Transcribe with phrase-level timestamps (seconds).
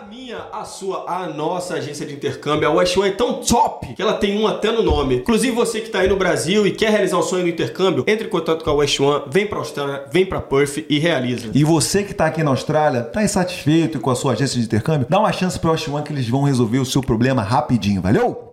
[0.00, 3.94] A minha, a sua, a nossa agência de intercâmbio, a West One é tão top
[3.94, 5.16] que ela tem um até no nome.
[5.16, 8.28] Inclusive você que está aí no Brasil e quer realizar o sonho do intercâmbio, entre
[8.28, 11.50] em contato com a West One, vem para Austrália, vem para Perth e realiza.
[11.52, 15.04] E você que está aqui na Austrália, está insatisfeito com a sua agência de intercâmbio,
[15.10, 18.00] dá uma chance para a West One que eles vão resolver o seu problema rapidinho,
[18.00, 18.47] valeu?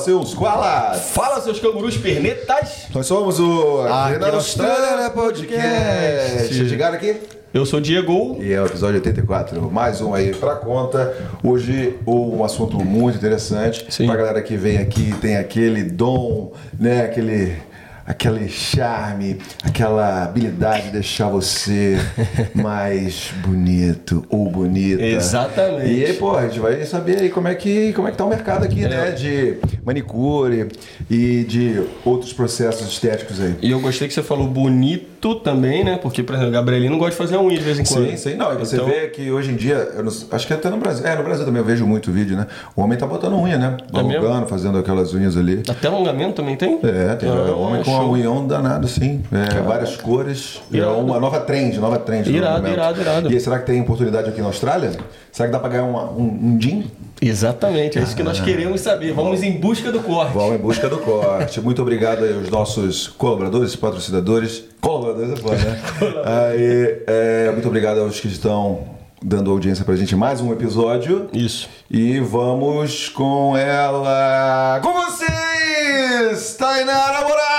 [0.00, 1.10] Seus koalas!
[1.10, 2.86] Fala seus cangurus pernetas!
[2.94, 5.60] Nós somos o Aqui Aqui na Austrália Podcast.
[5.60, 6.68] Podcast.
[6.68, 7.16] Chegaram aqui?
[7.52, 8.38] Eu sou o Diego.
[8.40, 11.14] E é o episódio 84, mais um aí pra conta.
[11.42, 13.84] Hoje um assunto muito interessante.
[13.90, 14.06] Sim.
[14.06, 17.04] Pra galera que vem aqui, tem aquele dom, né?
[17.04, 17.56] Aquele,
[18.10, 21.96] aquele charme, aquela habilidade de deixar você
[22.54, 25.00] mais bonito ou bonita.
[25.00, 25.92] Exatamente.
[25.92, 28.24] E aí, pô, a gente vai saber aí como é que, como é que tá
[28.24, 29.12] o mercado aqui, né?
[29.12, 30.68] De manicure
[31.08, 33.54] e de outros processos estéticos aí.
[33.62, 35.98] E eu gostei que você falou bonito também, né?
[36.00, 38.08] Porque, por exemplo, o Gabrielinho gosta de fazer unha de vez em quando.
[38.10, 38.34] Sim, sim.
[38.36, 41.06] Não, e você Então- vê que hoje em dia, não- acho que até no Brasil,
[41.06, 42.46] é, no Brasil também eu vejo muito vídeo, né?
[42.74, 43.76] O homem tá botando unha, né?
[43.92, 43.98] É?
[43.98, 45.62] Alongando, fazendo aquelas unhas ali.
[45.68, 46.78] Até alongamento também tem?
[46.82, 48.02] É, tem Ah, o homem com show.
[48.08, 49.22] um unhão danado, assim.
[49.30, 50.60] É, várias cores.
[50.72, 50.94] É Irado.
[50.98, 52.24] uma nova trend, nova trend.
[52.30, 53.32] do Irado, irado, irado.
[53.32, 54.92] E será que tem oportunidade aqui na Austrália?
[55.30, 56.90] Será que dá pra ganhar uma- um, um din?
[57.20, 59.12] Exatamente, é isso que nós queremos saber.
[59.12, 60.32] Vamos em busca do corte.
[60.32, 61.60] Vamos em busca do corte.
[61.60, 64.64] Muito obrigado aos nossos colaboradores, patrocinadores.
[64.80, 65.80] Colaboradores é foda, né?
[66.24, 71.28] aí, é, muito obrigado aos que estão dando audiência pra gente em mais um episódio.
[71.32, 71.68] Isso.
[71.90, 74.80] E vamos com ela.
[74.82, 77.49] Com vocês, Tainara Moraes!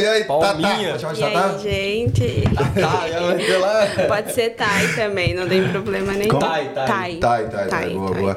[0.00, 0.38] E aí, Tatá?
[0.54, 0.90] Palminha.
[0.90, 1.50] Pode chamar de E Tatá?
[1.50, 2.44] aí, gente?
[2.80, 3.86] Tá, ela lá.
[4.08, 6.38] Pode ser Thay também, não tem problema nenhum.
[6.38, 6.86] Thay, Thay.
[6.86, 7.16] Thay.
[7.18, 7.66] Tá, tá, tá.
[7.66, 8.36] Thay, Boa, boa.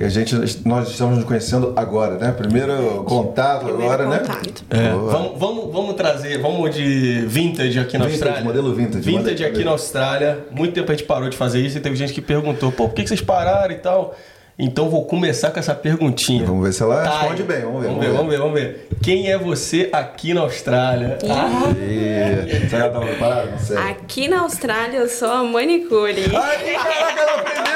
[0.00, 2.32] A gente, nós estamos nos conhecendo agora, né?
[2.36, 4.64] Primeiro contato Primeiro agora, contato.
[4.70, 4.86] né?
[4.88, 8.44] É, vamos, vamos, vamos trazer, vamos de vintage aqui na Vintage, Austrália.
[8.44, 10.38] modelo vintage, Vintage modelo- aqui na Austrália.
[10.50, 12.94] Muito tempo a gente parou de fazer isso e teve gente que perguntou, pô, por
[12.94, 14.14] que que vocês pararam e tal?
[14.62, 16.44] Então vou começar com essa perguntinha.
[16.44, 17.60] Vamos ver se ela Thay, responde bem.
[17.62, 17.88] Vamos ver.
[17.88, 18.88] Vamos ver, vamos ver, vamos ver.
[19.02, 21.16] Quem é você aqui na Austrália?
[21.28, 22.68] Ah, E...
[22.68, 23.50] Será que ela estava preparada?
[23.90, 26.24] Aqui na Austrália eu sou a manicure.
[26.36, 27.70] Ai, caraca, ela aprendeu!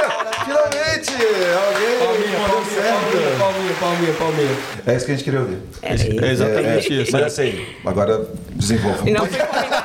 [0.44, 1.10] Finalmente!
[1.10, 3.38] Alguém palminha, palminha, certo.
[3.38, 4.56] palminha, palminha, palminha.
[4.86, 5.58] É isso que a gente queria ouvir.
[5.82, 5.88] É.
[5.88, 7.02] É exatamente É, é.
[7.02, 7.12] isso.
[7.12, 9.08] Mas assim, agora desenvolva.
[9.08, 9.84] E não foi combinado.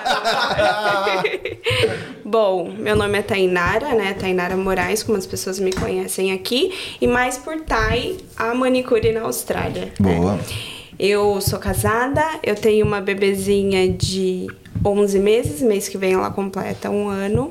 [2.29, 4.13] Bom, meu nome é Tainara, né?
[4.13, 6.71] Tainara Moraes, como as pessoas me conhecem aqui.
[7.01, 9.85] E mais por Thay, a manicure na Austrália.
[9.85, 9.91] né?
[9.99, 10.39] Boa.
[10.99, 14.45] Eu sou casada, eu tenho uma bebezinha de
[14.85, 17.49] 11 meses, mês que vem ela completa um ano.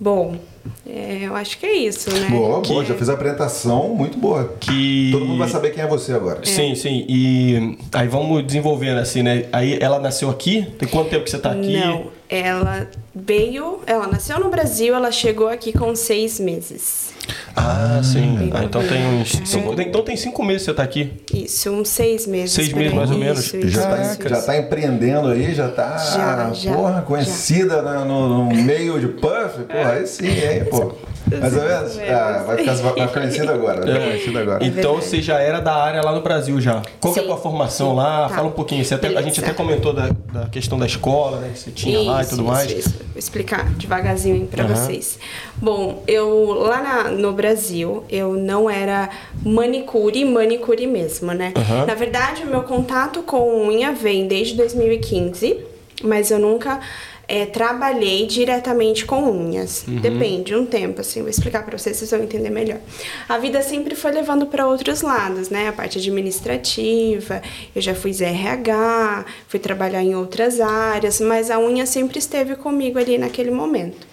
[0.00, 0.38] Bom,
[0.86, 2.28] é, eu acho que é isso, né?
[2.30, 2.82] Boa, boa.
[2.82, 4.54] Que- Já fez a apresentação muito boa.
[4.60, 5.10] Que...
[5.12, 6.40] Todo mundo vai saber quem é você agora.
[6.44, 7.04] Sim, sim.
[7.08, 9.46] E aí vamos desenvolvendo assim, né?
[9.52, 10.66] Aí ela nasceu aqui?
[10.78, 11.76] Tem quanto tempo que você tá aqui?
[11.76, 17.13] Não, ela veio, ela nasceu no Brasil, ela chegou aqui com seis meses.
[17.56, 18.50] Ah, sim.
[18.52, 19.40] Ah, então tem uns.
[19.40, 19.44] É.
[19.44, 21.12] Cinco, então tem cinco meses que você tá aqui.
[21.32, 22.52] Isso, uns seis meses.
[22.52, 22.96] Seis meses, aí.
[22.98, 23.38] mais ou menos.
[23.46, 24.46] Isso, isso, Já tá, isso, já isso.
[24.46, 27.02] tá empreendendo aí, já tá Já, já, porra, já.
[27.02, 29.62] conhecida na- no, no meio de puff.
[29.68, 30.92] Porra, aí sim, hein, pô.
[31.40, 31.98] Mais ou menos?
[31.98, 33.80] Ah, vai ficar, vai ficar conhecida agora.
[33.80, 34.64] Vai ficar conhecida agora.
[34.64, 35.04] Então verdade.
[35.04, 36.82] você já era da área lá no Brasil já.
[37.00, 37.30] Qual que é a Sim.
[37.32, 38.28] tua formação lá?
[38.28, 38.34] Tá.
[38.36, 38.84] Fala um pouquinho.
[38.84, 41.50] Você até- a gente até comentou da, da questão da escola, né?
[41.54, 42.70] Que você tinha lá e Isso, tudo isso, mais.
[42.70, 42.90] isso.
[42.98, 44.74] Vou explicar devagarzinho para Aham.
[44.74, 45.18] vocês.
[45.56, 49.08] Bom, eu lá na- no Brasil, eu não era
[49.42, 51.52] manicure, manicure mesmo, né?
[51.56, 51.86] Aham.
[51.86, 55.58] Na verdade, o meu contato com unha vem desde 2015,
[56.02, 56.80] mas eu nunca
[57.26, 59.84] é, trabalhei diretamente com unhas.
[59.86, 59.96] Uhum.
[59.96, 62.78] Depende, um tempo, assim, vou explicar para vocês, vocês vão entender melhor.
[63.28, 65.68] A vida sempre foi levando para outros lados, né?
[65.68, 67.42] A parte administrativa,
[67.74, 72.98] eu já fui RH, fui trabalhar em outras áreas, mas a unha sempre esteve comigo
[72.98, 74.06] ali naquele momento.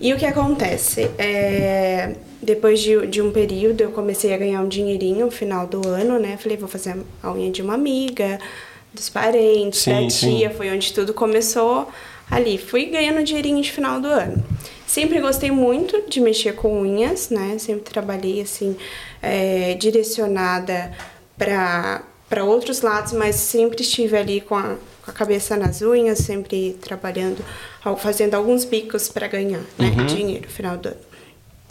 [0.00, 1.10] E o que acontece?
[1.16, 5.86] É, depois de, de um período, eu comecei a ganhar um dinheirinho no final do
[5.88, 6.36] ano, né?
[6.36, 8.38] Falei, vou fazer a unha de uma amiga,
[8.92, 10.36] dos parentes, Sim, da sim.
[10.36, 11.88] tia, foi onde tudo começou
[12.30, 12.58] ali.
[12.58, 14.42] Fui ganhando dinheirinho de final do ano.
[14.86, 17.56] Sempre gostei muito de mexer com unhas, né?
[17.58, 18.76] Sempre trabalhei assim,
[19.22, 20.92] é, direcionada
[21.36, 26.76] para outros lados, mas sempre estive ali com a, com a cabeça nas unhas, sempre
[26.80, 27.44] trabalhando,
[27.84, 29.88] al- fazendo alguns bicos para ganhar né?
[29.98, 30.06] Uhum.
[30.06, 30.96] dinheiro no final do ano.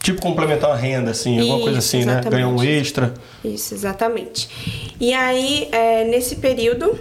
[0.02, 2.14] Tipo complementar uma renda, assim, alguma coisa Isso, assim, né?
[2.14, 2.32] exatamente.
[2.42, 3.14] Ganhar um extra.
[3.46, 4.50] Isso, exatamente.
[5.00, 7.00] E aí, é, nesse período,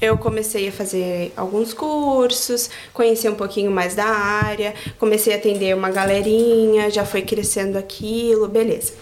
[0.00, 5.74] eu comecei a fazer alguns cursos, conhecer um pouquinho mais da área, comecei a atender
[5.76, 8.92] uma galerinha, já foi crescendo aquilo, beleza.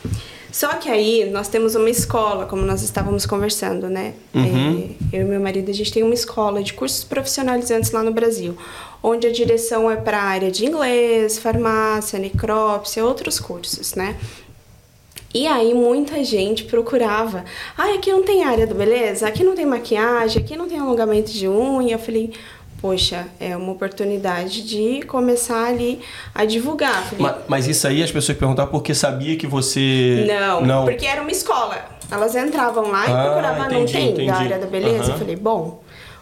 [0.53, 4.15] Só que aí nós temos uma escola, como nós estávamos conversando, né?
[4.35, 4.97] Uhum.
[5.12, 8.12] É, eu e meu marido, a gente tem uma escola de cursos profissionalizantes lá no
[8.12, 8.56] Brasil,
[9.03, 14.17] onde a direção é para a área de inglês, farmácia, necrópsia, outros cursos, né?
[15.32, 17.44] E aí muita gente procurava.
[17.79, 21.31] Ah, aqui não tem área do beleza, aqui não tem maquiagem, aqui não tem alongamento
[21.31, 21.94] de unha.
[21.94, 22.32] Eu falei,
[22.82, 26.00] poxa, é uma oportunidade de começar ali
[26.35, 27.05] a divulgar.
[27.05, 30.27] Falei, Ma- Mas, isso aí as pessoas perguntavam porque sabia que você.
[30.29, 30.85] não, Não.
[30.85, 31.79] porque era uma escola.
[32.11, 34.27] Elas entravam lá e Ah, procuravam, não entendi, tem entendi.
[34.27, 35.05] da área da beleza?
[35.05, 35.12] Aham.
[35.12, 35.81] Eu falei, bom,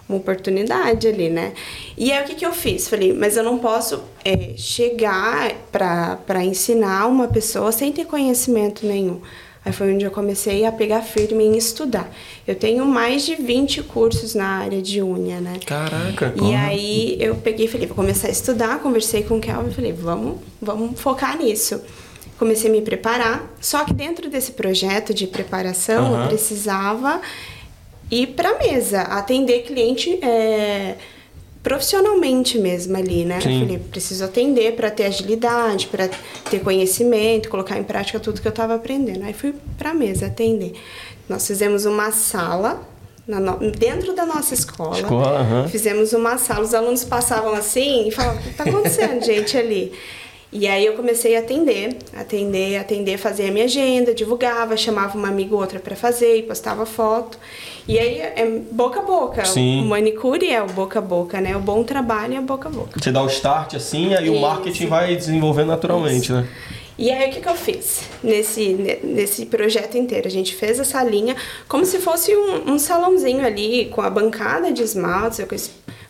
[0.09, 1.53] uma oportunidade ali, né?
[1.97, 2.89] E aí o que, que eu fiz?
[2.89, 9.21] Falei, mas eu não posso é, chegar pra ensinar uma pessoa sem ter conhecimento nenhum.
[9.65, 12.11] Aí foi onde eu comecei a pegar firme em estudar.
[12.47, 15.59] Eu tenho mais de 20 cursos na área de unha, né?
[15.67, 16.33] Caraca.
[16.43, 19.75] E aí eu peguei e falei, vou começar a estudar, conversei com o Kelvin e
[19.75, 21.83] falei, vamos, vamos focar nisso.
[22.39, 26.23] Comecei a me preparar, só que dentro desse projeto de preparação Aham.
[26.23, 27.21] eu precisava
[28.11, 30.95] ir para mesa, atender cliente é,
[31.63, 33.41] profissionalmente mesmo ali, né?
[33.41, 33.55] Sim.
[33.55, 36.09] Eu falei, preciso atender para ter agilidade, para
[36.51, 39.25] ter conhecimento, colocar em prática tudo que eu estava aprendendo.
[39.25, 40.73] Aí fui para mesa atender.
[41.29, 42.81] Nós fizemos uma sala
[43.27, 44.99] no- dentro da nossa escola.
[45.01, 45.69] Escola.
[45.69, 49.93] Fizemos uma sala, os alunos passavam assim e falavam: o que está acontecendo, gente, ali?
[50.51, 55.29] E aí eu comecei a atender, atender, atender, fazer a minha agenda, divulgava, chamava uma
[55.29, 57.39] amiga ou outra para fazer e postava foto.
[57.87, 59.45] E aí é boca a boca.
[59.45, 59.83] Sim.
[59.83, 61.55] O manicure é o boca a boca, né?
[61.55, 62.99] O bom trabalho é boca a boca.
[62.99, 64.41] Você dá o start assim, aí o Isso.
[64.43, 66.49] marketing vai desenvolvendo naturalmente, né?
[66.97, 70.27] E aí o que, que eu fiz nesse, ne- nesse projeto inteiro?
[70.27, 71.37] A gente fez essa linha
[71.69, 75.47] como se fosse um, um salãozinho ali, com a bancada de esmaltes, eu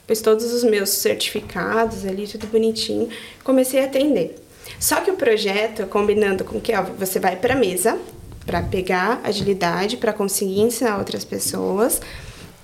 [0.09, 3.09] pus, todos os meus certificados ali, tudo bonitinho.
[3.45, 4.37] Comecei a atender.
[4.81, 7.99] Só que o projeto, combinando com que ó, você vai para mesa
[8.45, 12.01] para pegar agilidade, para conseguir ensinar outras pessoas,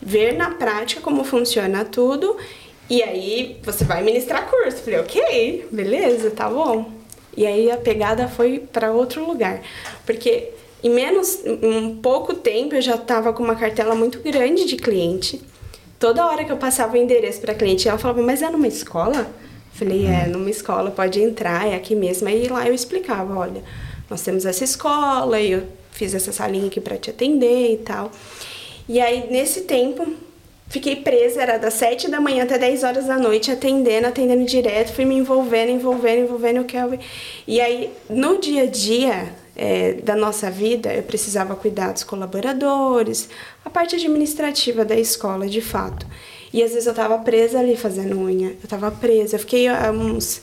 [0.01, 2.39] ver na prática como funciona tudo.
[2.89, 4.79] E aí você vai ministrar curso.
[4.79, 6.91] Falei, ok, beleza, tá bom.
[7.37, 9.61] E aí a pegada foi para outro lugar.
[10.07, 10.53] Porque
[10.83, 15.43] em menos, um pouco tempo eu já estava com uma cartela muito grande de cliente.
[15.99, 19.31] Toda hora que eu passava o endereço para cliente, ela falava, mas é numa escola?
[19.73, 22.29] Falei, é, numa escola, pode entrar, é aqui mesmo.
[22.29, 23.63] Aí lá eu explicava, olha,
[24.09, 28.11] nós temos essa escola e eu fiz essa salinha aqui para te atender e tal.
[28.89, 30.15] E aí, nesse tempo,
[30.69, 34.93] fiquei presa, era das 7 da manhã até 10 horas da noite, atendendo, atendendo direto,
[34.93, 36.99] fui me envolvendo, envolvendo, envolvendo o Kelvin.
[37.47, 43.29] E aí, no dia a dia é, da nossa vida, eu precisava cuidar dos colaboradores,
[43.65, 46.07] a parte administrativa da escola, de fato.
[46.53, 49.91] E às vezes eu tava presa ali fazendo unha, eu tava presa, eu fiquei há
[49.91, 50.41] uns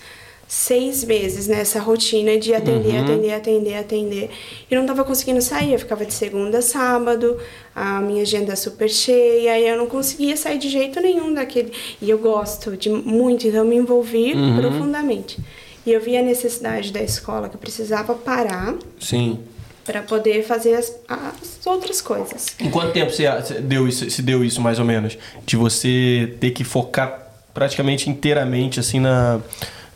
[0.51, 4.29] seis meses nessa rotina de atender, atender, atender, atender.
[4.69, 7.37] E não tava conseguindo sair, eu ficava de segunda a sábado,
[7.73, 11.71] a minha agenda super cheia, e eu não conseguia sair de jeito nenhum daquele.
[12.01, 15.39] E eu gosto de muito, então eu me envolvi profundamente.
[15.85, 19.39] E eu vi a necessidade da escola, que eu precisava parar Sim.
[19.83, 22.47] para poder fazer as, as outras coisas.
[22.59, 23.27] Em quanto tempo você
[23.61, 25.17] deu isso, se deu isso, mais ou menos?
[25.45, 27.19] De você ter que focar
[27.53, 29.39] praticamente inteiramente, assim, na,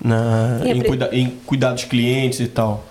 [0.03, 2.83] na, Em cuida, em cuidar dos clientes e tal?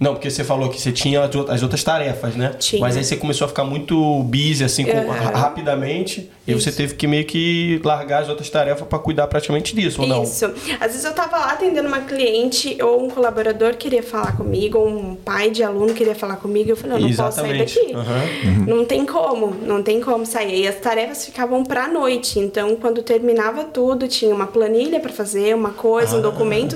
[0.00, 2.54] Não, porque você falou que você tinha as out- as outras tarefas, né?
[2.58, 2.80] Tinha.
[2.80, 6.28] Mas aí você começou a ficar muito busy, assim, com- ra- rapidamente.
[6.46, 10.08] E você teve que meio que largar as outras tarefas pra cuidar praticamente disso, ou
[10.08, 10.24] não?
[10.24, 10.46] Isso.
[10.80, 14.88] Às vezes eu tava lá atendendo uma cliente ou um colaborador queria falar comigo, ou
[14.88, 16.70] um pai de aluno queria falar comigo.
[16.70, 17.94] Eu falei, eu não posso sair daqui.
[17.94, 18.22] Aham.
[18.66, 20.62] Não tem como, não tem como sair.
[20.62, 22.40] E as tarefas ficavam pra noite.
[22.40, 26.74] Então, quando terminava tudo, tinha uma planilha pra fazer, uma coisa, Ah, um documento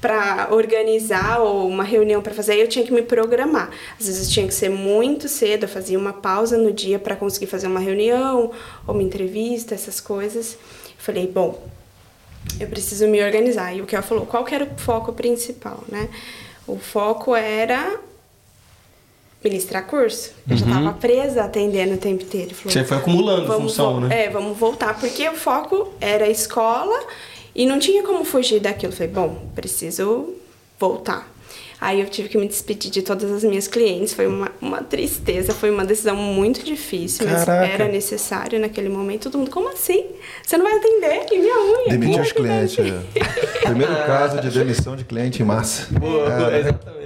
[0.00, 2.54] pra organizar ou uma reunião pra fazer.
[2.54, 3.70] Eu tinha que me programar.
[3.98, 7.46] Às vezes tinha que ser muito cedo, eu fazia uma pausa no dia pra conseguir
[7.46, 8.52] fazer uma reunião
[8.92, 10.56] uma entrevista, essas coisas.
[10.98, 11.62] Falei, bom,
[12.60, 13.74] eu preciso me organizar.
[13.74, 16.08] E o que ela falou, qual que era o foco principal, né?
[16.66, 17.98] O foco era
[19.42, 20.32] ministrar curso.
[20.48, 22.54] Eu já estava presa atendendo o tempo inteiro.
[22.54, 24.24] Falou, Você foi acumulando função, né?
[24.24, 27.04] É, vamos voltar, porque o foco era a escola
[27.54, 28.92] e não tinha como fugir daquilo.
[28.92, 30.34] Eu Falei, bom, preciso
[30.78, 31.31] voltar.
[31.82, 34.14] Aí eu tive que me despedir de todas as minhas clientes.
[34.14, 37.66] Foi uma, uma tristeza, foi uma decisão muito difícil, mas Caraca.
[37.72, 39.24] era necessário naquele momento.
[39.24, 40.06] Todo mundo, como assim?
[40.44, 41.26] Você não vai atender?
[41.32, 41.88] E minha unha?
[41.98, 42.78] Demitir os clientes.
[42.78, 43.64] é.
[43.66, 45.88] Primeiro caso de demissão de cliente em massa.
[45.98, 47.01] Boa, É, exatamente.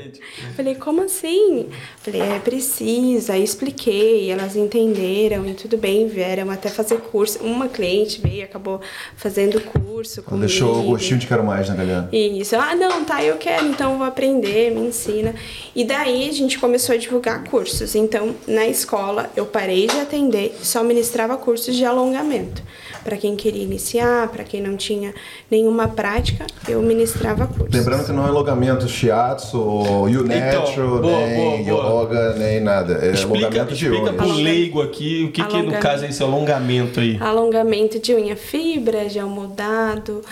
[0.54, 1.68] Falei, como assim?
[1.98, 3.34] Falei, é, precisa.
[3.34, 7.42] Aí expliquei, elas entenderam e tudo bem, vieram até fazer curso.
[7.42, 8.80] Uma cliente veio, acabou
[9.16, 10.46] fazendo curso comigo.
[10.46, 12.08] Deixou o gostinho de quero mais, né, galera?
[12.12, 12.56] Isso.
[12.56, 15.34] Ah, não, tá, eu quero, então eu vou aprender, me ensina.
[15.74, 17.94] E daí a gente começou a divulgar cursos.
[17.94, 22.62] Então, na escola, eu parei de atender, só ministrava cursos de alongamento.
[23.06, 25.14] Para quem queria iniciar, para quem não tinha
[25.48, 27.72] nenhuma prática, eu ministrava cursos.
[27.72, 32.02] Lembrando que não é alongamento shiatsu, ou Então, Unetro, boa, nem boa, boa.
[32.02, 32.94] yoga, nem nada.
[33.06, 34.16] É Explica, alongamento de explica unhas.
[34.16, 35.82] pro leigo aqui o que, que no Alongamento.
[35.82, 37.16] caso é esse alongamento aí.
[37.20, 40.22] Alongamento de unha fibra, gel moldado,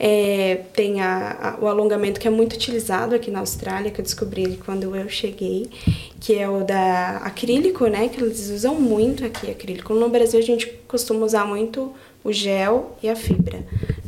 [0.00, 4.04] é, tem a- a- o alongamento que é muito utilizado aqui na Austrália, que eu
[4.04, 5.70] descobri quando eu cheguei,
[6.24, 8.08] que é o da acrílico, né?
[8.08, 9.92] Que eles usam muito aqui, acrílico.
[9.92, 11.92] No Brasil a gente costuma usar muito
[12.24, 13.58] o gel e a fibra,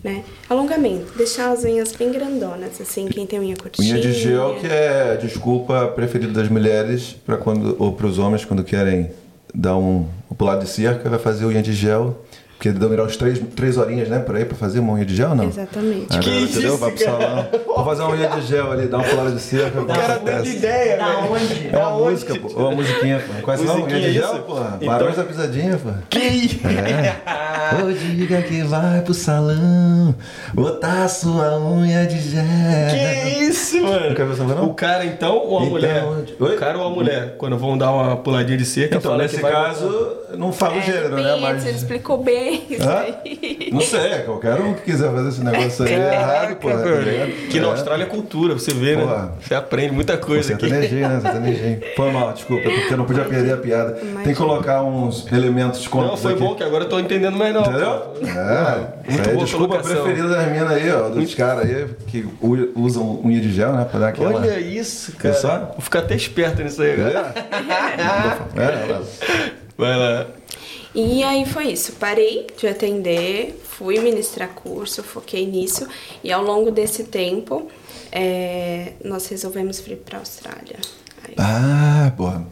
[0.03, 0.25] né?
[0.49, 3.93] Alongamento, deixar as unhas bem grandonas, assim, quem tem unha curtinha.
[3.93, 8.19] Unha de gel que é a desculpa preferida das mulheres para quando ou para os
[8.19, 9.11] homens quando querem
[9.55, 12.25] dar um, um pular de cerca, vai fazer unha de gel.
[12.57, 15.35] Porque demorar uns três, três horinhas, né, por aí, pra fazer uma unha de gel,
[15.35, 15.45] não?
[15.45, 16.07] Exatamente.
[16.11, 16.69] Ah, Que não, entendeu?
[16.71, 17.47] isso, Vai pro salão.
[17.67, 19.81] Vou fazer uma unha de gel ali, dar uma pulada de cerca.
[19.83, 21.33] O cara deu de ideia, Da velho.
[21.33, 21.69] onde?
[21.71, 22.11] É uma Aonde?
[22.13, 22.49] música, pô.
[22.55, 23.43] Ou uma musiquinha, pô.
[23.43, 23.75] Conhece não?
[23.75, 24.43] Unha Musiquinha, de gel, isso?
[24.43, 24.55] pô.
[24.59, 25.91] Então- Barões da pisadinha, pô.
[26.09, 26.61] Que isso?
[26.67, 27.83] É.
[27.85, 30.15] Ô, diga que vai pro salão
[30.55, 32.43] botar sua unha de gel.
[32.91, 34.09] Que isso, mano?
[34.09, 34.69] Nunca viu essa música, não?
[34.71, 36.05] O cara, então, ou a Então, mulher?
[36.41, 36.55] oi?
[36.55, 37.35] O cara ou a mulher?
[37.37, 40.79] Quando vão dar uma puladinha de cerca, Então, fala nesse que vai caso, não fala
[40.79, 41.37] o gênero, bem, né?
[41.41, 41.63] Mas.
[41.63, 43.69] Você explicou bem isso aí.
[43.73, 46.69] Não sei, é qualquer um que quiser fazer esse negócio aí é errado, pô.
[46.69, 47.49] Ligado?
[47.51, 47.71] Que na É.
[47.71, 49.29] Austrália é cultura, você vê, né?
[49.41, 50.69] Você aprende muita coisa aqui.
[50.69, 51.21] Sertanejinho, né?
[51.21, 51.81] Sertanejinho.
[51.97, 53.93] Foi mal, desculpa, porque eu não podia perder a piada.
[53.93, 56.41] Tem que colocar uns elementos cômicos Não, foi aqui.
[56.43, 57.67] bom que agora eu tô entendendo melhor.
[57.69, 57.87] Entendeu?
[57.91, 58.27] pô.
[58.27, 60.03] É, Muito isso aí, boa desculpa colocação.
[60.05, 62.27] preferida das minas aí, ó, dos caras aí que
[62.75, 63.85] usam unha de gel, né?
[63.91, 64.35] Pra dar aquela.
[64.35, 65.35] Olha isso, cara.
[65.73, 67.33] Vou ficar até esperto nisso aí agora.
[68.57, 69.03] É, é, ela-
[69.79, 70.27] Vai lá.
[70.97, 75.87] E aí foi isso, parei de atender, fui ministrar curso, foquei nisso
[76.25, 77.69] e ao longo desse tempo
[78.11, 80.79] é, nós resolvemos vir para a Austrália.
[81.37, 82.47] Ah, porra.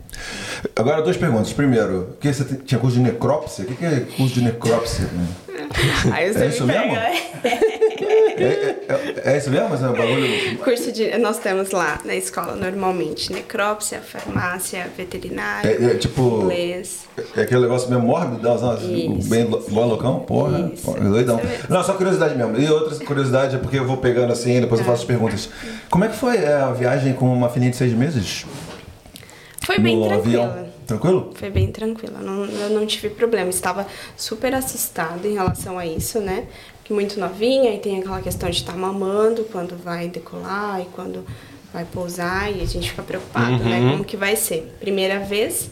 [0.76, 1.54] Agora, duas perguntas.
[1.54, 3.64] Primeiro, que você tinha curso de necrópsia?
[3.64, 5.06] O que que é curso de necrópsia?
[5.06, 5.26] né?
[6.12, 7.22] Aí você É isso me pega, né?
[7.44, 9.68] É, é- é- é isso mesmo?
[9.70, 10.58] Mas é um bagulho.
[10.58, 11.16] Curso de.
[11.18, 16.42] Nós temos lá na escola normalmente necrópsia, farmácia, veterinário, É, é tipo.
[16.42, 17.04] inglês.
[17.36, 18.42] É aquele negócio meio mórbido,
[19.28, 19.44] bem
[19.86, 20.20] loucão?
[20.20, 20.82] Porra, Isso.
[20.84, 21.38] porra, doidão.
[21.38, 21.64] Isso mesmo.
[21.68, 22.58] Não, só curiosidade mesmo.
[22.58, 25.48] E outra curiosidade é porque eu vou pegando assim, depois eu faço as perguntas.
[25.90, 28.44] Como é que foi é, a viagem com uma filhinha de seis meses?
[29.64, 30.44] Foi bem no tranquila.
[30.44, 30.63] avião?
[30.86, 31.32] Tranquilo?
[31.34, 33.48] Foi bem tranquila, não, eu não tive problema.
[33.50, 33.86] Estava
[34.16, 36.44] super assustada em relação a isso, né?
[36.78, 41.24] Porque muito novinha e tem aquela questão de estar mamando quando vai decolar e quando
[41.72, 43.90] vai pousar e a gente fica preocupado, né?
[43.92, 44.74] Como que vai ser?
[44.80, 45.70] Primeira vez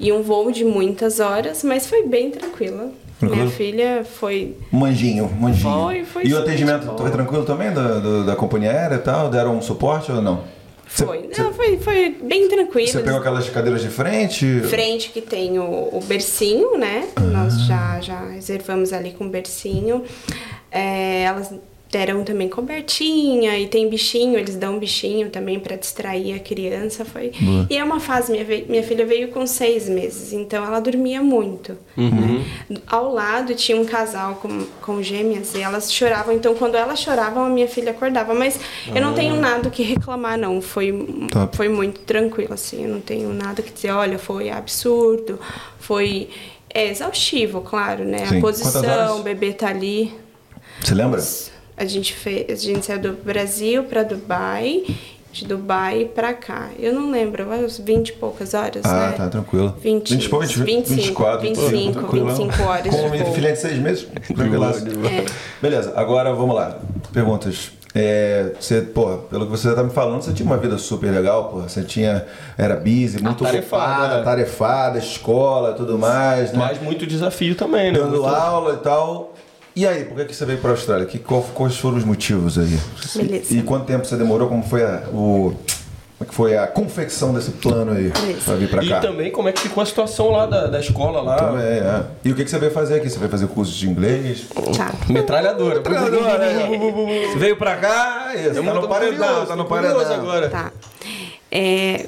[0.00, 2.90] e um voo de muitas horas, mas foi bem tranquila.
[3.20, 3.42] Tranquilo?
[3.44, 4.56] Minha filha foi.
[4.72, 5.72] Manjinho, manjinho.
[5.72, 9.28] Foi, foi E o atendimento foi tranquilo também da, do- da companhia aérea e tal?
[9.30, 10.42] Deram um suporte ou não?
[10.86, 11.28] Foi.
[11.32, 12.88] cê- Não, foi, foi bem tranquilo.
[12.88, 14.60] Você pegou aquelas cadeiras de frente?
[14.62, 17.08] frente que tem o, o bercinho, né?
[17.32, 20.04] Nós já, já reservamos ali com bercinho.
[20.70, 21.52] É, elas
[21.94, 27.04] deram também cobertinha e tem bichinho, eles dão bichinho também para distrair a criança.
[27.04, 27.30] Foi.
[27.70, 31.78] E é uma fase, minha, minha filha veio com seis meses, então ela dormia muito.
[31.96, 32.44] né?
[32.84, 37.44] Ao lado tinha um casal com, com gêmeas e elas choravam, então quando elas choravam,
[37.44, 38.34] a minha filha acordava.
[38.34, 38.58] Mas
[38.92, 40.60] eu não tenho nada que reclamar, não.
[40.60, 40.92] Foi,
[41.52, 42.82] foi muito tranquilo, assim.
[42.82, 45.38] Eu não tenho nada que dizer, olha, foi absurdo,
[45.78, 46.28] foi
[46.70, 48.26] é, exaustivo, claro, né?
[48.26, 48.38] Sim.
[48.38, 50.12] A posição, o bebê tá ali.
[50.80, 51.22] Você lembra?
[51.76, 54.84] A gente fez, a gente saiu do Brasil para Dubai,
[55.32, 56.68] de Dubai para cá.
[56.78, 59.14] Eu não lembro, umas 20 e poucas horas, Ah, né?
[59.16, 59.74] tá, tranquilo.
[59.82, 62.26] 20, 20, 20, 25, 24, 25, tranquilo.
[62.26, 64.06] 25 horas Com de uma filha de seis meses?
[64.34, 64.84] Tranquilaço.
[64.86, 65.24] É.
[65.60, 66.78] Beleza, agora vamos lá.
[67.12, 67.72] Perguntas.
[67.96, 71.48] É, você, pô, pelo que você tá me falando, você tinha uma vida super legal,
[71.48, 71.60] pô.
[71.60, 72.24] Você tinha.
[72.58, 74.22] Era busy, muito Atarefada, ocupada, né?
[74.24, 76.58] tarefada, escola tudo mais, né?
[76.58, 77.98] Mas muito desafio também, né?
[77.98, 79.33] Dando Muito- aula e tal.
[79.76, 81.04] E aí, por que, que você veio para a Austrália?
[81.06, 82.78] Que, qual- quais foram os motivos aí?
[83.16, 83.54] Beleza.
[83.54, 84.48] E quanto tempo você demorou?
[84.48, 88.40] Como foi a, o, como é que foi a confecção desse plano aí Beleza.
[88.44, 89.00] para vir para E cá?
[89.00, 91.36] também como é que ficou a situação lá da, da escola lá.
[91.36, 92.04] Também, é.
[92.24, 93.10] E o que, que você veio fazer aqui?
[93.10, 94.44] Você veio fazer curso de inglês?
[94.76, 94.92] Tá.
[95.08, 95.82] Metralhadora.
[95.82, 100.00] Você veio pra cá, isso, Eu tá no paredão, curioso, tá no paredão.
[100.00, 100.48] agora.
[100.50, 100.72] Tá.
[101.50, 102.06] É,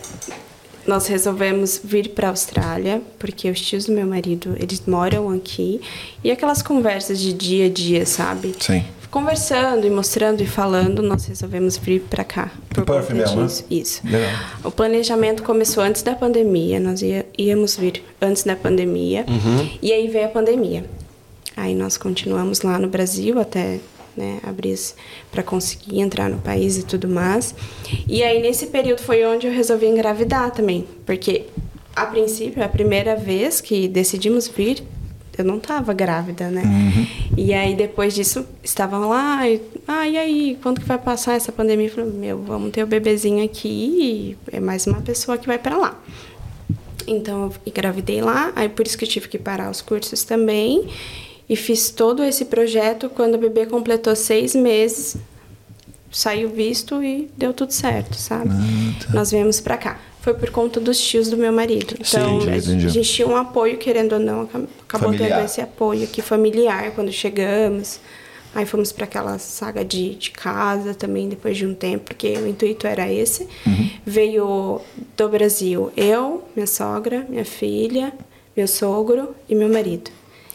[0.87, 5.81] nós resolvemos vir para a Austrália porque os tios do meu marido eles moram aqui
[6.23, 8.55] e aquelas conversas de dia a dia, sabe?
[8.59, 8.85] Sim.
[9.11, 12.51] conversando e mostrando e falando, nós resolvemos vir para cá.
[12.69, 13.47] Por Perth mesmo, né?
[13.47, 13.65] disso.
[13.71, 14.01] Isso.
[14.05, 14.31] Legal.
[14.63, 19.25] O planejamento começou antes da pandemia, nós ia, íamos vir antes da pandemia,
[19.81, 20.85] e aí veio a pandemia.
[21.57, 23.81] Aí nós continuamos lá no Brasil até
[24.17, 24.77] né, abrir
[25.31, 27.55] para conseguir entrar no país e tudo mais.
[28.09, 31.47] E aí nesse período foi onde eu resolvi engravidar também, porque
[31.95, 34.83] a princípio, a primeira vez que decidimos vir,
[35.39, 36.63] eu não estava grávida, né?
[37.37, 41.53] E aí depois disso estavam lá, e, ah, e aí, quando que vai passar essa
[41.53, 41.87] pandemia?
[41.87, 43.69] Eu falei, meu, vamos ter o bebezinho aqui
[44.51, 46.01] e é mais uma pessoa que vai para lá.
[47.07, 50.89] Então eu engravidei lá, aí por isso que eu tive que parar os cursos também.
[51.49, 55.17] E fiz todo esse projeto quando o bebê completou seis meses.
[56.11, 58.51] Saiu visto e deu tudo certo, sabe?
[59.13, 60.01] Nós viemos pra cá.
[60.23, 61.95] Foi por conta dos tios do meu marido.
[62.01, 65.37] Então, entendi, a gente tinha um apoio, querendo ou não, acab- acabou Familiar.
[65.39, 68.01] tendo esse apoio aqui familiar quando chegamos.
[68.55, 72.47] Aí fomos para aquela saga de, de casa também depois de um tempo, porque o
[72.49, 73.47] intuito era esse.
[73.67, 73.91] Uhum.
[74.05, 74.81] Veio
[75.17, 78.13] do Brasil eu, minha sogra, minha filha,
[78.57, 80.11] meu sogro e meu marido.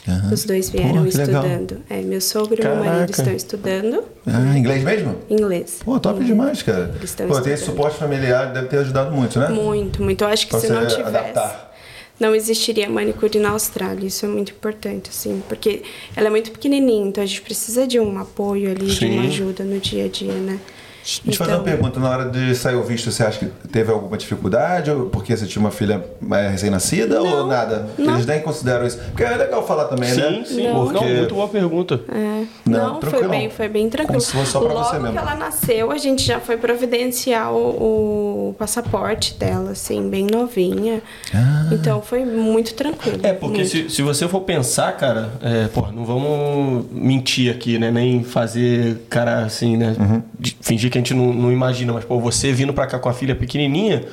[0.07, 0.33] Aham.
[0.33, 1.77] Os dois vieram Pô, estudando.
[1.89, 3.11] É, meu sogro e meu marido Caraca.
[3.11, 5.15] estão estudando Ah, inglês mesmo?
[5.29, 5.79] inglês.
[5.85, 6.91] Pô, top demais, cara.
[6.95, 7.75] Eles estão Pô, ter esse estudando.
[7.77, 9.49] suporte familiar deve ter ajudado muito, né?
[9.49, 10.23] Muito, muito.
[10.23, 11.71] Eu acho que Pra se não tivesse, adaptar.
[12.19, 14.07] não existiria manicure na Austrália.
[14.07, 15.83] Isso é muito importante, assim, porque
[16.15, 19.27] ela é muito pequenininha, então a gente precisa de um apoio ali, de uma Sim.
[19.27, 20.57] ajuda no dia a dia, né?
[21.03, 21.99] Deixa eu te fazer uma pergunta.
[21.99, 24.91] Na hora de sair o visto, você acha que teve alguma dificuldade?
[24.91, 27.87] Ou porque você tinha uma filha mais recém-nascida ou nada?
[27.97, 28.13] não.
[28.13, 28.97] Eles nem consideram isso.
[28.97, 30.43] Porque é legal falar também, né?
[30.45, 30.63] Sim, sim.
[30.67, 30.91] Não.
[30.91, 31.99] Não, muito boa pergunta.
[32.09, 32.43] É.
[32.65, 34.19] Não, Não, foi bem, foi bem tranquilo.
[34.19, 35.13] Como se fosse só pra Logo você mesmo.
[35.13, 41.01] que ela nasceu, a gente já foi providenciar o, o passaporte dela, assim, bem novinha.
[41.33, 41.69] Ah.
[41.71, 43.19] Então foi muito tranquilo.
[43.23, 47.89] É, porque se, se você for pensar, cara, é, pô, não vamos mentir aqui, né?
[47.91, 49.95] Nem fazer cara assim, né?
[49.99, 50.21] Uhum.
[50.39, 53.09] de fingir que a gente não, não imagina, mas, pô, você vindo pra cá com
[53.09, 54.03] a filha pequenininha,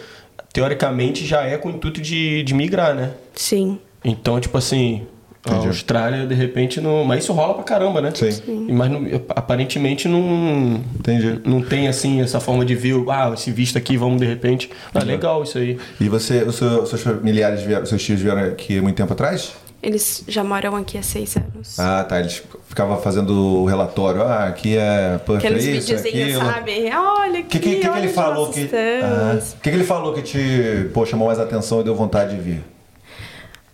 [0.53, 3.11] teoricamente já é com o intuito de, de migrar, né?
[3.35, 3.79] Sim.
[4.05, 5.03] Então, tipo assim,
[5.49, 5.55] a.
[5.55, 7.05] Austrália, de repente, não.
[7.05, 8.11] Mas isso rola pra caramba, né?
[8.15, 8.67] Sim.
[8.69, 10.81] E Mas não- aparentemente não.
[10.99, 11.41] Entendi.
[11.45, 14.71] Não tem assim essa forma de ver, ah, esse visto aqui, vamos de repente.
[14.95, 15.79] Ah, legal isso aí.
[16.01, 19.53] E você, os seus, os seus familiares, vieram, seus tios vieram aqui muito tempo atrás?
[19.83, 21.79] Eles já moram aqui há seis anos.
[21.79, 22.19] Ah, tá.
[22.19, 24.23] Eles ficavam fazendo o relatório.
[24.23, 26.41] Ah, aqui é Aqueles é isso, aquilo.
[26.45, 26.91] sabe?
[26.93, 28.69] Olha aqui, que, que, que, que olha ele onde falou que.
[29.03, 32.41] Ah, que, que ele falou que te pô, chamou mais atenção e deu vontade de
[32.41, 32.65] vir?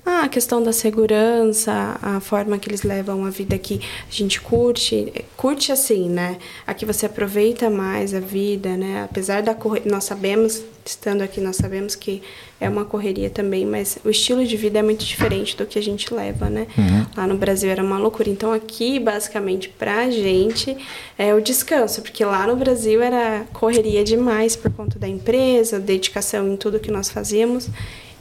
[0.07, 4.39] Ah, a questão da segurança, a forma que eles levam a vida aqui, a gente
[4.39, 6.37] curte, curte assim, né?
[6.67, 9.05] Aqui você aproveita mais a vida, né?
[9.11, 12.23] Apesar da correria, nós sabemos, estando aqui, nós sabemos que
[12.61, 15.83] é uma correria também, mas o estilo de vida é muito diferente do que a
[15.83, 16.67] gente leva, né?
[17.17, 18.29] Lá no Brasil era uma loucura.
[18.29, 20.77] Então aqui, basicamente, pra gente
[21.17, 26.47] é o descanso, porque lá no Brasil era correria demais por conta da empresa, dedicação
[26.47, 27.71] em tudo que nós fazíamos.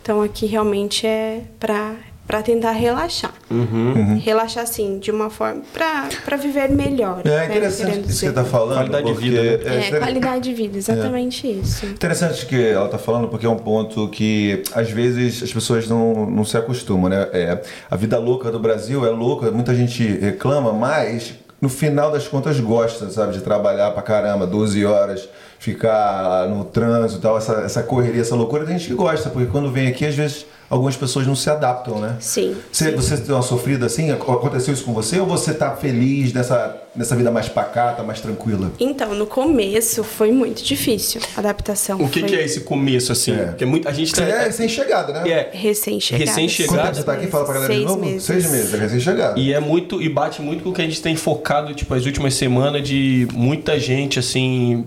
[0.03, 1.93] Então aqui realmente é pra,
[2.27, 3.33] pra tentar relaxar.
[3.49, 4.19] Uhum.
[4.21, 5.61] Relaxar assim, de uma forma.
[5.73, 7.21] Pra, pra viver melhor.
[7.23, 8.33] É né, interessante querendo isso que você dizer.
[8.33, 8.75] tá falando.
[8.75, 9.75] Qualidade de porque vida, né?
[9.77, 11.85] É, inter- qualidade de vida, exatamente isso.
[11.85, 16.25] Interessante que ela tá falando, porque é um ponto que às vezes as pessoas não,
[16.29, 17.27] não se acostumam, né?
[17.31, 22.27] É, a vida louca do Brasil é louca, muita gente reclama, mas no final das
[22.27, 23.31] contas gosta, sabe?
[23.31, 25.29] De trabalhar pra caramba, 12 horas,
[25.63, 29.49] ficar no trânsito e tal, essa, essa correria, essa loucura, tem gente que gosta, porque
[29.49, 32.17] quando vem aqui, às vezes algumas pessoas não se adaptam, né?
[32.19, 32.53] Sim.
[32.69, 34.11] Você, você deu uma sofrida assim?
[34.11, 35.19] Aconteceu isso com você?
[35.19, 38.71] Ou você tá feliz nessa, nessa vida mais pacata, mais tranquila?
[38.77, 42.01] Então, no começo foi muito difícil a adaptação.
[42.01, 43.31] O que, foi que é esse começo, assim?
[43.33, 43.45] É.
[43.45, 44.27] Porque muito, a gente Você tá.
[44.27, 45.29] é recém-chegada, né?
[45.29, 46.25] é, Recém-chegada.
[46.29, 46.77] Recém-chegada.
[46.77, 47.27] Quanto tempo você tá aqui?
[47.27, 48.01] Fala pra galera de Seis novo.
[48.05, 48.23] meses.
[48.23, 49.39] Seis meses, é recém-chegado.
[49.39, 52.05] E é muito, e bate muito com o que a gente tem focado, tipo, as
[52.05, 54.85] últimas semanas de muita gente, assim,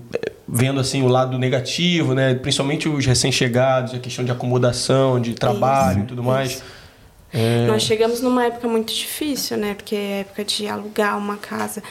[0.48, 2.34] vendo, assim, o lado negativo, né?
[2.34, 6.62] Principalmente os recém-chegados, a questão de acomodação, de trabalho e tudo mais.
[7.32, 9.74] É, Nós chegamos numa época muito difícil, né?
[9.74, 11.82] Porque é época de alugar uma casa.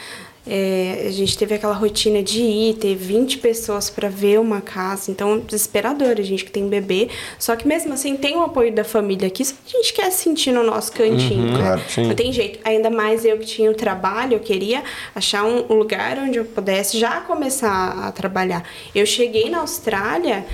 [0.47, 5.09] É, a gente teve aquela rotina de ir, ter 20 pessoas para ver uma casa.
[5.09, 7.09] Então, desesperador, a gente que tem bebê.
[7.39, 9.43] Só que mesmo assim, tem o apoio da família aqui.
[9.43, 11.57] Só que a gente quer sentir no nosso cantinho, né?
[11.57, 12.07] claro, sim.
[12.07, 12.59] Não tem jeito.
[12.63, 14.83] Ainda mais eu que tinha o trabalho, eu queria
[15.15, 18.63] achar um lugar onde eu pudesse já começar a trabalhar.
[18.93, 20.45] Eu cheguei na Austrália.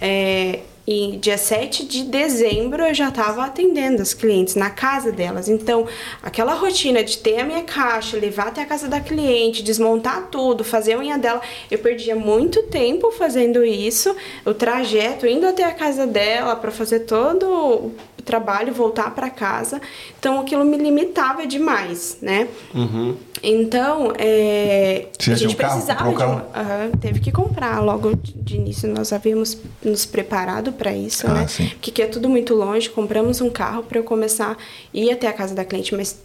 [0.00, 0.60] É,
[0.90, 5.48] e dia 7 de dezembro eu já estava atendendo as clientes na casa delas.
[5.48, 5.86] Então,
[6.20, 10.64] aquela rotina de ter a minha caixa, levar até a casa da cliente, desmontar tudo,
[10.64, 14.16] fazer a unha dela, eu perdia muito tempo fazendo isso.
[14.44, 19.80] O trajeto, indo até a casa dela para fazer todo trabalho, voltar para casa.
[20.18, 22.48] Então aquilo me limitava demais, né?
[22.74, 23.16] Uhum.
[23.42, 25.72] Então, é, a gente um carro?
[25.72, 28.88] precisava Comprou um de um, aham, teve que comprar logo de de início.
[28.92, 31.46] Nós havíamos nos preparado para isso, Ah, né?
[31.48, 31.68] sim.
[31.68, 32.88] Porque que é tudo muito longe.
[32.90, 34.56] Compramos um carro para eu começar a
[34.92, 36.18] ir até a casa da cliente, mas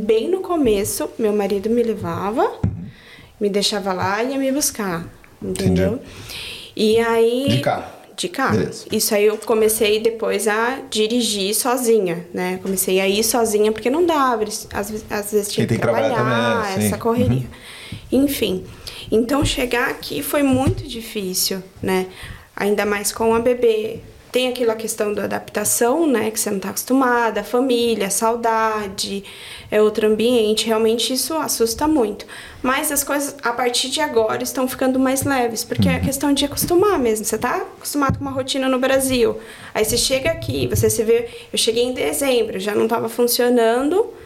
[0.00, 2.58] bem no começo, meu marido me levava,
[3.40, 5.06] me deixava lá e ia me buscar,
[5.40, 6.00] entendeu?
[6.76, 7.84] E aí De carro?
[8.20, 8.58] De carro.
[8.58, 8.84] Beleza.
[8.92, 12.58] Isso aí eu comecei depois a dirigir sozinha, né?
[12.62, 16.62] Comecei a ir sozinha porque não dava, às, vezes- às vezes tinha que trabalhar trabalhar,
[16.64, 16.86] também, sim.
[16.86, 17.46] essa correria.
[18.12, 18.64] Enfim,
[19.10, 22.06] então chegar aqui foi muito difícil, né?
[22.54, 24.00] Ainda mais com a bebê.
[24.32, 26.30] Tem aquela questão da adaptação, né?
[26.30, 29.24] Que você não está acostumada, a família, a saudade,
[29.70, 30.66] é outro ambiente.
[30.66, 32.26] Realmente isso assusta muito.
[32.62, 35.64] Mas as coisas, a partir de agora, estão ficando mais leves.
[35.64, 37.24] Porque é questão de acostumar mesmo.
[37.24, 39.40] Você tá acostumado com uma rotina no Brasil.
[39.74, 41.28] Aí você chega aqui, você se vê...
[41.52, 44.19] Eu cheguei em dezembro, já não estava funcionando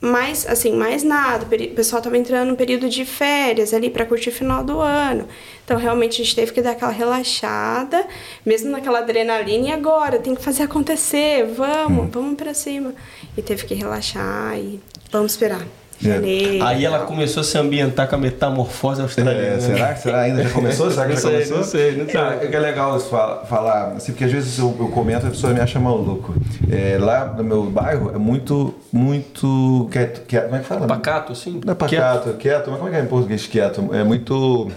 [0.00, 1.44] mais assim, mais nada.
[1.44, 5.26] O pessoal tava entrando no período de férias ali para curtir o final do ano.
[5.64, 8.06] Então, realmente a gente teve que dar aquela relaxada,
[8.44, 11.46] mesmo naquela adrenalina e agora tem que fazer acontecer.
[11.46, 12.94] Vamos, vamos para cima.
[13.36, 14.80] E teve que relaxar e
[15.10, 15.66] vamos esperar.
[16.04, 16.08] É.
[16.08, 16.64] Janeiro.
[16.64, 19.56] Aí ela começou a se ambientar com a metamorfose australiana.
[19.56, 19.96] É, será?
[19.96, 20.90] Será ainda já começou?
[20.90, 21.56] Será que Não já sei, começou?
[21.56, 22.20] não sei, não sei.
[22.20, 25.28] É que é legal isso fala- falar, assim, porque às vezes eu, eu comento e
[25.28, 26.34] a pessoa me acha maluco.
[26.70, 30.86] É, lá no meu bairro é muito, muito quieto, quieto como é que fala?
[30.86, 31.60] Pacato, assim?
[31.64, 32.70] Não é pacato, quieto.
[32.70, 33.88] mas como é que é em português quieto?
[33.94, 34.70] É muito...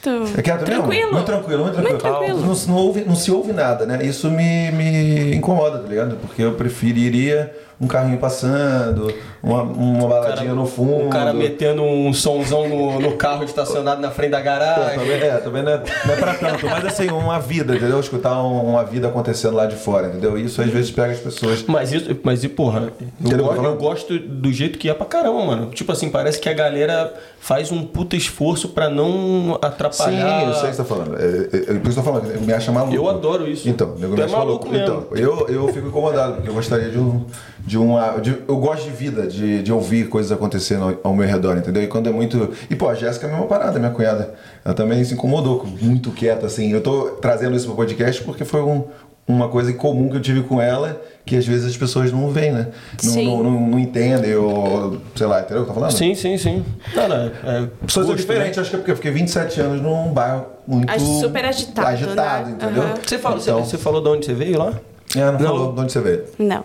[0.00, 0.82] Então, É quieto mesmo?
[0.82, 1.12] tranquilo.
[1.12, 1.98] Muito tranquilo, muito tranquilo.
[2.00, 2.40] Muito tranquilo.
[2.40, 4.04] Não, não ouve- não se ouve nada, né?
[4.04, 6.16] Isso me, me incomoda, tá ligado?
[6.16, 7.52] Porque eu preferiria
[7.82, 11.06] um carrinho passando, uma, uma baladinha no fundo.
[11.06, 14.98] O cara metendo um sonzão no, no carro estacionado na frente da É, garagem.
[15.00, 17.98] também, é, também não é, não é pra tanto, mas assim, uma vida, entendeu?
[17.98, 20.38] Escutar um- uma vida acontecendo lá de fora, entendeu?
[20.38, 21.64] Isso às vezes pega as pessoas.
[21.66, 22.92] Mas isso, mas e porra,
[23.28, 25.70] eu, gosto, eu gosto do jeito que é pra caramba, mano.
[25.70, 30.40] Tipo assim, parece que a galera faz um puta esforço pra não atrapalhar.
[30.40, 31.16] Sim, eu sei o que você tá falando.
[31.16, 32.94] É, é, é, por isso que eu tô falando, me acha maluco.
[32.94, 33.68] Eu adoro isso.
[33.68, 34.84] Então, nego me é acha maluco mesmo.
[34.84, 37.26] Então, eu, eu fico incomodado, porque eu gostaria de um.
[37.64, 41.26] De uma, de- eu gosto de vida, de, de ouvir coisas acontecendo ao, ao meu
[41.28, 41.82] redor, entendeu?
[41.82, 42.50] E quando é muito.
[42.68, 44.34] E pô, a Jéssica é a mesma parada, minha cunhada.
[44.64, 46.72] Ela também se incomodou, com- muito quieta, assim.
[46.72, 48.84] Eu tô trazendo isso pro podcast porque foi um-
[49.28, 52.28] uma coisa em comum que eu tive com ela, que às vezes as pessoas não
[52.30, 52.66] veem, né?
[53.04, 53.26] Não, Sim.
[53.28, 55.96] não, não, não entendem, ou sei lá, entendeu o que eu tô falando?
[55.96, 56.64] Sim, sim, sim.
[56.96, 60.12] Não, não, é Pessoas gosto, diferentes, acho que é porque eu fiquei 27 anos num
[60.12, 60.90] bairro muito.
[60.90, 62.56] Acho super agitado, Agitado, né?
[62.60, 62.82] entendeu?
[62.82, 62.94] Aham.
[63.06, 64.72] Você, fala, Então, você, você falou de onde você veio lá?
[65.14, 65.38] É, não, Não.
[65.40, 66.24] falou de onde você veio.
[66.38, 66.64] Não.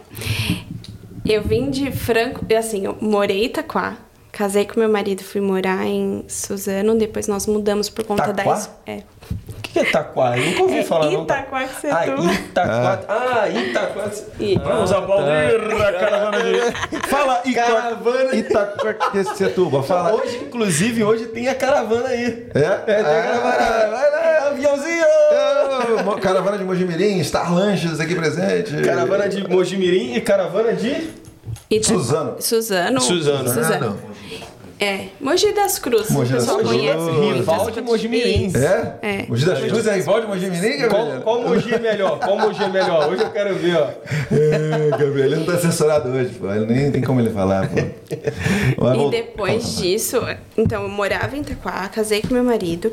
[1.29, 3.97] Eu vim de Franco, assim, eu morei em Itaquá.
[4.37, 8.43] Casei com meu marido, fui morar em Suzano, depois nós mudamos por conta Taquá?
[8.53, 8.57] da...
[8.59, 8.97] es- É.
[9.49, 10.37] O que que é Itaquá?
[10.37, 11.23] Eu nunca ouvi É falar, não.
[11.23, 11.95] Itaquaquecetuba.
[11.97, 12.99] Ah, Itaquá.
[13.09, 14.11] Ah, Itaquá.
[14.39, 17.07] E- Vamos aplaudir a caravana de...
[17.07, 18.35] Fala Caravana.
[18.35, 20.13] Itaquaquecetuba, fala.
[20.13, 22.47] Hoje, inclusive, hoje tem a caravana aí.
[22.53, 22.59] É?
[22.59, 23.87] É, tem a caravana.
[23.97, 25.03] Vai lá, aviãozinho.
[25.31, 28.81] É, caravana de Mojimirim, Star Lanches aqui presente.
[28.83, 31.09] Caravana de Mojimirim e caravana de...
[31.69, 32.35] Ita- Suzano.
[32.41, 33.01] Suzano.
[33.01, 33.49] Suzano.
[33.49, 33.99] Suzano.
[34.79, 36.11] É, Mogi das Cruzes.
[36.11, 36.77] Mogi o das pessoal Cruzes.
[36.77, 37.33] conhece muito.
[37.39, 37.83] Rival de Cruzes.
[37.89, 38.51] Mojimirim.
[38.55, 38.93] É?
[39.01, 39.25] É.
[39.27, 41.21] Mogi das Cruzes é rival de Mojimirim, Qual, Gabriel?
[41.23, 42.19] qual Mogi é melhor?
[42.19, 43.09] Qual Mogi é melhor?
[43.11, 43.87] Hoje eu quero ver, ó.
[44.31, 46.53] É, Gabriel, ele não tá assessorado hoje, pô.
[46.53, 47.75] Ele nem tem como ele falar, pô.
[48.77, 50.21] Mas E depois Fala, disso,
[50.55, 52.89] então eu morava em Itaquá, casei com meu marido.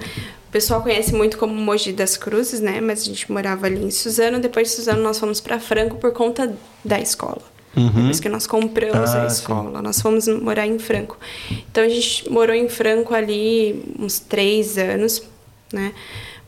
[0.48, 2.80] O pessoal conhece muito como Mogi das Cruzes, né?
[2.80, 4.40] Mas a gente morava ali em Suzano.
[4.40, 7.42] Depois de Suzano, nós fomos para Franco por conta da escola.
[7.74, 11.18] Depois que nós compramos Ah, a escola, nós fomos morar em Franco.
[11.70, 15.22] Então a gente morou em Franco ali uns três anos,
[15.72, 15.92] né?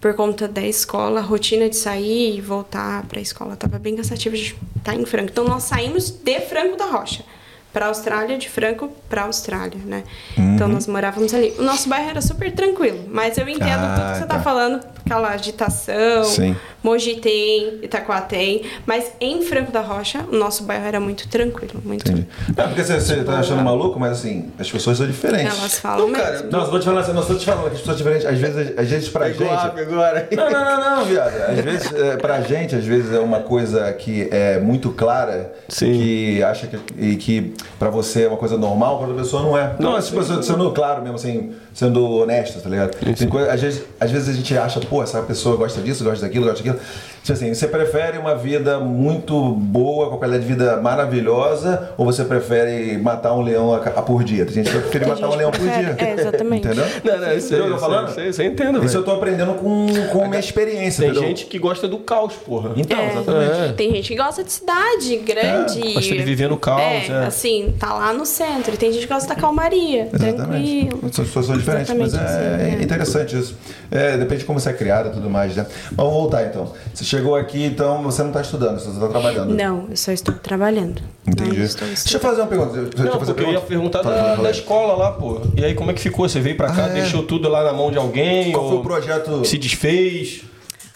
[0.01, 3.97] Por conta da escola, a rotina de sair e voltar para a escola tava bem
[3.97, 5.31] cansativa de estar em Franco.
[5.33, 7.25] Então nós saímos de Franco da Rocha
[7.73, 10.05] para Austrália, de Franco para Austrália, né?
[10.37, 11.53] Então nós morávamos ali.
[11.59, 14.37] O nosso bairro era super tranquilo, mas eu entendo Ah, tudo que você tá.
[14.37, 14.43] tá.
[14.43, 16.25] falando, aquela agitação.
[16.25, 16.57] Sim.
[16.83, 21.81] Mogi tem, Itaquá tem, mas em Franco da Rocha, o nosso bairro era muito tranquilo,
[21.85, 22.09] muito.
[22.09, 22.29] Entendi.
[22.57, 25.59] Não, porque você, você tá achando maluco, mas assim, as pessoas são diferentes.
[25.59, 26.51] Elas falam Não, cara, mesmo.
[26.51, 28.07] Não, eu tô te falando assim, não, eu tô te falando que as pessoas são
[28.07, 28.27] diferentes.
[28.27, 29.43] Às vezes, às vezes pra gente.
[29.43, 30.29] agora.
[30.31, 31.33] Não, não, não, não, viado.
[31.51, 35.93] Às vezes, é, pra gente, às vezes é uma coisa que é muito clara, Sim.
[35.93, 39.59] que acha que, e que pra você é uma coisa normal, pra outra pessoa não
[39.59, 39.75] é.
[39.81, 42.97] Não, tipo, sendo claro mesmo, assim, sendo honesto, tá ligado?
[42.97, 46.27] Tem coisa, às, vezes, às vezes a gente acha, pô, essa pessoa gosta disso, gosta
[46.27, 46.85] daquilo, gosta daquilo.
[47.27, 52.25] Tipo assim, você prefere uma vida muito boa, com qualidade de vida maravilhosa, ou você
[52.25, 54.45] prefere matar um leão a, a por dia?
[54.47, 55.97] Tem gente que prefere matar um leão por dia.
[55.99, 56.69] é, exatamente.
[56.69, 56.85] Entendeu?
[57.03, 58.09] Não, não, isso eu tô isso falando?
[58.11, 61.29] isso isso eu entendo, Isso eu tô aprendendo com, com minha experiência, Tem entendeu?
[61.29, 62.71] gente que gosta do caos, porra.
[62.77, 63.11] Então, É.
[63.11, 63.71] exatamente.
[63.71, 63.73] É.
[63.73, 65.95] Tem gente que gosta de cidade grande.
[65.95, 67.27] gosta de viver no caos, É, é.
[67.27, 68.73] assim, tá lá no centro.
[68.73, 70.87] E tem gente que gosta da calmaria, Exatamente.
[70.87, 71.13] tranquilo.
[71.13, 72.83] São situações diferentes, mas é, assim, é.
[72.85, 73.57] interessante isso.
[73.91, 75.67] É, depende de como você é criado e tudo mais, né?
[75.69, 76.73] Mas vamos voltar então.
[76.95, 79.55] Você chegou aqui, então você não está estudando, você está trabalhando.
[79.55, 81.03] Não, eu só estou trabalhando.
[81.27, 81.57] Entendi.
[81.59, 82.73] Não estou Deixa eu fazer uma pergunta.
[82.83, 85.41] Deixa eu Não, fazer porque eu ia perguntar da, da escola lá, pô.
[85.57, 86.29] E aí, como é que ficou?
[86.29, 86.93] Você veio pra cá, Ah, é.
[86.95, 88.53] deixou tudo lá na mão de alguém?
[88.53, 89.45] Qual foi ou o projeto?
[89.45, 90.43] Se desfez?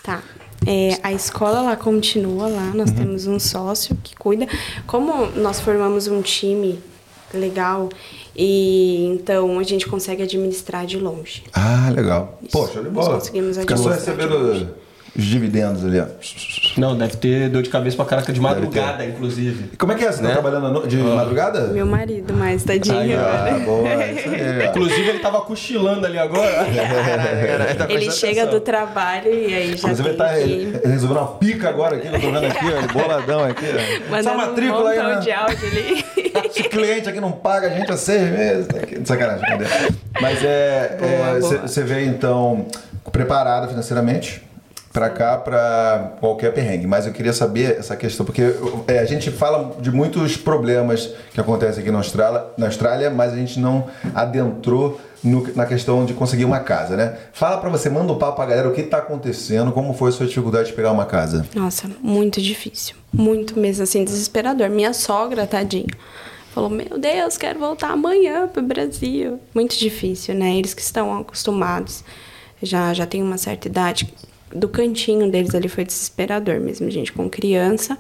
[0.03, 0.23] Tá.
[0.67, 2.75] É, a escola lá continua lá, Uhum.
[2.75, 4.47] nós temos um sócio que cuida.
[4.87, 6.79] Como nós formamos um time
[7.33, 7.89] legal
[8.37, 11.45] e então a gente consegue administrar de longe.
[11.53, 12.39] Ah, legal.
[12.43, 12.53] Isso.
[12.53, 13.19] Poxa, de Nós bola.
[13.19, 14.69] conseguimos Fica só recebendo
[15.17, 16.07] os dividendos ali, ó.
[16.77, 19.71] Não, deve ter dor de cabeça pra caraca de madrugada, inclusive.
[19.73, 20.13] E Como é que é?
[20.13, 20.29] Você Né?
[20.29, 21.69] tá trabalhando no- de madrugada?
[21.69, 23.19] Meu marido, mais tadinho.
[23.19, 23.91] Ah, boa, ó.
[24.71, 26.65] Inclusive, ele tava cochilando ali agora.
[26.65, 28.59] Caralho, tá Ele chega atenção.
[28.59, 32.15] do trabalho e aí já Inclusive, ele tá que resolvendo uma pica agora aqui, que
[32.15, 33.67] eu tô vendo aqui, ó, boladão aqui.
[33.67, 34.17] ó.
[34.17, 35.21] Essa mandando um matrícula aí, né?
[35.21, 36.05] de áudio ali.
[36.51, 38.67] Esse cliente aqui não paga a gente há seis meses.
[38.69, 38.75] tá.
[39.05, 39.65] Sacanagem, cadê?
[40.21, 40.97] Mas é.
[41.63, 42.67] Você veio então
[43.13, 44.43] preparada financeiramente
[44.93, 46.87] para cá para qualquer perrengue.
[46.87, 48.43] Mas eu queria saber essa questão, porque
[48.89, 53.33] é, a gente fala de muitos problemas que acontecem aqui na Austrália, na Austrália mas
[53.33, 57.17] a gente não adentrou no- na questão de conseguir uma casa, né?
[57.33, 60.13] Fala para você, manda o papo pra galera o que tá acontecendo, como foi a
[60.13, 61.47] sua dificuldade de pegar uma casa.
[61.55, 62.97] Nossa, muito difícil.
[63.13, 64.69] Muito mesmo, assim, desesperador.
[64.71, 65.87] Minha sogra, tadinha,
[66.55, 69.39] falou: Meu Deus, quero voltar amanhã pro Brasil.
[69.55, 70.57] Muito difícil, né?
[70.57, 72.03] Eles que estão acostumados,
[72.63, 74.13] já, já têm uma certa idade.
[74.55, 77.99] Do cantinho deles ali foi desesperador mesmo, gente, com criança.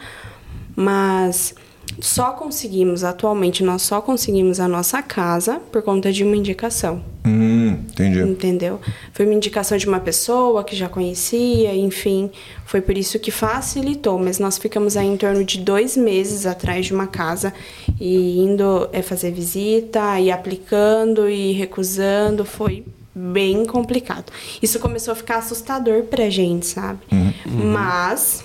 [0.75, 1.55] Mas
[1.99, 7.03] só conseguimos, atualmente, nós só conseguimos a nossa casa por conta de uma indicação.
[7.27, 8.21] Hum, entendi.
[8.21, 8.81] Entendeu?
[9.13, 12.31] Foi uma indicação de uma pessoa que já conhecia, enfim.
[12.65, 14.19] Foi por isso que facilitou.
[14.19, 17.53] Mas nós ficamos aí em torno de dois meses atrás de uma casa
[18.01, 22.45] e indo é, fazer visita, e aplicando e recusando.
[22.45, 22.85] Foi
[23.15, 24.33] bem complicado.
[24.63, 27.01] Isso começou a ficar assustador pra gente, sabe?
[27.47, 28.45] Mas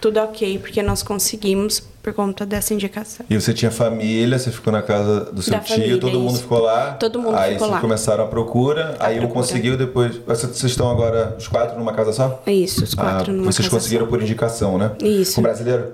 [0.00, 3.26] tudo ok, porque nós conseguimos por conta dessa indicação.
[3.28, 6.34] E você tinha família, você ficou na casa do seu Da tio, família, todo mundo
[6.34, 6.42] isso.
[6.42, 6.92] ficou lá.
[6.92, 7.80] Todo mundo aí ficou vocês lá.
[7.80, 9.40] começaram a procura, A aí um procura.
[9.42, 10.16] conseguiu depois.
[10.18, 12.40] Vocês vocês estão agora os quatro numa casa só?
[12.46, 14.10] É isso, os quatro ah, numa Vocês casa conseguiram só.
[14.10, 14.92] por indicação, né?
[15.02, 15.34] Isso.
[15.34, 15.92] Com brasileiro?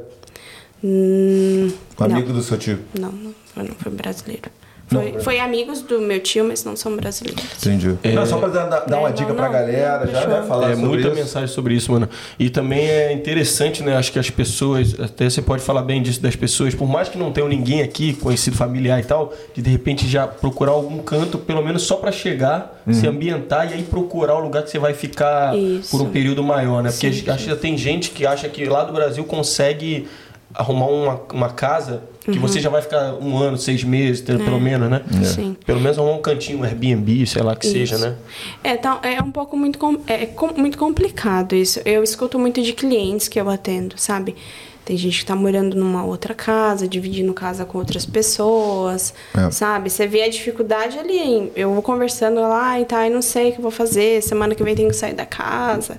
[0.85, 2.17] Hum, Um não.
[2.17, 2.81] amigo do seu tio.
[2.99, 3.33] Não, não
[3.65, 4.51] não foi brasileiro.
[4.93, 7.43] Foi, foi- foi amigos do meu tio, mas não são brasileiros.
[7.61, 7.97] Entendi.
[8.15, 10.45] Não, só pra dar, dar uma É, dica não, pra não, galera, não, já, né?
[10.47, 11.17] Falar é sobre muita isso.
[11.17, 12.09] mensagem sobre isso, mano.
[12.39, 13.97] E também é interessante, né?
[13.97, 17.17] Acho que as pessoas, até você pode falar bem disso das pessoas, por mais que
[17.19, 21.39] não tenham ninguém aqui, conhecido familiar e tal, de de repente já procurar algum canto,
[21.39, 22.93] pelo menos só pra chegar, Uhum.
[22.93, 25.91] se ambientar e aí procurar o lugar que você vai ficar Isso.
[25.91, 26.91] por um período maior, né?
[26.91, 30.09] Porque Sim, acho que já tem gente que acha que lá do Brasil consegue
[30.55, 34.89] arrumar uma, uma casa que você já vai ficar um ano, seis meses, pelo menos,
[34.89, 35.03] né?
[35.25, 35.57] Sim.
[35.67, 38.05] Pelo menos arrumar um cantinho, um Airbnb, sei lá que seja, Isso.
[38.07, 38.17] né?
[38.63, 41.81] É, então, é um pouco muito, com- é, com- muito complicado isso.
[41.85, 44.37] Eu escuto muito de clientes que eu atendo, sabe?
[44.85, 49.51] Tem gente que tá morando numa outra casa, dividindo casa com outras pessoas, É.
[49.51, 49.91] sabe?
[49.91, 51.19] Você vê a dificuldade ali.
[51.19, 51.53] hein?
[51.55, 54.55] Eu vou conversando lá e tá, e não sei o que eu vou fazer, semana
[54.55, 55.99] que vem tenho que sair da casa.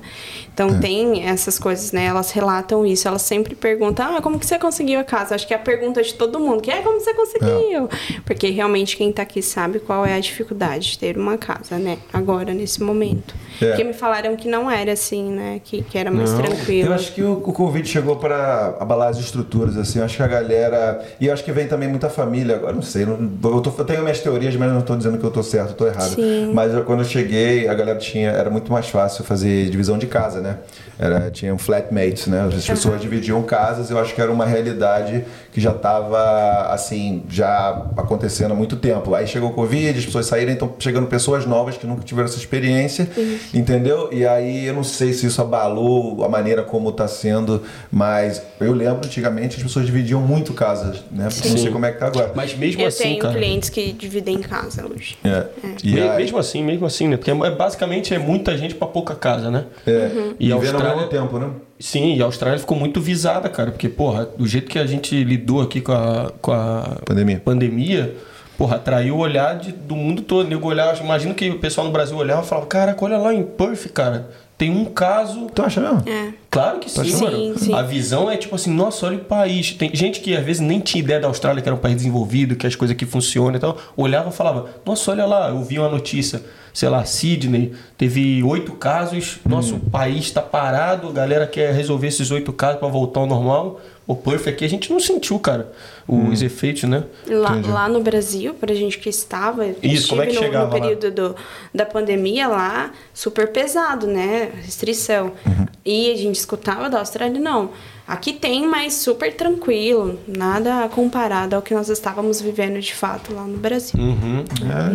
[0.54, 0.80] Então É.
[0.80, 2.06] tem essas coisas, né?
[2.06, 5.34] Elas relatam isso, elas sempre perguntam: ah, como que você conseguiu a casa?
[5.34, 7.89] Acho que é a pergunta de todo mundo, que é como você conseguiu?
[8.26, 11.98] Porque realmente quem tá aqui sabe qual é a dificuldade de ter uma casa, né?
[12.12, 13.34] Agora, nesse momento.
[13.62, 13.67] É.
[13.69, 15.62] Porque me falaram que não era assim, né?
[15.63, 16.41] Que, que era mais Não.
[16.43, 16.89] tranquilo.
[16.89, 19.99] Eu acho que o, o Covid chegou para abalar as estruturas, assim.
[19.99, 21.01] Eu acho que a galera.
[21.19, 22.55] E eu acho que vem também muita família.
[22.55, 23.05] Agora, não sei.
[23.05, 25.69] não- eu, tô- eu tenho minhas teorias, mas não estou dizendo que eu estou certo,
[25.71, 26.15] eu tô errado.
[26.15, 26.51] Sim.
[26.53, 28.29] Mas eu- quando eu cheguei, a galera tinha.
[28.31, 30.57] Era muito mais fácil fazer divisão de casa, né?
[30.99, 32.41] Era, tinha um flatmates, né?
[32.55, 33.89] As pessoas dividiam casas.
[33.89, 39.13] Eu acho que era uma realidade que já estava, assim, já acontecendo há muito tempo.
[39.15, 42.38] Aí chegou o Covid, as pessoas saíram, então chegando pessoas novas que nunca tiveram essa
[42.38, 43.07] experiência,
[43.53, 44.09] entendeu?
[44.12, 48.73] E aí eu não sei se isso abalou a maneira como está sendo, mas eu
[48.73, 51.23] lembro antigamente as pessoas dividiam muito casas, né?
[51.26, 52.32] Não sei como é que tá agora.
[52.36, 53.34] Mas mesmo eu assim, tenho cara.
[53.34, 55.17] clientes que dividem casa hoje.
[55.23, 55.45] É.
[55.84, 57.17] E Me- aí- Mesmo assim, mesmo assim, né?
[57.17, 59.65] Porque é, basicamente é muita gente pra pouca casa, né?
[59.88, 60.12] é.
[60.39, 61.49] E E, a vendo ao Austrália- mesmo tempo, né?
[61.80, 63.71] Sim, e a Austrália ficou muito visada, cara.
[63.71, 67.41] Porque, porra, do jeito que a gente lidou aqui com a, com a Pandemia.
[67.43, 68.15] pandemia,
[68.58, 70.47] porra, atraiu o olhar de- do mundo todo.
[70.47, 73.43] Nego olhava, imagina que o pessoal no Brasil olhava e falava, caraca, olha lá em
[73.43, 74.30] Perth, cara.
[74.58, 75.47] Tem um caso.
[75.54, 76.04] Tu acha mesmo?
[76.08, 76.30] É.
[76.53, 77.57] Claro que sim, Sim, mano.
[77.59, 77.73] sim.
[77.73, 79.71] A visão é tipo assim, nossa, olha o país.
[79.73, 82.55] Tem gente que às vezes nem tinha ideia da Austrália, que era um país desenvolvido,
[82.55, 83.75] que as coisas aqui funcionam e tal.
[83.97, 88.73] Olhava e falava, nossa, olha lá, eu vi uma notícia, sei lá, Sydney, teve oito
[88.73, 93.25] casos, nosso país tá parado, a galera quer resolver esses oito casos para voltar ao
[93.27, 93.81] normal.
[94.05, 95.71] O Perth aqui a gente não sentiu, cara,
[96.05, 97.05] os efeitos, né?
[97.25, 100.73] Lá, lá no Brasil, pra gente que estava, Isso, como é que no- chegava no,
[100.73, 100.79] lá?
[100.81, 101.35] período do,
[101.73, 104.49] da pandemia lá, super pesado, né?
[104.61, 105.31] Restrição.
[105.45, 105.65] Uhum.
[105.85, 107.69] E a gente escutava da Austrália, não.
[108.06, 113.43] Aqui tem, mas super tranquilo, nada comparado ao que nós estávamos vivendo de fato lá
[113.43, 113.97] no Brasil.
[113.97, 114.43] Uhum.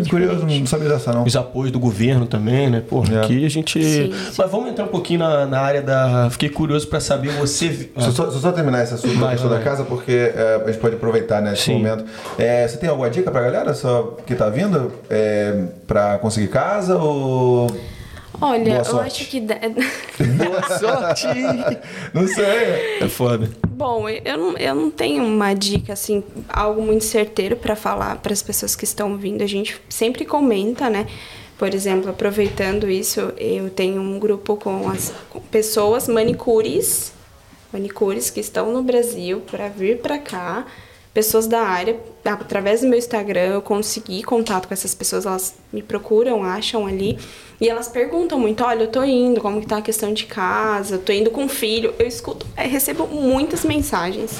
[0.04, 1.24] É curioso, não sabia dessa não.
[1.24, 2.82] Os apoios do governo também, né?
[2.86, 3.20] Pô, É.
[3.24, 3.82] aqui a gente.
[3.82, 4.32] Sim, sim.
[4.36, 6.28] Mas vamos entrar um pouquinho na, na área da.
[6.30, 7.90] Fiquei curioso pra saber, você.
[8.14, 9.62] só, eu só terminar esse assunto da Vai, da vai.
[9.64, 11.72] casa, porque é, a gente pode aproveitar nesse Sim.
[11.78, 12.04] momento.
[12.38, 16.98] É, você tem alguma dica pra galera só que tá vindo é, pra conseguir casa
[16.98, 17.68] ou.
[18.40, 19.22] Olha, Boa eu sorte.
[19.22, 19.40] acho que.
[20.38, 21.26] Boa sorte!
[22.14, 22.98] Não sei.
[23.00, 23.50] É foda.
[23.68, 28.32] Bom, eu não, eu não tenho uma dica, assim, algo muito certeiro para falar para
[28.32, 29.42] as pessoas que estão vindo.
[29.42, 31.06] A gente sempre comenta, né?
[31.56, 37.12] Por exemplo, aproveitando isso, eu tenho um grupo com as com pessoas manicures,
[37.72, 40.64] manicures que estão no Brasil para vir para cá,
[41.18, 41.98] pessoas da área.
[42.24, 47.18] Através do meu Instagram, eu consegui contato com essas pessoas, elas me procuram, acham ali.
[47.60, 50.94] E elas perguntam muito, olha, eu tô indo, como que tá a questão de casa,
[50.94, 51.92] eu tô indo com filho.
[51.98, 54.30] Eu escuto, eh, recebo muitas mensagens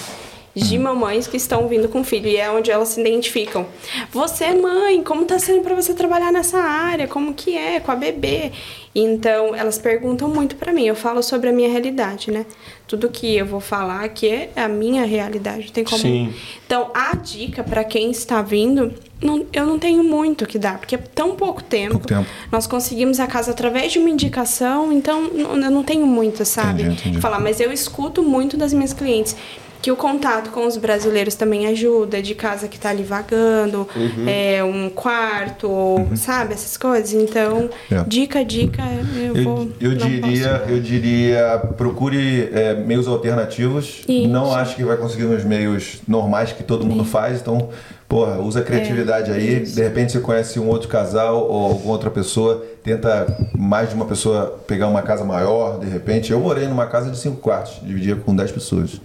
[0.59, 3.67] de mamães que estão vindo com filho e é onde elas se identificam.
[4.11, 7.07] Você, mãe, como tá sendo para você trabalhar nessa área?
[7.07, 8.53] Como que é com a bebê?
[8.95, 10.85] Então, elas perguntam muito para mim.
[10.87, 12.45] Eu falo sobre a minha realidade, né?
[12.89, 15.71] Tudo que eu vou falar aqui é a minha realidade.
[15.71, 16.33] Tem como Sim.
[16.67, 18.93] então, a dica para quem está vindo,
[19.23, 21.93] não- eu não tenho muito o que dar, porque é tão pouco tempo.
[21.93, 22.27] Pouco tempo.
[22.51, 26.83] Nós conseguimos a casa através de uma indicação, então não- eu não tenho muito, sabe?
[26.83, 27.21] Entendi, entendi.
[27.21, 29.37] Falar, mas eu escuto muito das minhas clientes.
[29.81, 34.25] Que o contato com os brasileiros também ajuda, de casa que tá ali vagando, Uhum.
[34.27, 37.13] é, um quarto, ou, sabe, essas coisas.
[37.13, 38.03] Então, É.
[38.07, 38.83] dica, dica,
[39.17, 39.69] eu, vou.
[39.81, 40.71] Eu, eu não diria, posso.
[40.73, 44.03] eu diria, procure é, meios alternativos.
[44.09, 44.29] Isso.
[44.29, 47.41] Não acho que vai conseguir nos meios normais que todo mundo faz.
[47.41, 47.69] Então,
[48.09, 49.61] porra, usa a criatividade aí.
[49.61, 54.07] De repente você conhece um outro casal ou alguma outra pessoa, tenta mais de uma
[54.07, 56.33] pessoa pegar uma casa maior, de repente.
[56.33, 59.01] Eu morei numa casa de cinco quartos, dividia com 10 pessoas.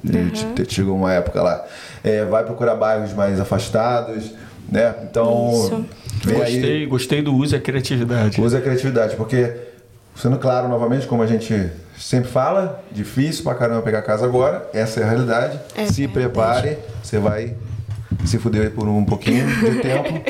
[0.56, 1.66] Te- Chegou uma época lá.
[2.04, 4.32] É, vai procurar bairros mais afastados,
[4.72, 4.96] né?
[5.04, 5.86] Então, Isso.
[6.24, 6.54] vem aí.
[6.54, 8.40] Gostei, gostei do uso a criatividade.
[8.40, 9.52] Use a criatividade, porque,
[10.16, 15.02] sendo claro novamente, como a gente sempre fala, difícil pra caramba pegar casa agora, essa
[15.02, 15.60] é a realidade.
[15.76, 17.54] É se prepare, você vai
[18.26, 20.22] se fuder por um pouquinho de tempo,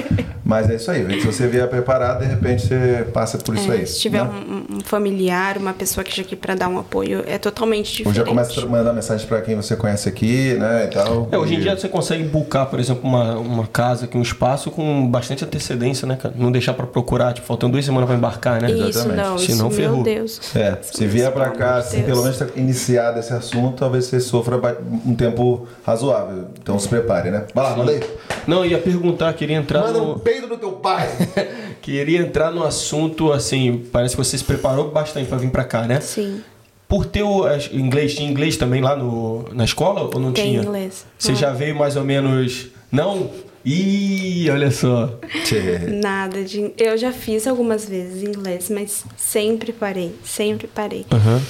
[0.44, 1.22] mas é isso aí.
[1.22, 3.88] Se você vier preparado, de repente você passa por isso É, aí.
[3.88, 4.30] se tiver né?
[4.72, 8.12] um, um familiar, uma pessoa que esteja aqui para dar um apoio, é totalmente Ou
[8.12, 8.16] diferente.
[8.18, 11.28] já começa a mandar mensagem pra quem você conhece aqui, né, e tal.
[11.32, 14.22] É, hoje em E- dia você consegue buscar, por exemplo, uma, uma casa aqui, um
[14.22, 16.34] espaço com bastante antecedência, né, cara?
[16.38, 18.72] Não deixar pra procurar, tipo, faltando duas semanas pra embarcar, né?
[18.72, 19.18] Isso, Exatamente.
[19.18, 19.96] não, Senão isso, ferrou.
[19.98, 20.56] meu Deus.
[20.56, 22.08] É, se vier pra Pelo cá, assim, Deus.
[22.08, 24.60] pelo menos tá iniciado esse assunto, talvez você sofra
[25.06, 26.46] um tempo razoável.
[26.62, 27.44] Então se prepare, né?
[27.54, 28.02] Vai lá, manda aí.
[28.48, 30.14] Não, ia perguntar, queria entrar Manda no.
[30.16, 31.08] um peido do teu pai.
[31.82, 35.82] Queria entrar no assunto, assim, parece que você se preparou bastante pra vir pra cá,
[35.86, 36.00] né?
[36.00, 36.42] Sim,
[36.88, 40.46] Por ter o as- inglês, tinha inglês também lá no, na escola ou não tem
[40.52, 40.62] tinha?
[40.62, 41.06] inglês.
[41.20, 42.68] Você Ah, já veio mais ou menos.
[42.90, 43.30] Não?
[43.66, 45.18] Ih, olha só.
[45.46, 45.80] Tchê.
[45.90, 46.72] Nada de.
[46.78, 51.06] Eu já fiz algumas vezes inglês, mas sempre parei, sempre parei.
[51.12, 51.42] Aham.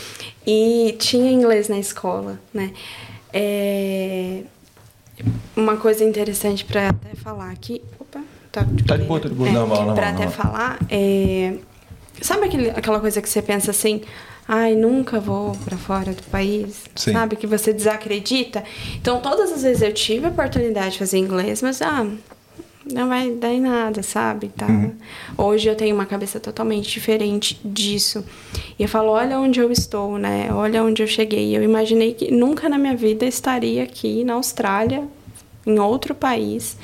[0.48, 2.72] E tinha inglês na escola, né?
[3.32, 4.42] É,
[5.56, 7.82] Uma coisa interessante para até falar aqui.
[8.00, 8.22] Opa,
[8.52, 9.50] tá, Tá de boa, tá de boa.
[9.52, 10.32] Normal, normal, Para até normal.
[10.32, 11.56] falar, é,
[12.22, 14.02] sabe aquele, aquela coisa que você pensa assim,
[14.48, 17.14] ai, nunca vou para fora do país, Sim.
[17.14, 17.36] sabe?
[17.36, 18.64] Que você desacredita.
[18.96, 22.06] Então, todas as vezes eu tive a oportunidade de fazer inglês, mas ah,
[22.92, 24.50] não vai dar em nada, sabe?
[24.50, 24.68] Tá.
[25.38, 28.24] Hoje eu tenho uma cabeça totalmente diferente disso.
[28.78, 30.50] E eu falo, olha onde eu estou, né?
[30.52, 31.56] Olha onde eu cheguei.
[31.56, 35.08] Eu imaginei que nunca na minha vida estaria aqui na Austrália,
[35.66, 36.78] em outro país.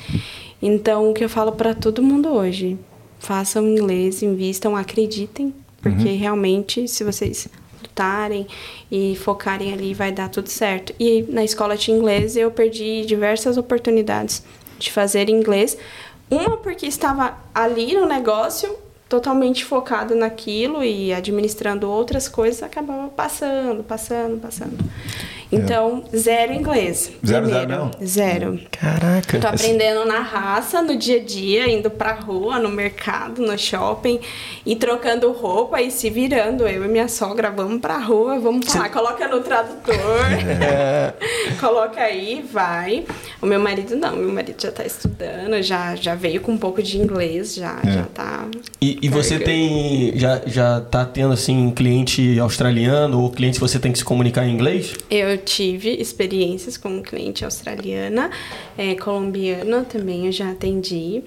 [0.62, 2.78] Então, o que eu falo para todo mundo hoje,
[3.18, 7.48] façam inglês, invistam, acreditem, porque realmente, se vocês
[7.82, 8.46] lutarem
[8.90, 10.94] e focarem ali, vai dar tudo certo.
[10.98, 14.42] E na escola de inglês eu perdi diversas oportunidades
[14.80, 15.76] de fazer inglês.
[16.28, 18.74] Uma porque estava ali no negócio,
[19.08, 24.76] totalmente focada naquilo e administrando outras coisas, acabava passando, passando, passando.
[25.52, 27.10] Então, zero inglês.
[27.26, 27.84] Zero, zero primeiro.
[27.84, 28.06] mesmo?
[28.06, 28.60] Zero.
[28.70, 29.38] Caraca.
[29.40, 34.20] Tô aprendendo na raça, no dia a dia, indo pra rua, no mercado, no shopping,
[34.64, 36.66] e trocando roupa e se virando.
[36.66, 39.96] Eu e minha sogra, vamos pra rua, vamos falar, coloca no tradutor.
[41.60, 43.04] coloca aí, vai.
[43.42, 46.82] O meu marido não, meu marido já tá estudando, já, já veio com um pouco
[46.82, 48.46] de inglês, já, já tá.
[48.80, 50.12] E, e você tem.
[50.16, 54.46] Já, já tá tendo assim cliente australiano ou cliente que você tem que se comunicar
[54.46, 54.94] em inglês?
[55.10, 58.30] Eu tive experiências com cliente australiana,
[58.78, 61.24] é, colombiana também eu já atendi.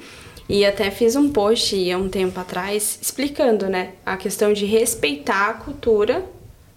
[0.47, 5.49] E até fiz um post há um tempo atrás explicando, né, a questão de respeitar
[5.49, 6.26] a cultura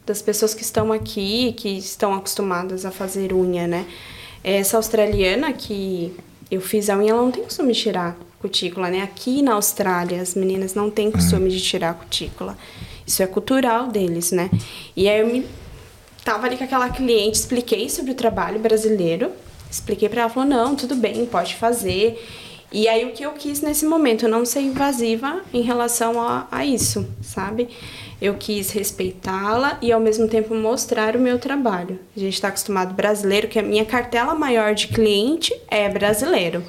[0.07, 3.87] das pessoas que estão aqui, que estão acostumadas a fazer unha, né.
[4.43, 6.15] Essa australiana que
[6.49, 9.03] eu fiz a unha, ela não tem costume de tirar cutícula, né.
[9.03, 12.57] Aqui na Austrália, as meninas não têm costume de tirar cutícula.
[13.05, 14.49] Isso é cultural deles, né.
[14.97, 15.45] E aí eu me
[16.27, 19.31] Tava ali com aquela cliente, expliquei sobre o trabalho brasileiro,
[19.71, 22.21] expliquei pra ela, falou, não, tudo bem, pode fazer.
[22.73, 26.49] E aí o que eu quis nesse momento, eu não ser invasiva em relação a,
[26.51, 27.69] a isso, sabe?
[28.21, 32.01] Eu quis respeitá-la e ao mesmo tempo mostrar o meu trabalho.
[32.17, 36.61] A gente está acostumado brasileiro, que a minha cartela maior de cliente é brasileiro.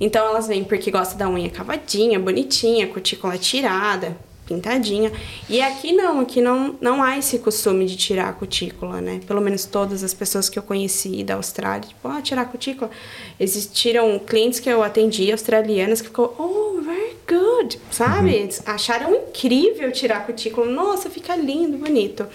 [0.00, 4.16] Então elas vêm porque gostam da unha cavadinha, bonitinha, cutícula tirada,
[4.52, 5.12] pintadinha.
[5.48, 9.20] E aqui não, aqui não, não há esse costume de tirar a cutícula, né?
[9.26, 12.90] Pelo menos todas as pessoas que eu conheci da Austrália, tipo, ah, tirar a cutícula.
[13.38, 18.32] Existiram clientes que eu atendi, australianas, que ficou, oh, very good, sabe?
[18.34, 20.66] Eles Acharam incrível tirar a cutícula.
[20.66, 22.26] Nossa, fica lindo, bonito.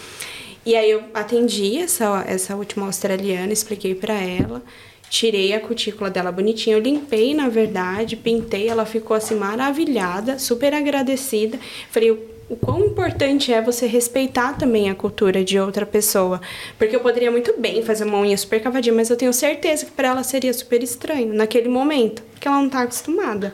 [0.65, 4.61] E aí eu atendi essa, essa última australiana, expliquei pra ela.
[5.09, 10.73] Tirei a cutícula dela bonitinha, eu limpei, na verdade, pintei, ela ficou assim maravilhada, super
[10.73, 11.57] agradecida.
[11.89, 16.41] Falei, o- quão importante é você respeitar também a cultura de outra pessoa.
[16.77, 19.91] Porque eu poderia muito bem fazer uma unha super cavadinha, mas eu tenho certeza que
[19.91, 23.53] para ela seria super estranho naquele momento, porque ela não tá acostumada.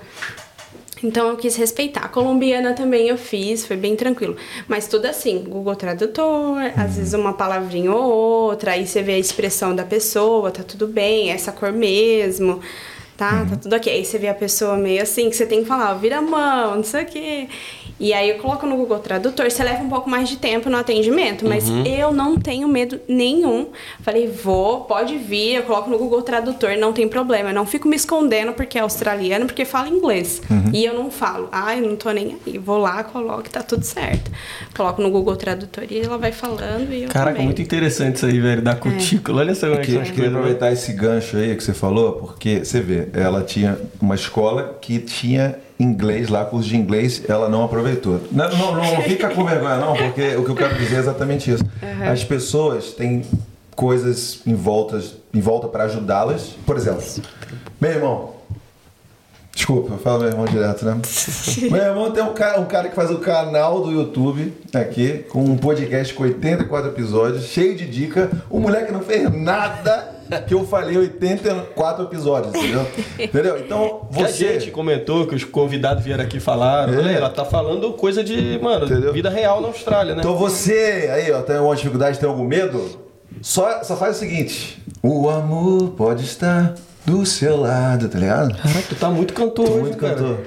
[1.03, 2.01] Então eu quis respeitar.
[2.01, 4.37] A colombiana também eu fiz, foi bem tranquilo.
[4.67, 9.19] Mas tudo assim, Google Tradutor, às vezes uma palavrinha ou outra, aí você vê a
[9.19, 12.61] expressão da pessoa, tá tudo bem, essa cor mesmo,
[13.17, 13.45] tá?
[13.49, 13.91] Tá tudo ok.
[13.93, 16.21] Aí você vê a pessoa meio assim, que você tem que falar, ó, vira a
[16.21, 17.47] mão, não sei o quê.
[17.99, 20.75] E aí eu coloco no Google Tradutor, você leva um pouco mais de tempo no
[20.77, 23.67] atendimento, mas eu não tenho medo nenhum.
[24.01, 27.51] Falei, vou, pode vir, eu coloco no Google Tradutor, não tem problema.
[27.51, 30.41] Eu não fico me escondendo porque é australiano, porque fala inglês.
[30.73, 32.57] E eu não falo, ah, eu não tô nem aí.
[32.57, 34.29] Vou lá, coloco, tá tudo certo.
[34.75, 37.45] Coloco no Google Tradutor e ela vai falando e eu Caraca, também.
[37.45, 39.41] muito interessante isso aí, velho, da cutícula.
[39.41, 40.35] Olha só como é que Que, são eu as queria coisas.
[40.39, 44.99] aproveitar esse gancho aí que você falou, porque você vê, ela tinha uma escola que
[44.99, 48.21] tinha inglês lá, curso de inglês, ela não aproveitou.
[48.31, 51.51] Não, não, não fica com vergonha, não, porque o que eu quero dizer é exatamente
[51.51, 51.63] isso.
[52.09, 53.23] As pessoas têm
[53.75, 55.01] coisas em volta,
[55.33, 56.55] em volta para ajudá-las.
[56.65, 57.03] Por exemplo,
[57.79, 58.33] meu irmão.
[59.55, 60.99] Desculpa, eu falo meu irmão direto, né?
[61.69, 65.43] meu irmão tem um cara, um cara que faz o canal do YouTube aqui, com
[65.43, 68.31] um podcast com 84 episódios, cheio de dica.
[68.49, 72.87] O moleque não fez nada que eu falei 84 episódios, entendeu?
[73.19, 73.57] entendeu?
[73.59, 74.53] Então, Que a você.
[74.59, 76.93] gente comentou, que os convidados vieram aqui falar.
[76.93, 76.97] É.
[76.97, 79.13] Olha, ela tá falando coisa de, mano, Entendeu?
[79.13, 80.21] vida real na Austrália, né?
[80.21, 82.99] Então você aí, ó, tem alguma dificuldade, tem algum medo?
[83.41, 86.75] Só, só faz o seguinte: o amor pode estar
[87.05, 88.55] do seu lado, tá ligado?
[88.55, 90.15] Caraca, tu tá muito cantor Tô muito cara.
[90.15, 90.37] cantor.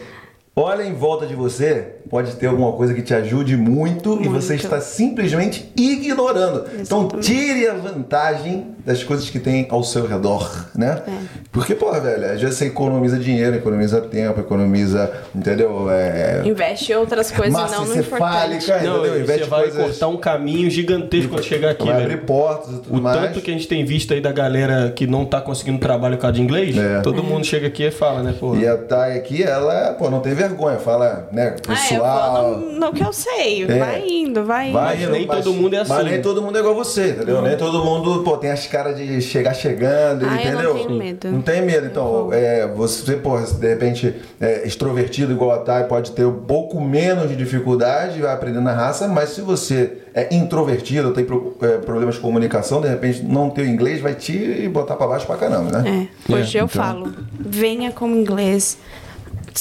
[0.54, 4.54] Olha em volta de você, pode ter alguma coisa que te ajude muito, e você
[4.54, 4.64] Muito.
[4.64, 6.64] está simplesmente ignorando.
[6.80, 7.20] Então Exatamente.
[7.32, 11.02] tire a vantagem das coisas que tem ao seu redor, né?
[11.06, 11.12] É.
[11.50, 15.90] Porque, pô, velho, às vezes você economiza dinheiro, economiza tempo, economiza, entendeu?
[15.90, 18.68] É, Investe em outras coisas e massa não no importante.
[18.68, 19.04] Não, entendeu?
[19.06, 22.04] e você Investe vai coisas- cortar um caminho gigantesco quando chegar aqui, vai velho.
[22.12, 23.20] abrir portas e tudo O mais.
[23.20, 26.22] tanto que a gente tem visto aí da galera que não tá conseguindo trabalho por
[26.22, 27.00] causa de inglês, É.
[27.00, 28.54] todo mundo chega aqui e fala, né, pô?
[28.54, 31.56] E a Thay aqui, ela, pô, não tem vergonha, fala, né,
[32.04, 33.62] Ah, eu vou no, no que eu sei.
[33.64, 33.78] É.
[33.78, 34.72] Vai indo, vai indo.
[34.74, 36.04] Vai, Mas nem todo mundo é Mas assim.
[36.10, 37.42] nem todo mundo é igual você, entendeu?
[37.42, 40.74] Nem todo mundo, pô, tem as caras de chegar chegando, Ah, eu não entendeu?
[40.74, 41.28] tenho medo.
[41.32, 41.86] Não tem medo.
[41.86, 46.80] Então, é, você, pô, de repente, é, extrovertido igual a Thay, pode ter um pouco
[46.80, 51.78] menos de dificuldade, vai aprendendo na raça, mas se você é introvertido, tem pro- é,
[51.78, 55.36] problemas de comunicação, de repente não ter o inglês, vai te botar pra baixo pra
[55.36, 56.08] caramba, né?
[56.28, 56.68] É, hoje eu então.
[56.82, 58.78] falo, venha com inglês.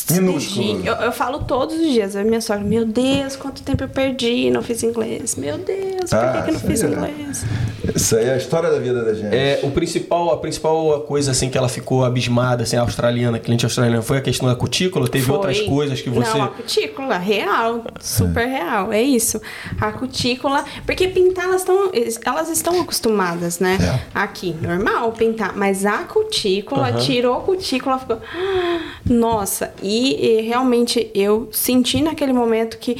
[0.10, 0.86] Minúsculo.
[0.86, 2.16] Eu, eu falo todos os dias.
[2.16, 5.36] A minha sogra, meu Deus, quanto tempo eu perdi, não fiz inglês.
[5.36, 6.88] Meu Deus, por Ah, que, que eu não fiz é.
[6.88, 7.46] inglês?
[7.96, 9.34] Isso aí é a história da vida da gente.
[9.34, 13.64] É, o principal, a principal coisa assim que ela ficou abismada, assim, a australiana, cliente
[13.66, 15.08] australiana, foi a questão da cutícula?
[15.08, 15.36] Teve Foi.
[15.36, 16.38] outras coisas que você.
[16.38, 19.39] Não, a cutícula, real, super real, é isso.
[19.80, 21.91] A cutícula, porque pintar elas estão,
[22.26, 23.78] elas estão acostumadas, né?
[23.82, 24.00] É.
[24.14, 31.11] Aqui, normal pintar, mas a cutícula, tirou a cutícula, ficou, "Ah, nossa, e, e realmente
[31.13, 32.97] eu senti naquele momento que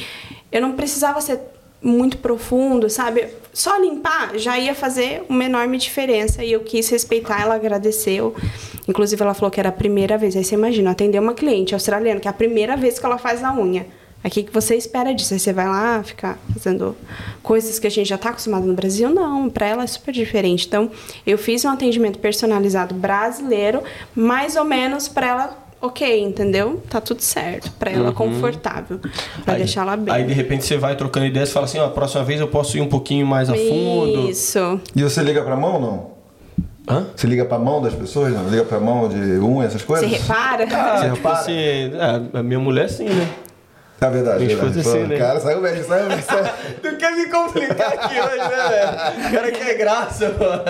[0.52, 1.40] eu não precisava ser
[1.82, 3.26] muito profundo, sabe?
[3.52, 8.34] Só limpar já ia fazer uma enorme diferença e eu quis respeitar, ela agradeceu.
[8.86, 10.36] Inclusive ela falou que era a primeira vez.
[10.36, 13.42] Aí você imagina, atender uma cliente australiana que é a primeira vez que ela faz
[13.42, 13.86] a unha.
[14.30, 15.34] Que que você espera disso?
[15.34, 16.96] Aí você vai lá ficar fazendo
[17.44, 19.08] coisas que a gente já está acostumado no Brasil?
[19.08, 20.66] Não, para ela é super diferente.
[20.66, 20.90] Então,
[21.24, 23.84] eu fiz um atendimento personalizado brasileiro,
[24.16, 26.82] mais ou menos para ela, ok, entendeu?
[26.88, 27.70] Tá tudo certo.
[27.78, 28.98] Para ela confortável.
[29.44, 30.14] Para Aí- deixar ela bem.
[30.14, 32.48] Aí de repente você vai trocando ideias e fala assim, ó, a próxima vez eu
[32.48, 34.28] posso ir um pouquinho mais a fundo.
[34.30, 34.80] Isso.
[34.94, 36.16] E você liga pra mão ou não?
[36.88, 37.06] Hã?
[37.16, 38.32] Você liga pra mão das pessoas?
[38.32, 38.48] Não?
[38.48, 40.08] Liga pra mão de unha, essas Você coisas?
[40.10, 40.64] repara?
[40.70, 41.34] Ah, Você tipo repara?
[41.38, 43.28] assim, é, a minha mulher sim, né?
[43.98, 44.78] É verdade, Minha verdade.
[44.78, 45.18] é assim, Pô, né?
[45.18, 46.20] Cara, saiu bem, saiu bem.
[46.20, 46.44] Saiu...
[46.82, 49.28] Tu quer me complicar aqui hoje, né, velho?
[49.28, 50.62] O cara quer graça, mano.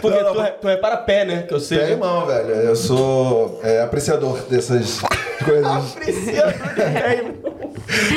[0.00, 1.42] Porque Não, não, tu, tu repara pé, né?
[1.42, 1.78] Que eu sei.
[1.78, 2.50] Pé e mão, velho.
[2.50, 5.00] Eu sou é, apreciador dessas
[5.44, 5.96] coisas.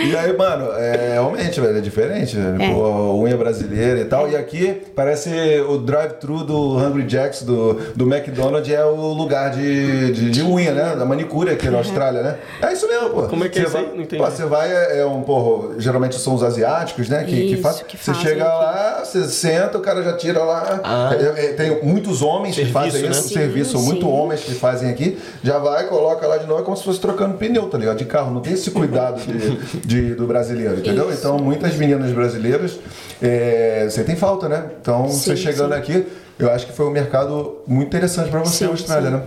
[0.03, 0.09] E.
[0.09, 2.61] E aí, mano, é, realmente, velho, é diferente, velho.
[2.61, 2.73] É.
[2.73, 4.27] Pô, unha brasileira e tal.
[4.29, 5.29] E aqui parece
[5.67, 10.71] o drive-thru do Hungry Jacks, do, do McDonald's, é o lugar de, de, de unha,
[10.71, 10.95] né?
[10.95, 12.37] Da manicure aqui na Austrália, né?
[12.61, 13.23] É isso mesmo, pô.
[13.23, 13.83] Como é que é Você aí?
[13.85, 14.23] vai- Não entendi.
[14.23, 17.23] Pô, você vai, é, é um, porra, geralmente são os asiáticos, né?
[17.25, 18.53] Que, que, Isso, faz, que Você fazem chega aqui.
[18.53, 20.79] lá, você senta, o cara já tira lá.
[20.83, 21.11] Ah.
[21.13, 23.09] É, é, tem muitos homens Serviço, que fazem né?
[23.09, 24.11] isso, Sim, serviço, são muito sim.
[24.11, 27.37] homens que fazem aqui, já vai, coloca lá de novo, é como se fosse trocando
[27.37, 27.97] pneu, tá ligado?
[27.97, 31.09] De carro, não tem esse cuidado de, de- do brasileiro, entendeu?
[31.09, 31.19] Isso.
[31.19, 32.79] Então, muitas meninas brasileiras
[33.21, 34.65] é, sentem falta, né?
[34.81, 35.79] Então, você Sim, chegando sim.
[35.79, 36.05] aqui,
[36.37, 39.15] eu acho que foi um mercado muito interessante pra você, Sim, Austrália, sim.
[39.17, 39.23] né?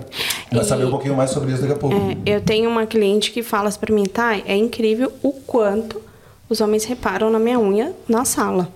[0.52, 1.96] Vai E- saber um pouquinho mais sobre isso daqui a pouco.
[1.96, 6.00] É, eu tenho uma cliente que fala pra mim, tá, é incrível o quanto
[6.48, 8.68] os homens reparam na minha unha na sala.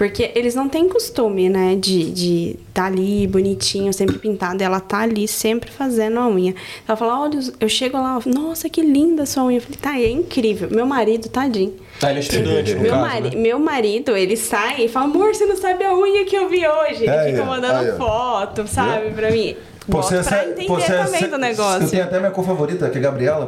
[0.00, 4.62] Porque eles não têm costume, né, de de tá ali bonitinho, sempre pintado.
[4.62, 6.54] E ela tá ali sempre fazendo a unha.
[6.88, 9.58] Ela fala, olha, eu chego lá, nossa, que linda a sua unha.
[9.58, 10.70] Eu falei, tá, é incrível.
[10.70, 11.74] Meu marido, tadinho.
[12.00, 13.42] Tá, ele é estudante, no Meu, caso, mari- né?
[13.42, 16.66] meu marido, ele sai e fala, amor, você não sabe a unha que eu vi
[16.66, 17.02] hoje.
[17.02, 19.54] Ele Aí, fica mandando aí, foto, sabe, pra mim.
[19.86, 21.82] Pô, pra é- entender pô, você é- também do negócio.
[21.82, 23.46] Eu tenho até minha cor favorita, que é a Gabriela,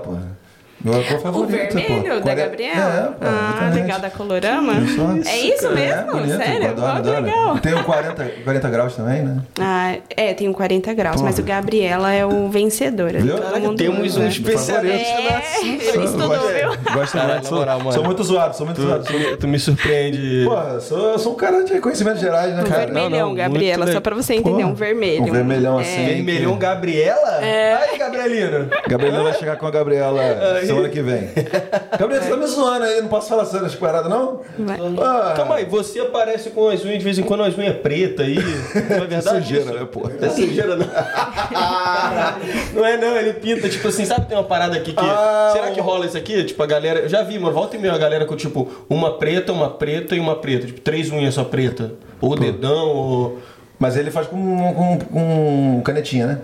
[0.82, 0.90] pô.
[0.90, 2.14] Minha cor O vermelho pô.
[2.16, 3.16] da Quare- Gabriela?
[3.20, 4.72] É, pô, ah, legal, da Colorama?
[4.74, 5.74] Isso, é isso cara.
[5.74, 6.00] mesmo?
[6.00, 6.68] É, bonito, Sério?
[6.70, 7.22] Adoro, adoro.
[7.22, 7.58] legal.
[7.58, 9.36] Tem o 40, 40 graus também, né?
[9.60, 11.26] Ah, é, tem um 40 graus, Porra.
[11.28, 13.12] mas o Gabriela é o vencedor.
[13.12, 13.36] Viu?
[13.38, 16.68] Todo temos um especialista É, ele estudou, Gosto- viu?
[16.94, 19.04] Gosto muito, sou, sou muito zoado, sou muito Tu, zoado.
[19.04, 20.44] tu me, tu me surpreende.
[20.46, 22.86] Pô, sou, sou um cara de conhecimentos gerais, né, Um cara?
[22.86, 25.22] vermelhão, não, muito Gabriela, só pra você entender, um vermelho.
[25.22, 25.82] um vermelhão É.
[25.82, 26.04] assim.
[26.06, 27.44] Vermelhão Gabriela?
[27.44, 27.74] É.
[27.74, 28.68] Aí, Gabrielino.
[28.88, 30.22] Gabriela vai chegar com a Gabriela
[30.72, 31.30] semana que vem.
[31.98, 34.40] Gabriela, você tá me zoando aí, não posso falar essas paradas, não?
[34.58, 34.78] Vai.
[35.00, 38.26] Ah, Calma aí, você aparece com as unhas de vez em quando, as unhas pretas
[38.26, 38.36] aí.
[38.36, 39.46] Não é verdade?
[39.46, 40.08] Sujeira, né, pô?
[40.08, 40.86] Não é sujeira, não.
[42.74, 43.16] não é, não.
[43.16, 45.04] Ele pinta, tipo assim, sabe tem uma parada aqui que.
[45.04, 46.44] Ah, será que rola isso aqui?
[46.44, 47.00] Tipo, a galera.
[47.00, 47.54] Eu já vi, mano.
[47.54, 50.66] Volta e meia a galera com, tipo, uma preta, uma preta e uma preta.
[50.66, 51.92] Tipo, três unhas só preta.
[52.20, 53.38] Ou dedão, ou.
[53.78, 54.38] Mas ele faz com,
[54.74, 56.38] com, com canetinha, né?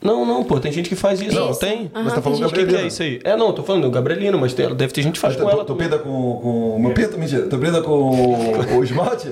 [0.00, 1.34] Não, não, pô, tem gente que faz isso.
[1.34, 1.90] Não, tem?
[1.94, 2.88] Aham, Mas tá falando gente O que, que é Gabrielino.
[2.88, 3.20] isso aí?
[3.24, 5.50] É, não, tô falando do Gabrielino, mas tem- deve ter gente que faz Tu, com
[5.50, 5.64] ela.
[5.64, 6.78] tu pinta com, com.
[6.78, 7.18] Meu pinto?
[7.18, 7.42] Mentira.
[7.48, 9.28] Tu pinta com o esmalte?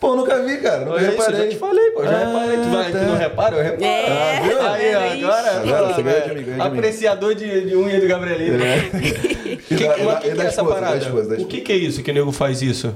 [0.00, 0.80] Pô, nunca vi, cara.
[0.80, 1.40] Nunca Olha isso, eu reparei.
[1.44, 2.04] já te falei, pô.
[2.04, 2.56] Já Ah, reparei.
[2.58, 2.98] Tu, vai, tá.
[2.98, 3.56] tu não repara?
[3.56, 3.84] Eu reparo.
[3.84, 4.58] É, Ah, viu?
[4.58, 5.50] tá Aí, ó, agora.
[5.60, 6.64] Agora você ganha de velho, mim, ganha.
[6.64, 8.58] Apreciador de, de unha do Gabrielino.
[9.70, 10.96] E Que, mas e o da- que, que da é essa esposa, parada?
[10.98, 12.92] esposa, O que, que é isso que o nego faz isso?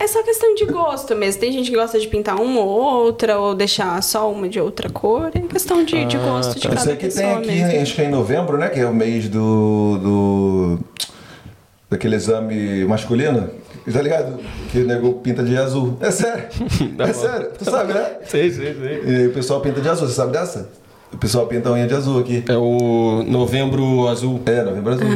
[0.00, 1.40] É só questão de gosto mesmo.
[1.40, 4.88] Tem gente que gosta de pintar uma ou outra, ou deixar só uma de outra
[4.88, 5.30] cor.
[5.34, 7.82] É questão de, de gosto de Isso cada aqui pessoa tem aqui, mesmo.
[7.82, 8.68] acho que é em novembro, né?
[8.68, 9.98] Que é o mês do.
[9.98, 10.78] do
[11.90, 13.50] daquele exame masculino.
[13.90, 14.38] Tá ligado?
[14.70, 15.96] Que o nego pinta de azul.
[16.00, 16.44] É sério.
[16.96, 17.20] Tá é bom.
[17.20, 17.50] sério.
[17.58, 18.16] Tu sabe, né?
[18.26, 19.02] Sei, sei, sei.
[19.06, 20.06] E o pessoal pinta de azul.
[20.06, 20.68] Você sabe dessa?
[21.12, 22.44] O pessoal pinta a unha de azul aqui.
[22.46, 24.40] É o novembro azul.
[24.44, 25.06] É, novembro azul.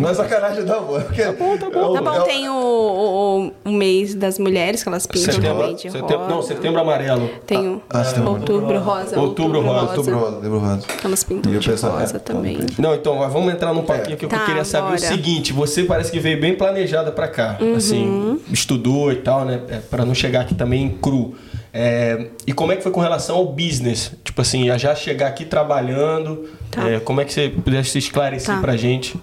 [0.00, 1.00] não é sacanagem, não, pô.
[1.00, 1.92] Porque tá bom, tá bom.
[1.94, 5.82] Tá bom, tem o, o, o mês das mulheres que elas pintam Setembro, também de
[5.90, 6.28] setembro, rosa.
[6.28, 7.30] não, setembro amarelo.
[7.46, 8.30] Tem o Ah, setembro.
[8.32, 9.18] outubro rosa.
[9.18, 10.82] Outubro rosa, Outubro rosa, outubro rosa.
[11.02, 12.54] Elas pintam E o de pessoal- rosa é, também.
[12.56, 14.96] então, Não, então, mas vamos entrar num papinho aqui que eu Tá, queria saber bora.
[14.96, 17.74] o seguinte: você parece que veio bem planejada pra cá, Uhum.
[17.76, 19.60] assim, estudou e tal, né?
[19.68, 21.34] É, Pra não chegar aqui também cru.
[21.74, 24.12] É, e como é que foi com relação ao business?
[24.22, 26.86] Tipo assim, já chegar aqui trabalhando, Tá.
[26.88, 28.60] é, como é que você pudesse esclarecer Tá.
[28.60, 29.18] pra gente?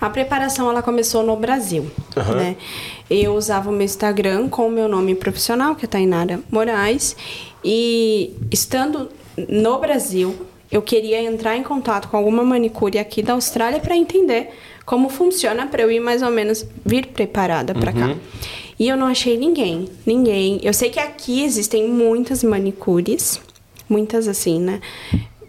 [0.00, 1.90] A preparação ela começou no Brasil,
[2.34, 2.56] né?
[3.10, 7.14] Eu usava o meu Instagram com o meu nome profissional, que é Tainara Moraes,
[7.64, 9.10] e estando
[9.48, 14.50] no Brasil, eu queria entrar em contato com alguma manicure aqui da Austrália para entender
[14.86, 18.14] como funciona para eu ir mais ou menos vir preparada para cá.
[18.80, 20.58] E eu não achei ninguém, ninguém.
[20.62, 23.38] Eu sei que aqui existem muitas manicures,
[23.86, 24.80] muitas assim, né?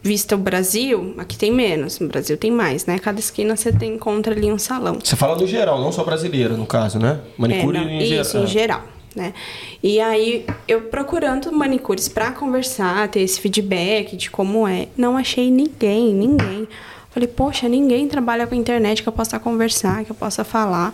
[0.04, 3.00] Vista o Brasil, aqui tem menos, no Brasil tem mais, né?
[3.00, 4.98] Cada esquina você tem, encontra ali um salão.
[5.02, 7.22] Você fala no geral, não só brasileira, no caso, né?
[7.38, 8.22] Manicure É, não, em geral.
[8.22, 8.84] Isso, em geral.
[9.16, 9.34] Né?
[9.82, 15.50] E aí, eu procurando manicures pra conversar, ter esse feedback de como é, não achei
[15.50, 16.68] ninguém, ninguém.
[17.12, 20.92] Falei, poxa, ninguém trabalha com internet que eu possa conversar, que eu possa falar.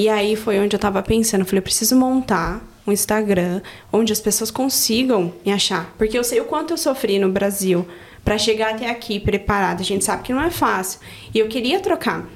[0.00, 3.60] E aí foi onde eu tava pensando, falei, eu preciso montar um Instagram
[3.92, 5.94] onde as pessoas consigam me achar.
[5.98, 7.86] Porque eu sei o quanto eu sofri no Brasil
[8.24, 9.82] pra chegar até aqui preparada.
[9.82, 11.00] A gente sabe que não é fácil.
[11.34, 12.26] E eu queria trocar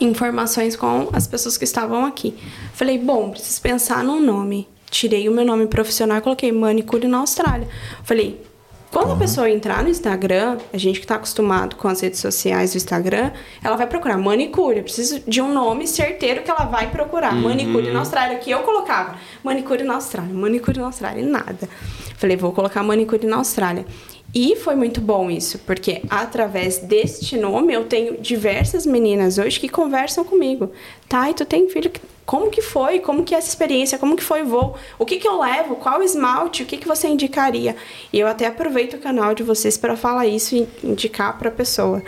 [0.00, 2.34] informações com as pessoas que estavam aqui.
[2.72, 4.66] Falei, bom, preciso pensar num nome.
[4.90, 7.68] Tirei o meu nome profissional e coloquei manicure na Austrália.
[8.02, 8.42] Falei,
[8.90, 12.72] quando a pessoa entrar no Instagram, a gente que está acostumado com as redes sociais
[12.72, 13.30] do Instagram,
[13.62, 14.78] ela vai procurar manicure.
[14.78, 17.32] Eu preciso de um nome certeiro que ela vai procurar.
[17.34, 19.16] Manicure na Austrália, que eu colocava.
[19.44, 21.68] Manicure na Austrália, manicure na Austrália, nada.
[22.16, 23.86] Falei, vou colocar manicure na Austrália.
[24.34, 29.68] E foi muito bom isso, porque através deste nome eu tenho diversas meninas hoje que
[29.68, 30.70] conversam comigo.
[31.08, 31.90] Tá, e tu tem filho?
[32.30, 33.00] Como que foi?
[33.00, 33.98] Como que é essa experiência?
[33.98, 34.76] Como que foi o voo?
[34.96, 35.74] O que que eu levo?
[35.74, 36.62] Qual esmalte?
[36.62, 37.74] O que que você indicaria?
[38.12, 41.52] E eu até aproveito o canal de vocês para falar isso e indicar para a
[41.52, 42.00] pessoa.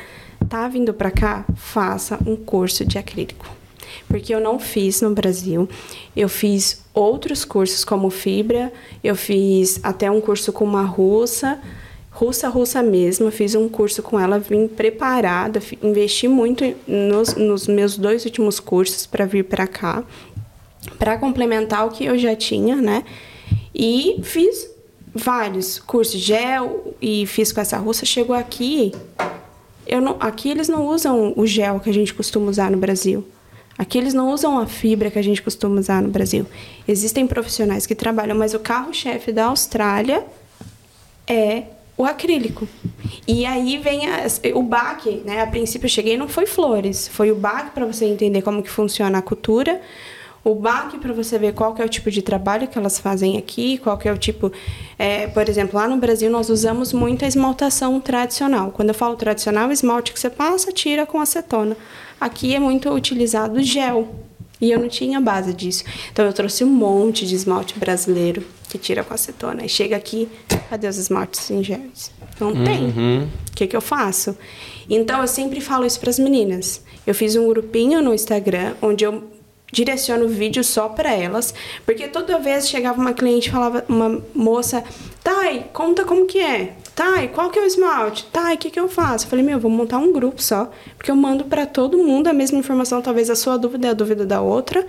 [0.49, 1.45] Tá vindo para cá?
[1.57, 3.45] Faça um curso de acrílico.
[4.07, 5.68] Porque eu não fiz no Brasil.
[6.14, 11.61] Eu fiz outros cursos como fibra, eu fiz até um curso com uma russa,
[12.12, 13.26] russa, russa mesmo.
[13.26, 18.60] Eu fiz um curso com ela, vim preparada, investi muito nos, nos meus dois últimos
[18.60, 20.04] cursos para vir para cá,
[20.98, 23.04] para complementar o que eu já tinha, né?
[23.74, 24.70] E fiz
[25.14, 28.04] vários cursos gel e fiz com essa russa.
[28.04, 28.92] Chegou aqui,
[29.86, 33.26] eu não, aqui eles não usam o gel que a gente costuma usar no Brasil.
[33.78, 36.46] Aqui eles não usam a fibra que a gente costuma usar no Brasil.
[36.86, 40.24] Existem profissionais que trabalham, mas o carro-chefe da Austrália
[41.26, 41.64] é
[41.97, 42.66] o acrílico.
[43.26, 45.43] E aí vem as- o baque, né?
[45.43, 48.70] A princípio eu cheguei não foi flores, foi o baque para você entender como que
[48.70, 49.80] funciona a cultura,
[50.45, 53.36] o baque para você ver qual que é o tipo de trabalho que elas fazem
[53.38, 54.51] aqui, qual que é o tipo,
[54.99, 58.72] é, por exemplo, lá no Brasil nós usamos muito a esmaltação tradicional.
[58.72, 61.76] Quando eu falo tradicional, esmalte que você passa, tira com acetona.
[62.20, 64.09] Aqui é muito utilizado gel.
[64.61, 65.82] E eu não tinha base disso.
[66.12, 69.66] Então eu trouxe um monte de esmalte brasileiro que tira com acetona.
[69.66, 70.27] E chega aqui,
[70.70, 72.11] cadê os esmaltes gels?
[72.41, 72.89] Não tem.
[72.89, 74.35] O que, que eu faço?
[74.89, 76.83] Então eu sempre falo isso para as meninas.
[77.07, 79.25] Eu fiz um grupinho no Instagram onde eu
[79.70, 81.55] direciono vídeo só para elas,
[81.85, 84.85] porque toda vez chegava uma cliente falava, uma moça,
[85.23, 86.75] Thay, conta como que é.
[86.95, 88.27] Thay, qual que é o esmalte?
[88.33, 89.27] Thay, o que que eu faço?
[89.27, 92.33] Eu falei, meu, vou montar um grupo só, porque eu mando para todo mundo a
[92.33, 94.87] mesma informação, talvez a sua dúvida é a dúvida da outra.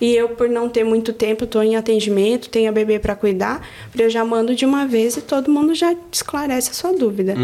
[0.00, 3.66] E eu, por não ter muito tempo, estou em atendimento, tenho a bebê para cuidar,
[3.98, 7.34] eu já mando de uma vez e todo mundo já esclarece a sua dúvida.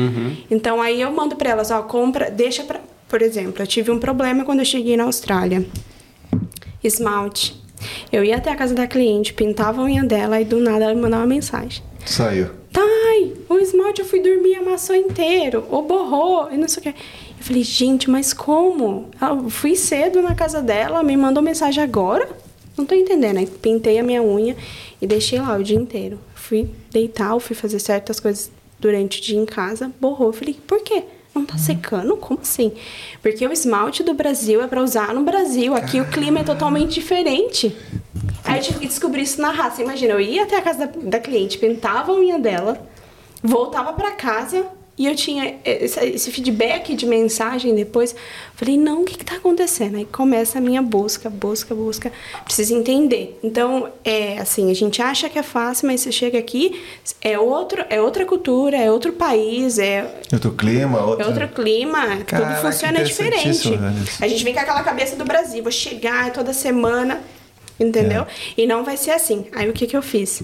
[0.51, 3.99] Então aí eu mando para elas, ó, compra, deixa para, por exemplo, eu tive um
[3.99, 5.67] problema quando eu cheguei na Austrália
[6.85, 7.61] esmalte.
[8.13, 10.95] Eu ia até a casa da cliente, pintava a unha dela e do nada ela
[10.95, 11.83] me mandava uma mensagem.
[12.05, 12.49] Saiu.
[12.73, 16.95] Thay, o esmalte eu fui dormir amassou inteiro, ou borrou, e não sei o que.
[17.43, 19.11] Eu falei, gente, mas como?
[19.21, 22.29] Eu fui cedo na casa dela, me mandou mensagem agora?
[22.79, 23.39] Não tô entendendo.
[23.39, 24.57] Aí pintei a minha unha
[25.01, 26.21] e deixei lá o dia inteiro.
[26.37, 30.29] Fui deitar, fui fazer certas coisas durante o dia em casa, borrou.
[30.29, 31.03] Eu falei, por quê?
[31.35, 32.17] Não tá secando?
[32.17, 32.71] Como assim?
[33.21, 35.75] Porque o esmalte do Brasil é para usar no Brasil.
[35.75, 37.77] Aqui o clima é totalmente diferente.
[38.45, 39.83] Aí eu tive que descobrir isso na raça.
[39.83, 42.87] Imagina, eu ia até a casa da, da cliente, pintava a unha dela,
[43.43, 44.65] voltava pra casa
[44.97, 48.15] e eu tinha esse, feedback de mensagem depois.
[48.55, 49.97] Falei, não, o que, que tá acontecendo?
[49.97, 52.13] Aí começa a minha busca, busca, busca.
[52.45, 53.39] Preciso entender.
[53.43, 56.79] Então, é assim, a gente acha que é fácil, mas você chega aqui,
[57.23, 61.25] é, outro, é outra cultura, é outro país, é, Outro clima, outro...
[61.25, 63.71] é outro clima, Caraca, tudo funciona diferente.
[63.71, 63.95] velho.
[64.21, 67.21] A gente vem com aquela cabeça do Brasil, vou chegar toda semana,
[67.79, 68.27] entendeu?
[68.57, 69.47] E não vai ser assim.
[69.53, 70.43] Aí o que, que eu fiz?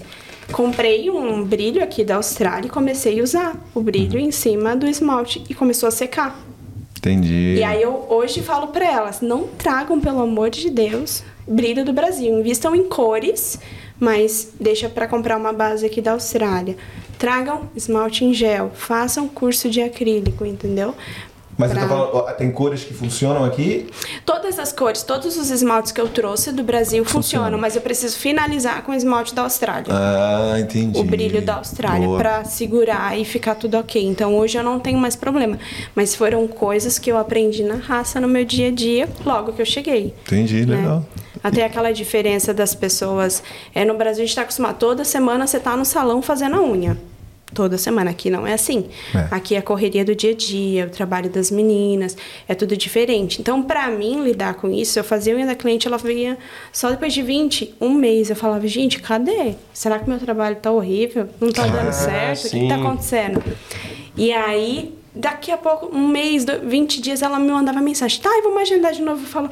[0.52, 4.86] Comprei um brilho aqui da Austrália e comecei a usar o brilho em cima do
[4.86, 6.40] esmalte e começou a secar.
[6.98, 7.56] Entendi.
[7.58, 11.92] E aí eu hoje falo pra elas, não tragam, pelo amor de Deus, brilho do
[11.92, 12.40] Brasil.
[12.40, 13.58] Invistam em cores,
[14.00, 16.76] mas deixa pra comprar uma base aqui da Austrália.
[17.18, 20.94] Tragam esmalte em gel, façam curso de acrílico, entendeu?
[21.58, 23.88] Mas pra- tá falando, ó, tem cores que funcionam aqui?
[24.24, 28.16] Todas as cores, todos os esmaltes que eu trouxe do Brasil funcionam, mas eu preciso
[28.16, 29.86] finalizar com o esmalte da Austrália.
[29.90, 30.98] Ah, entendi.
[31.00, 32.18] o brilho da Austrália Boa.
[32.18, 34.00] pra segurar e ficar tudo ok.
[34.06, 35.58] Então hoje eu não tenho mais problema.
[35.96, 39.60] Mas foram coisas que eu aprendi na raça no meu dia a dia logo que
[39.60, 40.14] eu cheguei.
[40.26, 40.76] Entendi, né?
[40.76, 41.04] legal.
[41.42, 43.42] Até aquela diferença das pessoas.
[43.74, 46.62] É, no Brasil a gente está acostumado, toda semana você tá no salão fazendo a
[46.62, 46.96] unha.
[47.58, 48.12] Toda semana.
[48.12, 48.86] Aqui não é assim.
[49.12, 49.34] É.
[49.34, 53.40] Aqui é a correria do dia a dia, o trabalho das meninas, é tudo diferente.
[53.40, 56.38] Então, pra mim, lidar com isso, eu fazia a unha da cliente, ela vinha
[56.72, 58.30] só depois de 20, um mês.
[58.30, 59.54] Eu falava, gente, cadê?
[59.74, 61.28] Será que meu trabalho tá horrível?
[61.40, 62.46] Não tá dando certo?
[62.46, 62.80] O que, que tá sim.
[62.80, 63.42] acontecendo?
[64.16, 68.20] E aí, daqui a pouco, um mês, do- 20 dias, ela me mandava mensagem.
[68.20, 69.20] Tá, e vamos agendar de novo.
[69.24, 69.50] Eu falo,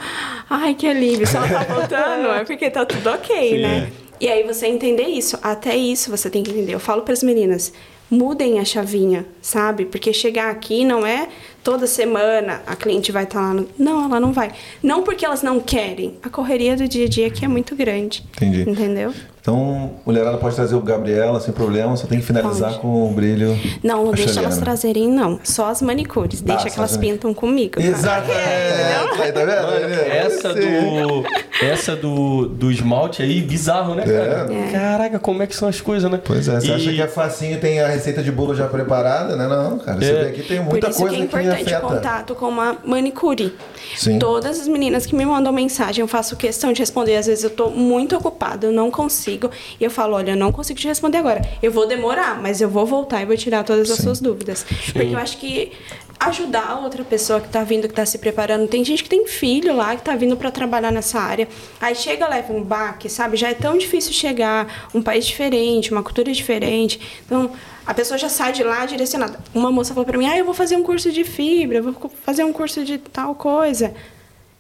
[0.49, 1.27] ai, que alívio.
[1.27, 3.59] Se ela tá voltando, é porque tá tudo ok, Sim.
[3.63, 3.91] né?
[4.19, 5.39] E aí você entender isso.
[5.43, 6.73] Até isso você tem que entender.
[6.73, 7.71] Eu falo para as meninas,
[8.11, 9.85] mudem a chavinha, sabe?
[9.87, 11.29] Porque chegar aqui não é
[11.67, 13.53] toda semana a cliente vai estar lá.
[13.53, 13.67] No...
[13.77, 14.53] Não, ela não vai.
[14.81, 16.17] Não porque elas não querem.
[16.23, 18.25] A correria do dia a dia aqui é muito grande.
[18.37, 18.63] Entendi.
[18.71, 19.13] Entendeu?
[19.41, 22.81] Então, mulherada pode trazer o Gabriela sem problema, só tem que finalizar Pode.
[22.81, 23.57] com o brilho.
[23.81, 25.39] Não, não deixa elas trazerem, não.
[25.45, 26.41] Só as manicures.
[26.41, 27.75] Deixa só que elas as- pintam comigo.
[27.81, 27.87] tá?
[27.87, 29.63] Exato, é, tá vendo?
[29.63, 31.25] Mano, essa do.
[31.65, 34.53] Essa do, do esmalte aí, bizarro, né, cara?
[34.53, 34.73] É.
[34.73, 36.21] Caraca, como é que são as coisas, né?
[36.23, 39.37] Pois é, você E- acha que é facinho, tem a receita de bolo já preparada,
[39.37, 39.47] né?
[39.47, 40.25] Não, cara, você É.
[40.25, 41.81] vê aqui tem muita coisa que é importante afeta.
[41.81, 43.55] contato com uma manicure.
[43.97, 44.19] Sim.
[44.19, 47.17] Todas as meninas que me mandam mensagem, eu faço questão de responder.
[47.17, 49.51] Às vezes eu tô muito ocupada, eu não consigo.
[49.81, 51.43] E eu falo, olha, eu não consigo te responder agora.
[51.63, 54.05] Eu vou demorar, mas eu vou voltar e vou tirar todas as Sim.
[54.05, 54.65] suas dúvidas.
[54.93, 55.73] Porque eu acho que
[56.19, 58.69] ajudar outra pessoa que tá vindo, que tá se preparando.
[58.69, 61.49] Tem gente que tem filho lá, que tá vindo para trabalhar nessa área.
[61.81, 63.37] Aí chega, leva um baque, sabe?
[63.37, 67.01] Já é tão difícil chegar, um país diferente, uma cultura diferente.
[67.25, 67.53] Então,
[67.87, 69.39] a pessoa já sai de lá direcionada.
[69.55, 72.11] Uma moça falou para mim: "Ah, eu vou fazer um curso de fibra, eu vou
[72.25, 73.95] fazer um curso de tal coisa".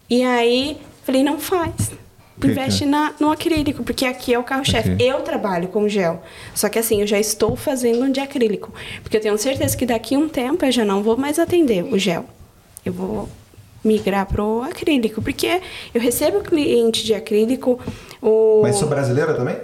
[0.08, 1.90] E aí, falei: "Não faz".
[2.44, 2.88] Investe que é?
[2.88, 4.92] na, no acrílico, porque aqui é o carro-chefe.
[4.92, 5.10] Ok.
[5.10, 6.22] Eu trabalho com gel.
[6.54, 8.72] Só que assim, eu já estou fazendo um de acrílico.
[9.02, 11.84] Porque eu tenho certeza que daqui a um tempo eu já não vou mais atender
[11.84, 12.24] o gel.
[12.84, 13.28] Eu vou
[13.82, 15.22] migrar pro acrílico.
[15.22, 15.60] Porque
[15.94, 17.80] eu recebo cliente de acrílico,
[18.20, 19.56] o Mas sou brasileira também?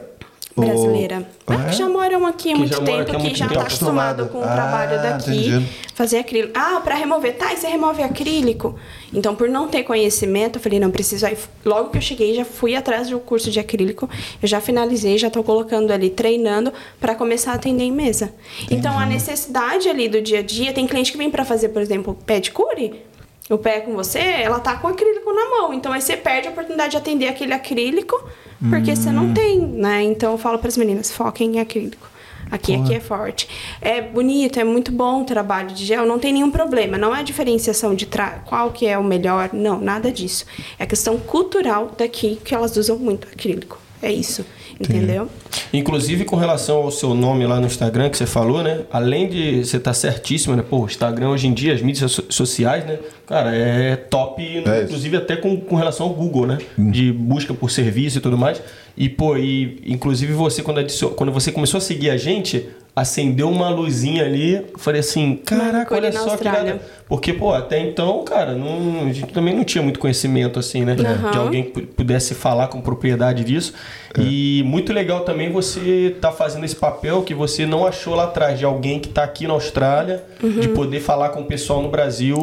[0.56, 1.26] Brasileira.
[1.46, 1.70] Ah, Ah, é?
[1.70, 4.38] que já moram aqui há muito tempo, aqui há que muito já está acostumado com
[4.38, 5.30] o Ah, trabalho daqui.
[5.48, 5.66] entendi.
[5.94, 6.52] Fazer acrílico.
[6.54, 7.36] Ah, para remover.
[7.36, 8.74] Tá, e você remove acrílico?
[9.12, 11.26] Então, por não ter conhecimento, eu falei, não, preciso.
[11.26, 14.08] Aí, logo que eu cheguei, já fui atrás um curso de acrílico.
[14.42, 18.32] Eu já finalizei, já estou colocando ali, treinando para começar a atender em mesa.
[18.70, 21.82] Então, a necessidade ali do dia a dia, tem cliente que vem para fazer, por
[21.82, 23.02] exemplo, pedicure.
[23.50, 25.72] O pé com você, ela tá com acrílico na mão.
[25.74, 28.22] Então aí você perde a oportunidade de atender aquele acrílico,
[28.70, 29.12] porque você Hum.
[29.12, 30.02] não tem, né?
[30.02, 32.10] Então eu falo para as meninas, foquem em acrílico.
[32.50, 33.48] Aqui, aqui é forte.
[33.80, 36.98] É bonito, é muito bom o trabalho de gel, não tem nenhum problema.
[36.98, 38.06] Não é diferenciação de
[38.44, 40.44] qual que é o melhor, não, nada disso.
[40.78, 43.78] É questão cultural daqui que elas usam muito acrílico.
[44.02, 44.44] É isso,
[44.80, 45.28] entendeu?
[45.72, 48.80] Inclusive com relação ao seu nome lá no Instagram que você falou, né?
[48.92, 50.62] Além de você estar certíssimo, né?
[50.68, 52.98] Pô, o Instagram hoje em dia, as mídias so- sociais, né?
[53.26, 54.68] Cara, é top, É isso.
[54.70, 54.84] Hum.
[54.84, 56.58] inclusive até com, com relação ao Google, né?
[56.78, 58.60] De busca por serviço e tudo mais.
[58.96, 61.10] E, pô, e inclusive você, quando, adicion...
[61.10, 64.54] quando você começou a seguir a gente, acendeu uma luzinha ali.
[64.56, 66.80] Eu falei assim, caraca, olha só que nada.
[67.08, 70.94] Porque, pô, até então, cara, não, a gente também não tinha muito conhecimento, assim, né?
[70.94, 71.38] De Aham.
[71.38, 73.74] alguém que pu- pudesse falar com propriedade disso.
[74.18, 78.58] E muito legal também você tá fazendo esse papel que você não achou lá atrás,
[78.58, 80.22] de alguém que tá aqui na Austrália,
[80.60, 82.36] de poder falar com o pessoal no Brasil,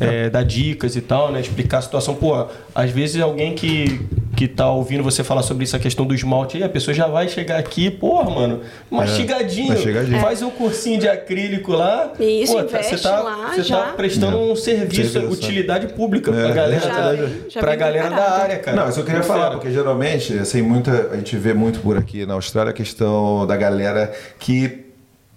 [0.00, 1.40] é, dar dicas e tal, né?
[1.40, 2.14] Explicar a situação.
[2.14, 4.00] Pô, às vezes alguém que,
[4.34, 7.28] que tá ouvindo você falar sobre essa questão do esmalte aí, a pessoa já vai
[7.28, 8.60] chegar aqui, porra, mano,
[8.90, 9.68] mastigadinho.
[9.68, 10.20] mastigadinho.
[10.20, 12.12] Faz um cursinho de acrílico lá.
[12.18, 13.76] Isso, pô, tá- investe você tá, lá, você já.
[13.82, 14.40] tá prestando É.
[14.40, 18.76] um serviço, Serviço, utilidade pública É, pra galera, já já pra galera da área, cara.
[18.76, 21.96] Não, isso eu queria Muito falar, porque geralmente, assim, muita, a gente vê muito por
[21.98, 24.81] aqui na Austrália a questão da galera que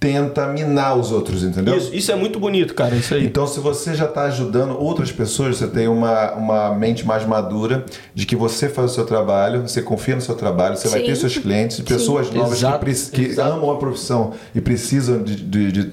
[0.05, 1.75] tenta minar os outros, entendeu?
[1.75, 2.95] Isso, isso é muito bonito, cara.
[2.95, 3.25] Isso aí.
[3.25, 7.83] Então, se você já está ajudando outras pessoas, você tem uma, uma mente mais madura
[8.13, 11.07] de que você faz o seu trabalho, você confia no seu trabalho, você vai Sim.
[11.07, 12.93] ter seus clientes, pessoas novas Exato, que,
[13.33, 15.91] que amam a profissão e precisam de, de- de-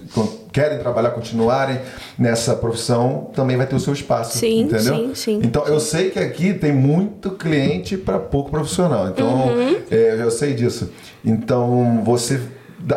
[0.52, 1.80] querem trabalhar, continuarem
[2.18, 4.94] nessa profissão, também vai ter o seu espaço, Sim, entendeu?
[4.94, 5.40] sim, sim.
[5.42, 9.08] Então, eu sei que aqui tem muito cliente para pouco profissional.
[9.08, 9.76] Então, Uhum.
[9.90, 10.90] é, eu sei disso.
[11.24, 12.38] Então, você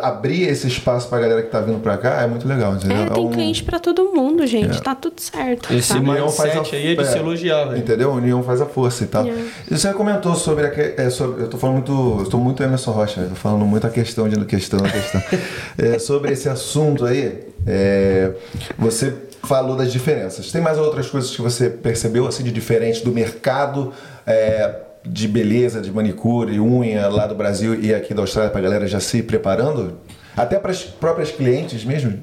[0.02, 2.96] abrir esse espaço para a galera que está vindo para cá é muito legal, entendeu?
[3.04, 4.80] É, tem um- cliente pra todo mundo, gente.
[4.82, 5.72] Tá tudo certo.
[5.72, 7.78] Esse União faz a, aí é de se elogiar, velho.
[7.78, 8.12] Entendeu?
[8.12, 9.26] União faz a força e tal.
[9.26, 9.32] É.
[9.70, 12.62] E você comentou sobre, a, que- é, sobre- eu tô falando muito, eu tô muito
[12.62, 15.22] Emerson Rocha, eu tô falando muito a questão de questão, a questão.
[15.78, 18.32] É, sobre esse assunto aí, é,
[18.78, 19.12] você
[19.44, 20.50] falou das diferenças.
[20.50, 23.92] Tem mais outras coisas que você percebeu assim de diferente do mercado
[24.26, 24.74] é,
[25.06, 28.86] de beleza, de manicure, unha lá do Brasil e aqui da Austrália para a galera
[28.86, 29.98] já se preparando?
[30.36, 32.18] Até para as próprias clientes mesmo?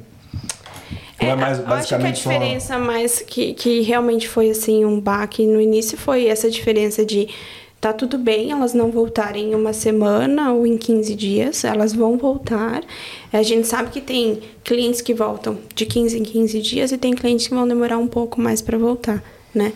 [1.20, 4.84] É, Ou mais, acho que a basicamente só- diferença mais que, que realmente foi assim
[4.84, 7.30] um baque no início foi essa diferença de
[7.80, 12.18] tá tudo bem elas não voltarem em uma semana ou em 15 dias, elas vão
[12.18, 12.82] voltar.
[13.32, 17.14] A gente sabe que tem clientes que voltam de 15 em 15 dias e tem
[17.14, 19.24] clientes que vão demorar um pouco mais para voltar,
[19.54, 19.74] né?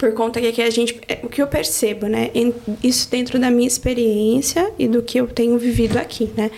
[0.00, 2.30] Por conta que aqui a gente, é, o que eu percebo, né?
[2.82, 6.50] Isso dentro da minha experiência e do que eu tenho vivido aqui, né?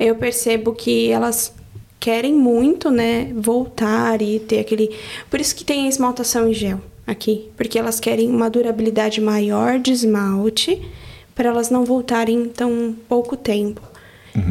[0.00, 1.52] Eu percebo que elas
[2.00, 4.96] querem muito, né, voltar e ter aquele.
[5.28, 9.78] Por isso que tem a esmaltação em gel aqui, porque elas querem uma durabilidade maior
[9.78, 10.80] de esmalte
[11.34, 13.82] para elas não voltarem em tão pouco tempo.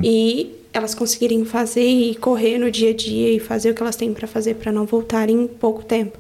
[0.04, 3.96] E elas conseguirem fazer e correr no dia a dia e fazer o que elas
[3.96, 6.20] têm para fazer para não voltarem em pouco tempo.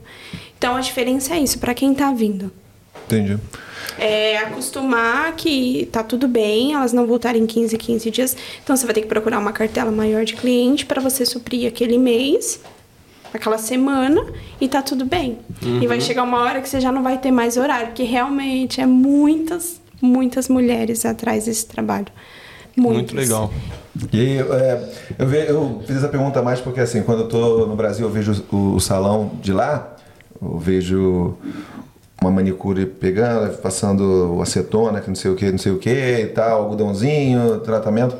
[0.66, 2.51] Então a diferença é isso para quem tá vindo.
[3.05, 3.38] Entendi.
[3.99, 8.36] É acostumar que tá tudo bem, elas não voltarem em 15, 15 dias.
[8.63, 11.99] Então você vai ter que procurar uma cartela maior de cliente para você suprir aquele
[11.99, 12.59] mês,
[13.32, 14.26] aquela semana
[14.59, 15.38] e tá tudo bem.
[15.61, 18.82] E vai chegar uma hora que você já não vai ter mais horário, porque realmente
[18.82, 22.07] é muitas, muitas mulheres atrás desse trabalho.
[22.76, 22.95] Muitas.
[23.13, 23.53] Muito legal.
[24.11, 24.89] E aí, é,
[25.20, 28.11] eu, ve- eu fiz essa pergunta mais porque, assim, quando eu tô no Brasil, eu
[28.11, 29.95] vejo o, o salão de lá,
[30.54, 31.36] eu vejo
[32.22, 36.28] uma manicure pegando, passando acetona, que não sei o que, não sei o que e
[36.28, 38.16] tal, algodãozinho, tratamento,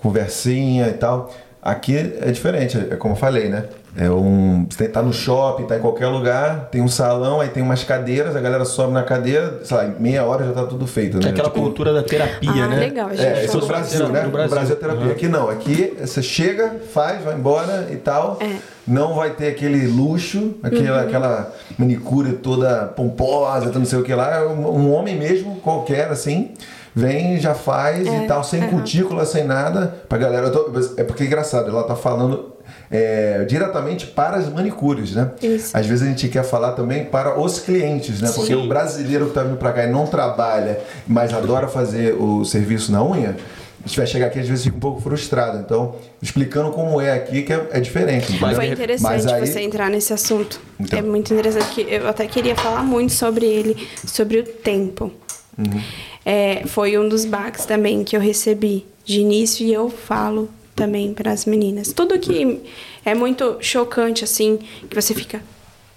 [0.00, 1.32] conversinha e tal.
[1.62, 3.64] Aqui é diferente, é como eu falei, né?
[3.98, 4.66] É um.
[4.68, 7.82] Você tem- tá no shopping, tá em qualquer lugar, tem um salão, aí tem umas
[7.82, 11.16] cadeiras, a galera sobe na cadeira, sei lá, em meia hora já tá tudo feito,
[11.18, 11.26] né?
[11.26, 12.76] é aquela Tipo, cultura da terapia, Ah, né?
[12.78, 14.22] legal, é, esse é do Brasil, né?
[14.22, 14.50] No Brasil.
[14.54, 15.04] Brasil, é terapia.
[15.06, 15.10] Uhum.
[15.12, 18.36] Aqui não, aqui você chega, faz, vai embora e tal.
[18.40, 18.56] É.
[18.86, 21.08] Não vai ter aquele luxo, aquela, Uhum.
[21.08, 24.46] aquela manicure toda pomposa, não sei o que lá.
[24.46, 26.50] Um, um homem mesmo, qualquer, assim,
[26.96, 28.70] vem, já faz É, e tal, sem aham.
[28.70, 29.94] cutícula, sem nada.
[30.08, 30.48] Pra galera.
[30.50, 32.52] tô- é porque é engraçado, ela tá falando.
[32.90, 35.30] é, diretamente para as manicures, né?
[35.42, 35.76] Isso.
[35.76, 38.28] Às vezes a gente quer falar também para os clientes, né?
[38.32, 38.64] Porque Sim.
[38.64, 42.90] o brasileiro que tá vindo para cá e não trabalha, mas adora fazer o serviço
[42.92, 43.36] na unha,
[43.84, 45.58] a gente vai chegar aqui às vezes fica um pouco frustrado.
[45.58, 48.32] Então, explicando como é aqui, que é, é diferente.
[48.32, 48.54] entendeu?
[48.56, 50.60] Foi interessante aí- você entrar nesse assunto.
[50.78, 50.98] Então.
[50.98, 53.76] É muito interessante que eu até queria falar muito sobre ele,
[54.06, 55.10] sobre o tempo.
[55.58, 55.80] Uhum.
[56.24, 61.14] É, foi um dos baques também que eu recebi de início e eu falo também
[61.14, 61.92] para as meninas.
[61.92, 62.60] Tudo que
[63.04, 65.40] é muito chocante assim, que você fica,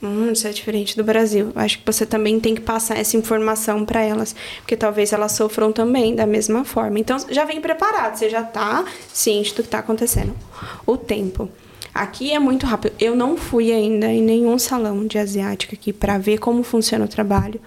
[0.01, 1.51] hum, isso é diferente do Brasil.
[1.55, 5.71] Acho que você também tem que passar essa informação para elas, porque talvez elas sofram
[5.71, 6.97] também da mesma forma.
[6.97, 10.33] Então já vem preparado, você já tá ciente do que tá acontecendo.
[10.85, 11.49] O tempo.
[11.93, 12.93] Aqui é muito rápido.
[12.99, 17.07] Eu não fui ainda em nenhum salão de asiática aqui para ver como funciona o
[17.07, 17.59] trabalho.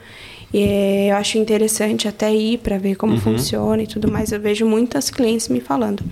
[0.53, 4.32] E é, eu acho interessante até ir para ver como funciona e tudo mais.
[4.32, 6.05] Eu vejo muitas clientes me falando.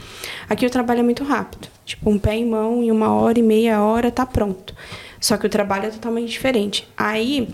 [0.48, 1.68] Aqui o trabalho é muito rápido.
[1.84, 4.74] Tipo, um pé em mão, em uma hora e meia hora tá pronto.
[5.20, 6.88] Só que o trabalho é totalmente diferente.
[6.96, 7.48] Aí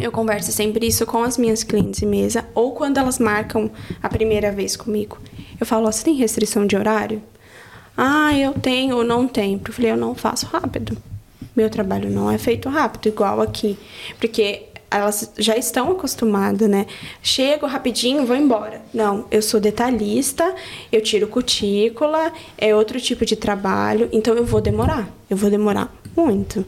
[0.00, 3.70] eu converso sempre isso com as minhas clientes em mesa, ou quando elas marcam
[4.02, 5.18] a primeira vez comigo.
[5.58, 7.22] Eu falo, ó, você tem restrição de horário?
[7.96, 9.60] Ah, eu tenho ou não tenho.
[9.64, 10.96] Eu falei, eu não faço rápido.
[11.54, 13.78] Meu trabalho não é feito rápido, igual aqui.
[14.18, 14.62] Porque
[14.96, 16.86] elas já estão acostumadas, né?
[17.22, 18.80] Chego rapidinho, vou embora.
[18.92, 20.54] Não, eu sou detalhista,
[20.90, 25.08] eu tiro cutícula, é outro tipo de trabalho, então eu vou demorar.
[25.28, 26.64] Eu vou demorar muito.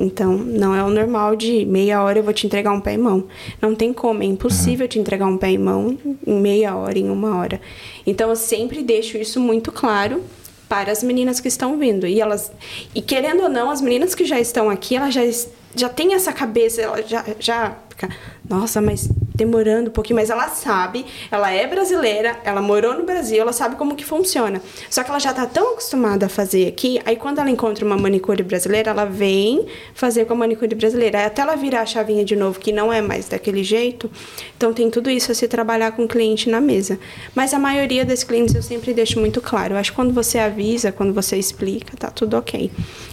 [0.00, 2.98] Então, não é o normal de meia hora eu vou te entregar um pé e
[2.98, 3.24] mão.
[3.60, 7.10] Não tem como, é impossível te entregar um pé e mão em meia hora, em
[7.10, 7.60] uma hora.
[8.06, 10.22] Então, eu sempre deixo isso muito claro
[10.68, 12.06] para as meninas que estão vindo.
[12.06, 12.52] E elas.
[12.94, 16.14] E querendo ou não, as meninas que já estão aqui, elas já, es- já têm
[16.14, 18.08] essa cabeça, ela já, já fica,
[18.48, 23.40] nossa, mas demorando um pouquinho, mas ela sabe, ela é brasileira, ela morou no Brasil,
[23.40, 24.60] ela sabe como que funciona.
[24.90, 27.96] Só que ela já tá tão acostumada a fazer aqui, aí quando ela encontra uma
[27.96, 31.18] manicure brasileira, ela vem fazer com a manicure brasileira.
[31.18, 34.10] Aí até ela virar a chavinha de novo, que não é mais daquele jeito.
[34.56, 36.98] Então tem tudo isso a se trabalhar com o cliente na mesa.
[37.34, 39.74] Mas a maioria das clientes eu sempre deixo muito claro.
[39.74, 42.70] Eu acho que quando você avisa, quando você explica, tá tudo ok.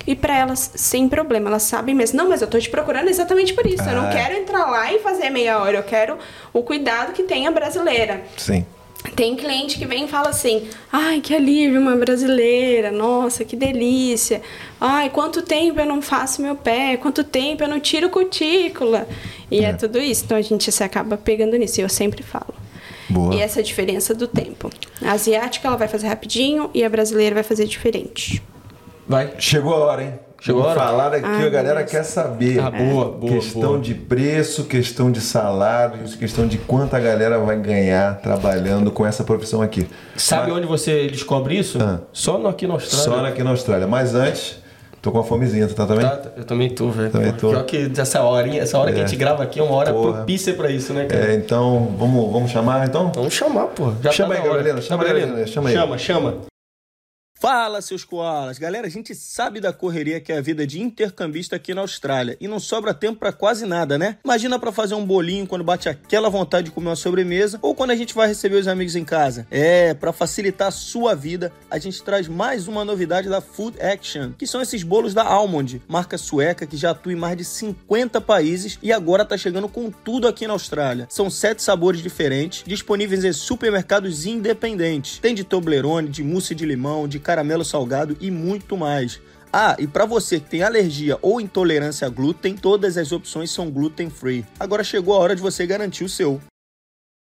[0.08, 2.18] E para elas, sem problema, elas sabem mesmo.
[2.18, 3.84] Não, mas eu tô te procurando exatamente por isso.
[3.84, 4.12] Eu não Ah.
[4.12, 5.78] quero entrar lá e fazer meia hora.
[5.78, 6.18] Eu quero
[6.54, 8.24] o cuidado que tem a brasileira.
[8.38, 8.66] Sim.
[9.16, 14.42] Tem cliente que vem e fala assim: ai, que alívio, uma brasileira, nossa, que delícia.
[14.82, 19.08] Ai, quanto tempo eu não faço meu pé, quanto tempo eu não tiro cutícula.
[19.52, 19.74] E é, É.
[19.74, 20.24] tudo isso.
[20.26, 21.80] Então a gente se acaba pegando nisso.
[21.80, 22.54] E eu sempre falo.
[23.08, 23.36] Boa.
[23.36, 24.72] E essa diferença do tempo.
[25.04, 28.42] A asiática ela vai fazer rapidinho e a brasileira vai fazer diferente.
[29.08, 29.36] Vai.
[29.38, 30.14] Chegou a hora, hein?
[30.46, 32.60] Chegou Vamos falar aqui, a galera quer saber.
[32.60, 33.80] Ah, boa, boa, Questão boa.
[33.80, 39.24] de preço, questão de salários, questão de quanto a galera vai ganhar trabalhando com essa
[39.24, 39.88] profissão aqui.
[40.16, 41.80] Sabe onde você descobre isso?
[41.82, 42.02] Ah.
[42.14, 43.04] Só no, aqui na Austrália.
[43.06, 43.88] Só aqui na Austrália.
[43.88, 44.60] Mas antes,
[45.02, 46.06] tô com uma fomezinha, tu tá também?
[46.06, 47.10] Tá, eu também tô, velho.
[47.10, 47.50] Também tô.
[47.50, 49.08] Pior que essa horinha, essa hora que a É.
[49.08, 50.14] gente grava aqui é uma hora Porra.
[50.14, 51.32] propícia pra isso, né, cara?
[51.32, 53.12] É, então, vamos, vamos chamar então?
[53.16, 53.92] Vamos chamar, pô.
[54.00, 54.48] Já Chama tá aí.
[54.48, 55.76] Gabrielina, chama Gabrielina, chama aí.
[55.76, 56.34] Chama, chama.
[57.48, 58.58] Fala, seus koalas!
[58.58, 62.36] Galera, a gente sabe da correria que é a vida de intercambista aqui na Austrália
[62.42, 64.18] e não sobra tempo pra quase nada, né?
[64.26, 67.92] Imagina pra fazer um bolinho quando bate aquela vontade de comer uma sobremesa ou quando
[67.92, 69.46] a gente vai receber os amigos em casa.
[69.52, 74.32] É, pra facilitar a sua vida, a gente traz mais uma novidade da Food Action,
[74.36, 78.22] que são esses bolos da Almond, marca sueca que já atua em mais de 50
[78.22, 81.06] países e agora tá chegando com tudo aqui na Austrália.
[81.12, 85.20] São sete sabores diferentes, disponíveis em supermercados independentes.
[85.20, 89.20] Tem de Toblerone, de mousse de limão, de caramelo salgado e muito mais.
[89.52, 93.70] Ah, e para você que tem alergia ou intolerância a glúten, todas as opções são
[93.70, 94.46] gluten free.
[94.60, 96.42] Agora chegou a hora de você garantir o seu.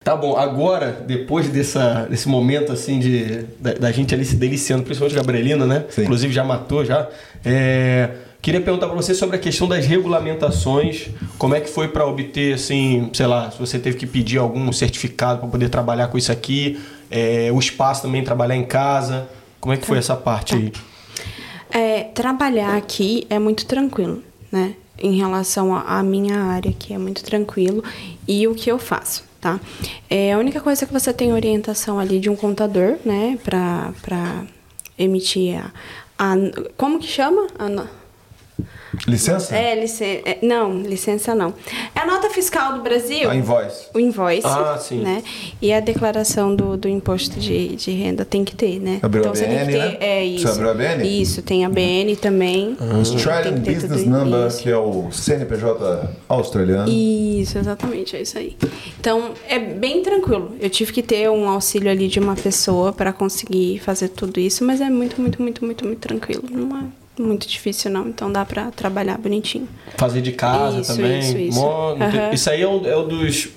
[0.04, 4.84] Tá bom, agora, depois dessa, desse momento assim de da, da gente ali se deliciando,
[4.84, 5.86] principalmente a Gabrielina, né?
[5.90, 6.04] Sim.
[6.04, 7.08] Inclusive já matou já.
[7.46, 8.10] É,
[8.42, 11.10] queria perguntar para você sobre a questão das regulamentações.
[11.38, 14.72] Como é que foi para obter, assim, sei lá, se você teve que pedir algum
[14.72, 16.82] certificado para poder trabalhar com isso aqui,
[17.12, 19.28] é, o espaço também trabalhar em casa.
[19.62, 20.74] Como é que foi essa parte aí?
[21.70, 24.76] É, trabalhar aqui é muito tranquilo, né?
[24.98, 27.84] Em relação à minha área, que é muito tranquilo.
[28.28, 29.60] E o que eu faço, tá?
[30.10, 33.40] É, a única coisa que você tem orientação ali de um contador, né?
[33.44, 34.44] Pra, pra
[34.98, 35.72] emitir a,
[36.18, 36.36] a...
[36.76, 37.48] Como que chama?
[37.58, 37.70] A
[39.08, 39.56] Licença?
[39.56, 40.22] É, licença...
[40.42, 41.54] não, licença não.
[41.96, 43.30] É a nota fiscal do Brasil.
[43.30, 43.88] A invoice.
[43.94, 45.00] O invoice, Ah, sim.
[45.02, 45.24] né?
[45.62, 49.00] E a declaração do, do imposto de, de renda tem que ter, né?
[49.02, 49.98] Abriu a você tem que BN, ter, né?
[50.00, 50.48] é Você isso.
[50.50, 51.22] abriu a BN?
[51.22, 52.78] Isso, tem a BN também.
[52.96, 54.62] Australian que ter Business Number, isso.
[54.64, 56.90] que é o CNPJ australiano.
[56.92, 58.58] Isso, exatamente, é isso aí.
[59.00, 60.56] Então, é bem tranquilo.
[60.60, 64.64] Eu tive que ter um auxílio ali de uma pessoa para conseguir fazer tudo isso,
[64.66, 66.44] mas é muito, muito, muito, muito, muito tranquilo.
[66.52, 66.84] Não é
[67.22, 68.08] muito difícil, não.
[68.08, 69.68] Então dá para trabalhar bonitinho.
[69.98, 71.20] Fazer de casa Isso, também.
[71.20, 71.60] isso, isso.
[71.60, 72.34] Mó- não tem-.
[72.34, 73.50] Isso aí é um, é um dos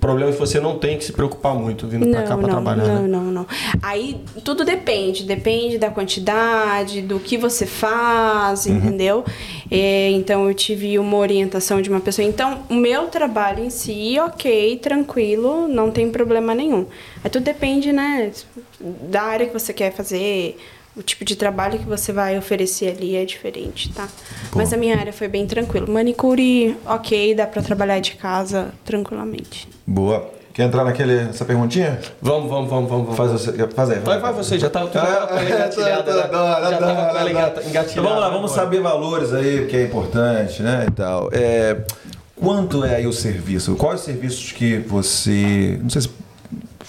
[0.00, 2.84] problemas que você não tem que se preocupar muito vindo pra cá não, trabalhar.
[2.84, 3.08] não, né?
[3.08, 3.46] não, não.
[3.80, 8.76] Aí tudo depende, depende da quantidade, do que você faz, Uhum.
[8.76, 9.24] entendeu?
[9.70, 12.26] É, então eu tive uma orientação de uma pessoa.
[12.26, 16.84] Então o meu trabalho em si, ok, tranquilo, não tem problema nenhum.
[17.22, 18.32] Aí tudo depende, né,
[19.08, 20.58] da área que você quer fazer.
[20.96, 24.08] O tipo de trabalho que você vai oferecer ali é diferente, tá?
[24.54, 25.86] Mas a minha área foi bem tranquilo.
[25.92, 29.68] Manicure, ok, dá pra trabalhar de casa tranquilamente.
[29.86, 30.30] Boa.
[30.54, 32.00] Quer entrar naquele, nessa perguntinha?
[32.22, 33.04] Vamos, vamos, vamos, vamos.
[33.14, 33.16] vamos.
[33.18, 33.52] Faz você.
[33.68, 33.98] Faz aí.
[33.98, 36.14] Vai, vai você, já tá, tu já tava com ela engatilhada.
[36.14, 36.22] né?
[36.22, 37.90] Já tava com ela engata- engatilhada.
[37.90, 38.64] Então vamos lá, vamos agora.
[38.64, 40.86] saber valores aí, que é importante, né?
[40.88, 41.28] E tal.
[41.30, 41.76] É,
[42.34, 43.76] quanto é aí o serviço?
[43.76, 45.78] Quais os serviços que você.
[45.82, 46.08] Não sei se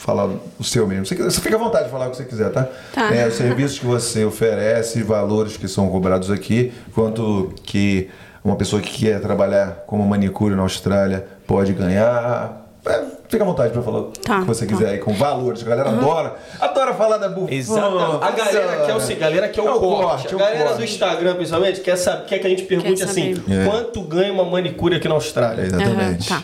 [0.08, 1.05] falar o seu mesmo.
[1.05, 2.66] Você, você fica à vontade de falar o que você quiser, tá?
[2.93, 3.14] Tá.
[3.14, 8.10] É, os serviços que você oferece, valores que são cobrados aqui, quanto que
[8.41, 12.66] uma pessoa que quer trabalhar como manicure na Austrália pode ganhar.
[12.89, 14.73] É, fica à vontade para falar Tá, o que você tá.
[14.73, 15.61] quiser aí com valores.
[15.61, 17.53] A galera adora, adora falar da bufona.
[17.53, 17.97] Exato.
[18.21, 20.03] A galera quer o seguinte, a galera quer o, É o corte.
[20.05, 20.77] corte, A é o galera corte.
[20.77, 23.35] do Instagram, principalmente, quer, saber, quer que a gente pergunte assim.
[23.49, 23.65] É.
[23.69, 25.63] quanto ganha uma manicure aqui na Austrália?
[25.63, 26.31] Exatamente.
[26.31, 26.43] Aham, tá.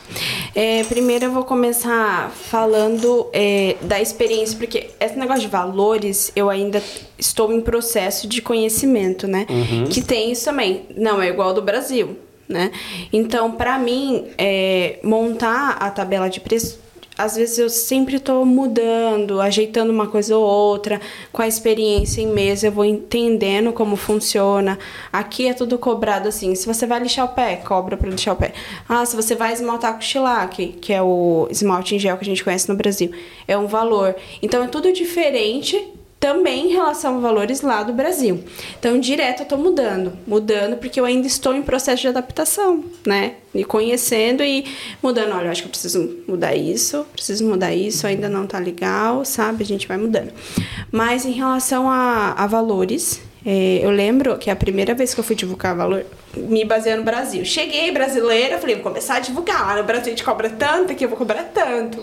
[0.55, 6.49] É, primeiro eu vou começar falando é, da experiência, porque esse negócio de valores eu
[6.49, 6.81] ainda
[7.17, 9.45] estou em processo de conhecimento, né?
[9.89, 10.85] Que tem isso também.
[10.95, 12.17] Não é igual ao do Brasil,
[12.53, 12.71] né?
[13.11, 16.83] Então, pra mim, é, montar a tabela de preço
[17.17, 20.99] às vezes eu sempre estou mudando, ajeitando uma coisa ou outra,
[21.31, 24.79] com a experiência em mesa, eu vou entendendo como funciona.
[25.11, 26.55] Aqui é tudo cobrado assim.
[26.55, 28.53] Se você vai lixar o pé, cobra para lixar o pé.
[28.89, 32.25] Ah, se você vai esmaltar com Shellac, que é o esmalte em gel que a
[32.25, 33.11] gente conhece no Brasil,
[33.47, 34.15] é um valor.
[34.41, 35.79] Então é tudo diferente
[36.23, 38.41] também em relação a valores lá do Brasil.
[38.79, 43.33] Então, direto eu tô mudando, mudando porque eu ainda estou em processo de adaptação, né?
[43.53, 44.63] E conhecendo e
[45.01, 45.33] mudando.
[45.33, 49.25] Olha, eu acho que eu preciso mudar isso, preciso mudar isso, ainda não tá legal,
[49.25, 49.63] sabe?
[49.63, 50.31] A gente vai mudando.
[50.89, 55.25] Mas em relação a, a valores, é, eu lembro que a primeira vez que eu
[55.25, 56.05] fui divulgar valor,
[56.37, 57.43] me baseando no Brasil.
[57.43, 59.67] Cheguei brasileira, falei, vou começar a divulgar.
[59.67, 62.01] Lá no Brasil a gente cobra tanto, aqui eu vou cobrar tanto.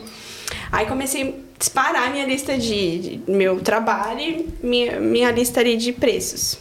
[0.73, 5.77] Aí comecei a disparar minha lista de, de meu trabalho e minha, minha lista ali
[5.77, 6.59] de preços.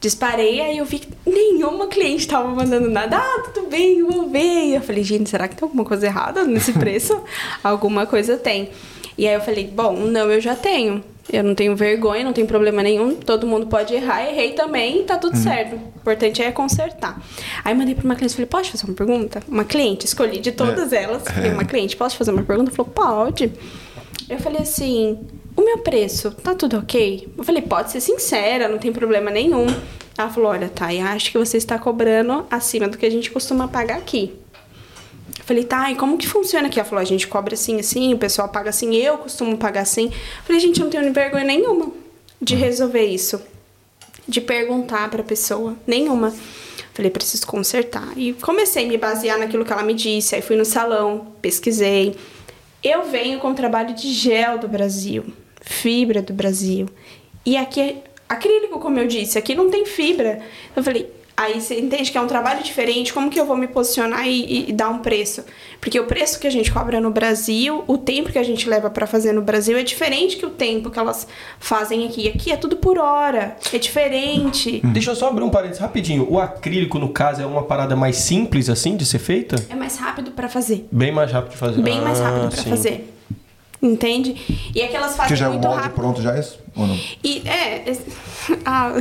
[0.00, 3.16] Disparei, aí eu vi que nenhuma cliente tava mandando nada.
[3.16, 4.76] Ah, tudo bem, eu vou ver.
[4.76, 7.18] Eu falei, gente, será que tem alguma coisa errada nesse preço?
[7.62, 8.68] alguma coisa tem.
[9.16, 11.02] E aí eu falei, bom, não, eu já tenho.
[11.32, 13.14] Eu não tenho vergonha, não tem problema nenhum.
[13.14, 15.76] Todo mundo pode errar, errei também, tá tudo certo.
[15.76, 17.20] O importante é consertar.
[17.64, 19.42] Aí mandei pra uma cliente, falei, pode fazer uma pergunta?
[19.48, 21.22] Uma cliente, escolhi de todas elas.
[21.22, 22.70] Falei, uma cliente, posso fazer uma pergunta?
[22.70, 23.50] Falou, pode.
[24.28, 25.18] Eu falei assim,
[25.56, 27.28] o meu preço, tá tudo ok?
[27.36, 29.66] Eu falei, pode ser sincera, não tem problema nenhum.
[30.16, 33.66] Ela falou, olha, Thay, acho que você está cobrando acima do que a gente costuma
[33.66, 34.32] pagar aqui.
[35.44, 36.80] Falei, tá, e como que funciona aqui?
[36.80, 40.10] Ela falou, a gente cobra assim, assim, o pessoal paga assim, eu costumo pagar assim.
[40.44, 41.92] Falei, gente, eu não tenho vergonha nenhuma
[42.40, 43.40] de resolver isso.
[44.26, 46.34] De perguntar pra pessoa, nenhuma.
[46.94, 48.16] Falei, preciso consertar.
[48.16, 50.34] E comecei a me basear naquilo que ela me disse.
[50.34, 52.16] Aí fui no salão, pesquisei.
[52.82, 55.24] Eu venho com o trabalho de gel do Brasil,
[55.60, 56.88] fibra do Brasil.
[57.44, 60.40] E aqui é acrílico, como eu disse, aqui não tem fibra.
[60.74, 63.66] Eu falei, aí você entende que é um trabalho diferente, como que eu vou me
[63.66, 65.44] posicionar e, e- dar um preço?
[65.80, 68.88] Porque o preço que a gente cobra no Brasil, o tempo que a gente leva
[68.88, 71.26] pra fazer no Brasil é diferente que o tempo que elas
[71.58, 72.28] fazem aqui.
[72.28, 74.80] Aqui é tudo por hora, é diferente.
[74.84, 76.26] Deixa eu só abrir um parênteses rapidinho.
[76.30, 79.56] O acrílico, no caso, é uma parada mais simples, assim, de ser feita?
[79.68, 80.86] É mais rápido pra fazer.
[80.90, 81.82] Bem mais rápido de fazer.
[81.82, 82.70] Bem mais Ah, rápido pra sim.
[82.70, 83.13] fazer.
[83.84, 84.34] Entende?
[84.74, 85.94] E é que elas fazem Que já é muito molde rápido.
[85.94, 86.58] pronto, já é isso?
[86.74, 86.98] Ou não?
[87.22, 87.92] E é,
[88.64, 88.92] ah,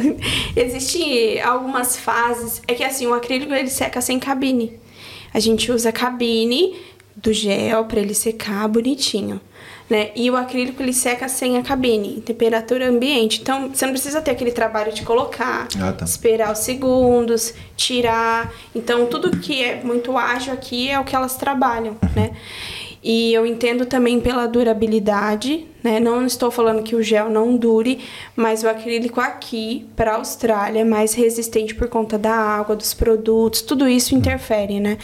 [0.55, 2.61] existe algumas fases.
[2.67, 4.77] É que assim, o acrílico ele seca sem cabine.
[5.33, 6.75] A gente usa a cabine
[7.15, 9.39] do gel para ele secar bonitinho.
[9.89, 10.11] Né?
[10.15, 13.41] E o acrílico ele seca sem a cabine, em temperatura ambiente.
[13.41, 16.05] Então você não precisa ter aquele trabalho de colocar, Ah, tá.
[16.05, 18.51] esperar os segundos, tirar.
[18.73, 22.31] Então tudo que é muito ágil aqui é o que elas trabalham, né?
[23.03, 25.99] E eu entendo também pela durabilidade, né?
[25.99, 27.99] Não estou falando que o gel não dure,
[28.33, 32.93] mas o acrílico aqui para a Austrália é mais resistente por conta da água, dos
[32.93, 34.97] produtos, tudo isso interfere, né?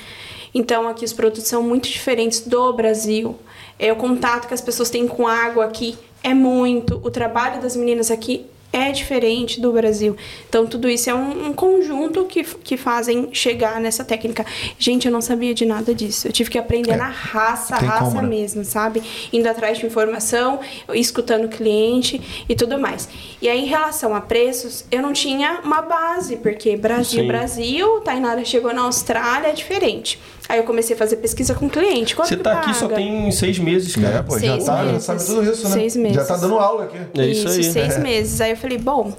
[0.53, 3.35] Então aqui os produtos são muito diferentes do Brasil.
[3.77, 7.75] É o contato que as pessoas têm com água aqui é muito, o trabalho das
[7.75, 10.15] meninas aqui é diferente do Brasil.
[10.47, 14.45] Então, tudo isso é um, um conjunto que, que fazem chegar nessa técnica.
[14.77, 16.27] Gente, eu não sabia de nada disso.
[16.27, 18.27] Eu tive que aprender É, na raça, raça como, né?
[18.27, 19.01] mesmo, sabe?
[19.33, 20.59] Indo atrás de informação,
[20.93, 23.09] escutando o cliente e tudo mais.
[23.41, 27.27] E aí, em relação a preços, eu não tinha uma base, porque Brasil, Sim.
[27.27, 30.19] Brasil, Tainara chegou na Austrália, é diferente.
[30.47, 32.15] Aí eu comecei a fazer pesquisa com cliente.
[32.15, 34.15] Quanto Você tá aqui só tem seis meses, cara.
[34.17, 35.03] É, pô, já, Seis tá, já meses.
[35.03, 35.69] sabe tudo isso, né?
[35.75, 36.15] Seis meses.
[36.17, 36.97] Já tá dando aula aqui.
[37.21, 37.63] É isso aí.
[37.63, 37.99] seis É.
[37.99, 38.41] meses.
[38.41, 39.17] Aí eu falei, bom,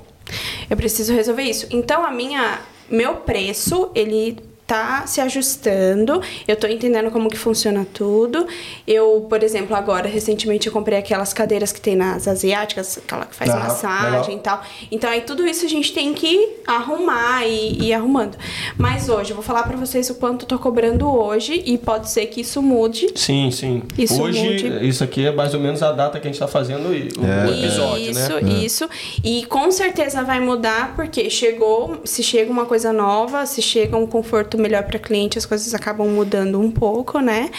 [0.68, 1.66] eu preciso resolver isso.
[1.70, 4.38] Então a minha, meu preço, ele
[4.71, 6.23] tá se ajustando.
[6.47, 8.47] Eu tô entendendo como que funciona tudo.
[8.87, 13.35] Eu, por exemplo, agora recentemente eu comprei aquelas cadeiras que tem nas asiáticas, aquela que
[13.35, 14.37] faz Ah, massagem legal.
[14.37, 14.62] e tal.
[14.93, 18.39] Então aí tudo isso a gente tem que arrumar e, ir arrumando.
[18.79, 22.09] Mas hoje eu vou falar pra vocês o quanto eu tô cobrando hoje e pode
[22.09, 23.09] ser que isso mude.
[23.16, 23.83] Sim, sim.
[23.99, 24.87] Isso Hoje, mude.
[24.87, 27.59] isso aqui é mais ou menos a data que a gente tá fazendo o, o
[27.59, 28.53] episódio, isso, né?
[28.64, 28.89] isso.
[29.25, 34.07] E com certeza vai mudar, porque chegou, se chega uma coisa nova, se chega um
[34.07, 37.51] conforto melhor para cliente, as coisas acabam mudando um pouco, né?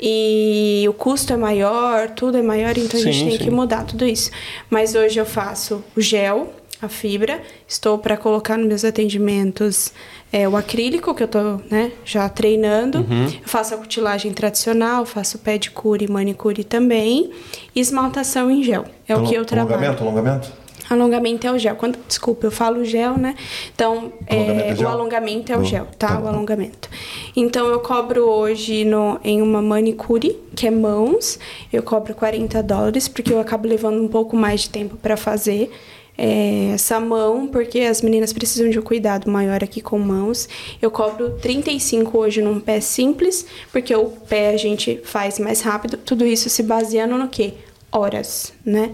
[0.00, 3.44] E o custo é maior, tudo é maior, então a gente Sim, tem sim.
[3.44, 4.30] que mudar tudo isso.
[4.70, 6.52] Mas hoje eu faço o gel,
[6.82, 9.92] a fibra, estou para colocar nos meus atendimentos
[10.32, 12.98] é, o acrílico, que eu tô né, já treinando.
[12.98, 13.24] Uhum.
[13.26, 17.30] Eu faço a cutilagem tradicional, faço pedicure e manicure também.
[17.74, 18.84] E esmaltação em gel.
[19.06, 19.76] É o que eu trabalho.
[19.76, 20.63] Alongamento, alongamento?
[20.88, 21.76] Alongamento é o gel.
[21.76, 23.34] Quando, desculpa, eu falo gel, né?
[23.74, 24.88] Então, é, Alongamento é gel?
[24.88, 26.08] o alongamento é o Oh, gel, tá?
[26.08, 26.88] tá o alongamento.
[27.34, 31.38] Então, eu cobro hoje no, em uma manicure, que é mãos.
[31.72, 35.70] Eu cobro 40 dólares, porque eu acabo levando um pouco mais de tempo para fazer
[36.16, 40.48] é, essa mão, porque as meninas precisam de um cuidado maior aqui com mãos.
[40.80, 45.96] Eu cobro 35 hoje num pé simples, porque o pé a gente faz mais rápido.
[45.96, 47.54] Tudo isso se baseando no quê?
[47.90, 48.90] Horas, né?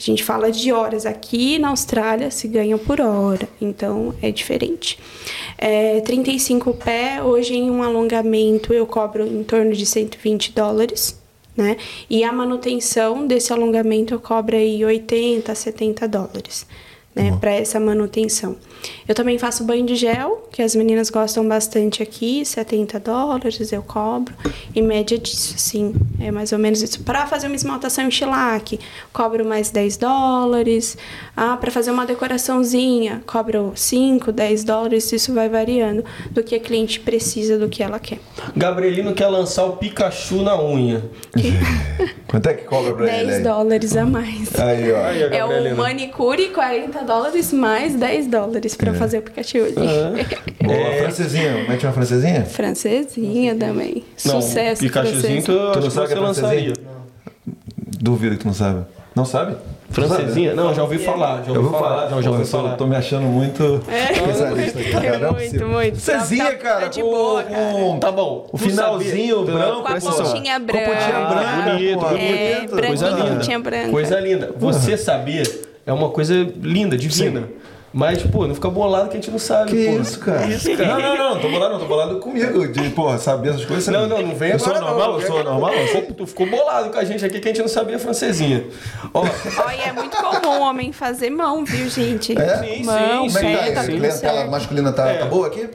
[0.00, 1.04] A gente fala de horas.
[1.04, 4.98] Aqui na Austrália se ganha por hora, então é diferente.
[5.58, 11.20] É, 35 pé, hoje em um alongamento eu cobro em torno de 120 dólares,
[11.54, 11.76] né?
[12.08, 16.66] E a manutenção desse alongamento eu cobro aí 80, 70 dólares.
[17.12, 18.54] Né, para essa manutenção.
[19.06, 23.82] Eu também faço banho de gel, que as meninas gostam bastante aqui, 70 dólares eu
[23.82, 24.32] cobro,
[24.74, 27.02] em média disso, sim, é mais ou menos isso.
[27.02, 28.78] Para fazer uma esmaltação em shellac,
[29.12, 30.96] cobro mais 10 dólares.
[31.36, 36.60] Ah, para fazer uma decoraçãozinha, cobro 5, 10 dólares, isso vai variando do que a
[36.60, 38.20] cliente precisa, do que ela quer.
[38.56, 41.02] Gabrielino quer lançar o Pikachu na unha.
[42.28, 43.42] Quanto é que cobra pra ele 10 aí?
[43.42, 44.58] dólares a mais.
[44.58, 45.04] Aí, ó.
[45.04, 49.58] Aí, É o manicure, 40 dólares mais 10 dólares pra fazer o Pikachu.
[50.62, 51.64] Boa, francesinha.
[51.68, 52.44] Mete uma francesinha?
[52.44, 54.04] Francesinha também.
[54.24, 56.60] Não, Sucesso Pikachuzinho tu, Tu não sabe que é lançaria.
[56.74, 56.90] francesinha?
[58.00, 58.84] Duvido que tu não sabe.
[59.14, 59.56] Não sabe?
[59.90, 60.54] Francesinha?
[60.54, 61.42] Não, já ouvi falar.
[61.42, 61.78] Já ouvi falar.
[61.80, 62.76] falar, Não, já pô, ouvi falar.
[62.76, 65.18] tô me achando muito É, especialista aqui, cara.
[65.18, 65.68] Não é muito, possível.
[65.68, 65.96] muito.
[65.98, 67.98] Cezinha, Tá- tá- cara, tá de com- boa, cara.
[68.00, 68.48] Tá bom.
[68.52, 70.84] O finalzinho branco, Com a pontinha branca.
[70.84, 72.06] Com a pontinha branca, bonito.
[72.16, 73.24] É, Coisa linda.
[73.34, 73.90] pontinha branca.
[73.90, 74.54] Coisa linda.
[74.58, 75.42] Você sabia
[75.90, 77.48] é uma coisa linda, divina.
[77.92, 80.00] Mas, pô, não fica bolado que a gente não sabe, Que pô.
[80.00, 80.46] isso, cara?
[80.46, 80.86] Isso, cara.
[80.96, 82.68] Não, não, não, tô bolado, não, tô bolado comigo.
[82.68, 83.88] De, porra, saber essas coisas.
[83.88, 85.20] Não, não, não vem Eu sou agora, normal, não.
[85.20, 85.72] eu sou normal.
[85.74, 88.64] eu sou- Tu ficou bolado com a gente aqui que a gente não sabia francesinha.
[89.12, 92.38] Ó, Olha, é muito comum homem fazer mão, viu, gente?
[92.40, 92.58] É?
[92.58, 93.72] Sim, mão, sim, Como é que pé, tá?
[93.74, 94.50] tá A tudo clientela certo.
[94.52, 95.14] masculina tá, É.
[95.18, 95.68] tá boa aqui?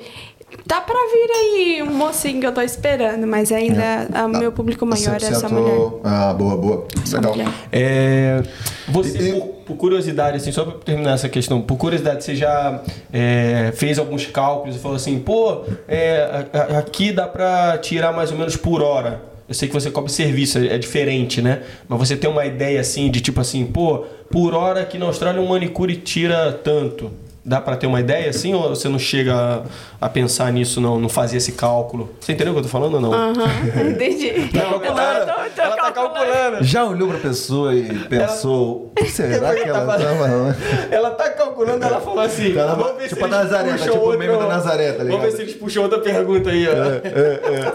[0.68, 4.84] Tá pra vir aí um mocinho que eu tô esperando, mas ainda o meu público
[4.86, 5.52] maior é essa 100%.
[5.52, 6.00] mulher.
[6.04, 6.88] Ah, boa, boa.
[7.14, 7.36] Legal.
[7.72, 8.42] É,
[8.88, 12.82] você, E- por, por curiosidade, assim, só pra terminar essa questão, por curiosidade, você já
[13.14, 16.46] é, fez alguns cálculos e falou assim, pô, é,
[16.80, 19.22] aqui dá pra tirar mais ou menos por hora.
[19.48, 21.62] Eu sei que você cobra serviço, é é diferente, né?
[21.88, 25.40] Mas você tem uma ideia assim de tipo assim, pô, por hora aqui na Austrália
[25.40, 27.12] um manicure tira tanto.
[27.48, 29.62] Dá pra ter uma ideia assim ou você não chega a,
[30.08, 32.10] a pensar nisso, não, não fazia esse cálculo?
[32.20, 33.14] Você entendeu o que eu tô falando ou não?
[33.14, 33.34] Aham,
[33.92, 34.50] entendi.
[34.52, 35.20] Tá calculando.
[35.20, 36.64] Eu tô- tô- tô ela tá calculando.
[36.64, 40.56] Já olhou pra pessoa e pensou, que será que que ela ela tá tá falando?
[40.92, 42.58] Ela tá calculando, ela falou assim.
[42.58, 44.92] Ela- vamos ver tipo se eles Nazaré, tá puxam tipo o outro- meme da Nazaré,
[44.92, 45.22] tá Vamos ligado?
[45.30, 47.72] ver se eles puxam outra pergunta aí, ó.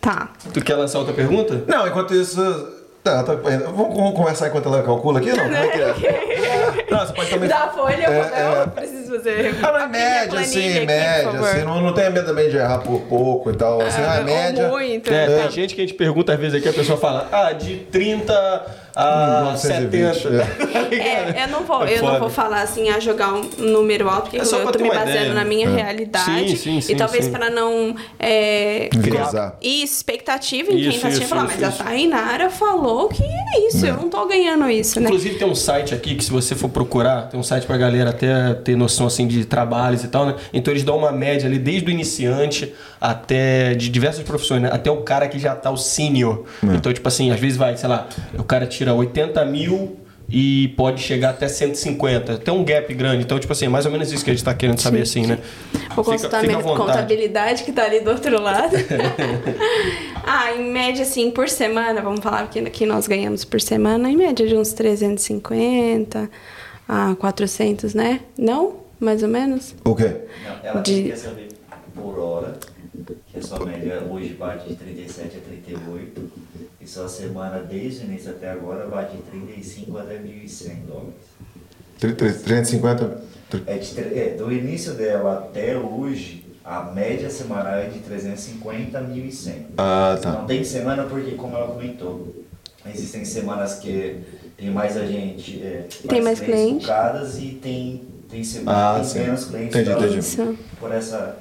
[0.00, 0.30] Tá.
[0.52, 1.62] Tu quer lançar outra pergunta?
[1.66, 2.74] Não, enquanto isso.
[3.04, 5.44] Tá, tá, vamos, vamos conversar enquanto ela calcula aqui, não?
[5.44, 6.63] Como é que é?
[6.90, 7.48] Não, você pode também.
[7.48, 8.66] Da folha, É, eu é.
[8.66, 9.54] preciso fazer.
[9.62, 12.78] Ah, abrir minha média, assim, aqui, média, assim, não, não tenha medo também de errar
[12.78, 13.80] por pouco e tal.
[13.80, 14.68] Assim, ah, ou média.
[14.68, 15.12] muito.
[15.12, 15.42] É, tá.
[15.42, 18.83] tem gente que a gente pergunta às vezes aqui, a pessoa fala, ah, de 30
[18.96, 20.94] a 920, 70.
[20.94, 24.22] É, eu não vou, É eu não vou falar assim a jogar um número alto,
[24.24, 25.34] porque É só eu pra tô me baseando ideia.
[25.34, 25.74] na minha É.
[25.74, 26.50] realidade.
[26.50, 28.88] Sim, sim, sim, e talvez pra não é,
[29.62, 31.82] expectativa em quem Isso, tá assistindo falar, isso, mas isso.
[31.82, 35.06] a Tainara falou que é isso, eu não tô ganhando isso, né?
[35.06, 38.10] Inclusive tem um site aqui que se você for procurar, tem um site pra galera
[38.10, 40.34] até ter noção assim de trabalhos e tal, né?
[40.52, 42.74] Então eles dão uma média ali desde o iniciante
[43.10, 44.70] até de diversas profissões, né?
[44.72, 46.44] Até o cara que já tá o senior.
[46.62, 48.08] Então, tipo assim, às vezes vai, sei lá,
[48.38, 52.38] o cara tira 80 mil e pode chegar até 150.
[52.38, 53.22] Tem um gap grande.
[53.24, 55.26] Então, tipo assim, é mais ou menos isso que a gente tá querendo saber, assim,
[55.26, 55.38] né?
[55.94, 56.78] Vou Fica- consultar fica vontade.
[56.92, 58.74] contabilidade que tá ali do outro lado.
[60.24, 64.16] ah, em média, assim, por semana, vamos falar que, que nós ganhamos por semana, em
[64.16, 66.30] média de uns 350
[66.88, 68.20] a 400, né?
[68.38, 68.76] Não?
[68.98, 69.74] Mais ou menos?
[69.84, 70.04] O quê?
[70.46, 71.48] Não, ela De- quer saber
[71.94, 72.54] por hora,
[73.34, 76.30] que a sua média hoje bate de 37 a 38,
[76.80, 81.14] e sua semana desde o início até agora bate de 35 até 1.100 dólares.
[81.98, 83.24] 350.
[83.66, 89.02] É, de, é, do início dela até hoje, a média semanal é de 350 a
[89.02, 89.52] 1.100.
[89.76, 90.32] Ah, tá.
[90.32, 92.34] Não tem semana porque, como ela comentou,
[92.86, 94.20] existem semanas que
[94.56, 96.84] tem mais a gente, é, Tem mais cliente.
[96.86, 99.14] focadas e tem, tem Ah, semanas sim.
[99.14, 100.58] tem menos clientes Entendi, entendi.
[100.78, 101.36] Por essa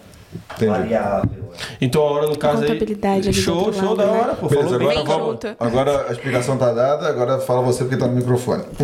[0.55, 0.71] Entendi.
[0.71, 1.29] variável.
[1.59, 1.75] é.
[1.81, 2.67] Então a hora no caso aí.
[2.67, 4.11] contabilidade do Show, show lado, da né?
[4.19, 4.47] hora, pô.
[4.47, 4.87] Beleza, Falou bem.
[4.89, 5.55] agora, Vem vamos, junto.
[5.59, 8.63] agora a explicação tá dada, agora fala você porque tá no microfone.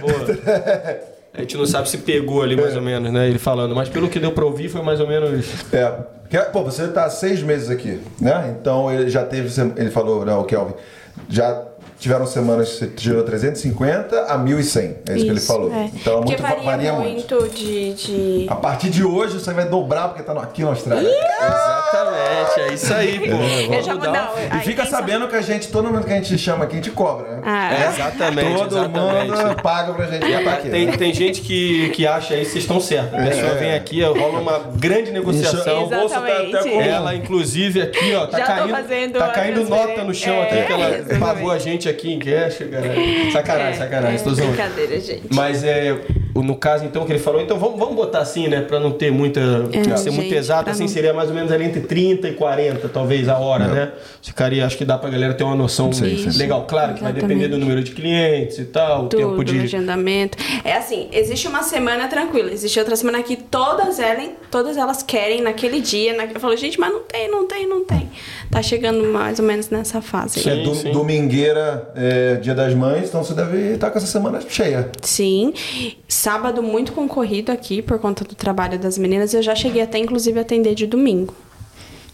[0.00, 1.00] Boa.
[1.34, 3.28] A gente não sabe se pegou ali mais ou menos, né?
[3.28, 5.44] Ele falando, mas pelo que deu pra ouvir foi mais ou menos.
[5.72, 5.92] É,
[6.30, 8.54] que- pô, você tá há seis meses aqui, né?
[8.58, 10.74] Então ele já teve, ele falou, né, o Kelvin,
[11.28, 11.62] já
[11.98, 15.72] tiveram semanas que você tirou 350 a 1.100, é isso, que ele falou.
[15.72, 15.90] é.
[15.94, 17.34] Então é muito, varia, varia muito.
[17.34, 17.94] muito de...
[17.94, 18.46] de...
[18.48, 21.08] A partir de hoje você vai dobrar porque tá no- aqui na Austrália.
[21.08, 23.36] Exatamente, é isso aí, pô.
[23.86, 24.32] Vamos dar...
[24.56, 26.90] E fica sabendo que a gente, todo mundo que a gente chama aqui, a gente
[26.90, 27.42] cobra, né?
[27.44, 29.30] Ah, É, exatamente, Todo exatamente.
[29.30, 30.68] mundo paga pra gente estar aqui.
[30.70, 30.96] Tem, né?
[30.96, 33.14] tem gente que, que acha aí que vocês estão certos.
[33.18, 35.84] A pessoa vem aqui, rola uma grande negociação.
[35.84, 35.94] Isso.
[35.94, 36.68] Exatamente.
[36.68, 40.66] Ela, inclusive, aqui, ó, tá Já caindo, tá a caindo nota no chão É, aqui
[40.66, 41.20] que ela exatamente.
[41.20, 43.32] pagou a gente aqui em cash, cara.
[43.32, 44.52] Sacanagem, sacanagem, tô zoando.
[44.52, 45.22] Brincadeira, gente.
[45.32, 45.98] Mas é,
[46.42, 49.10] no caso então que ele falou, então vamos, vamos botar assim, né, Pra não ter
[49.12, 49.40] muita,
[49.72, 52.28] É, ser muito gente, exato, pra assim não- seria mais ou menos ali entre 30
[52.28, 53.92] e 40, talvez a hora, né?
[54.22, 56.38] Ficaria, acho que dá pra galera ter uma noção Sim, sim.
[56.38, 57.38] legal, claro que vai Exatamente.
[57.38, 60.36] depender do número de clientes e tal, o Tudo, tempo de agendamento.
[60.64, 65.40] É assim, existe uma semana tranquila, existe outra semana que todas elas, todas elas querem
[65.42, 66.14] naquele dia.
[66.16, 66.24] Na...
[66.24, 68.10] Eu falo, gente, mas não tem, não tem, não tem.
[68.50, 70.48] Tá chegando mais ou menos nessa fase.
[70.48, 70.62] É aí.
[70.64, 70.90] do- sim.
[70.92, 74.90] domingueira, é, dia das mães, então você deve estar com essa semana cheia.
[75.02, 75.52] Sim.
[76.26, 79.32] Sábado muito concorrido aqui por conta do trabalho das meninas.
[79.32, 81.32] Eu já cheguei até, inclusive, a atender de domingo.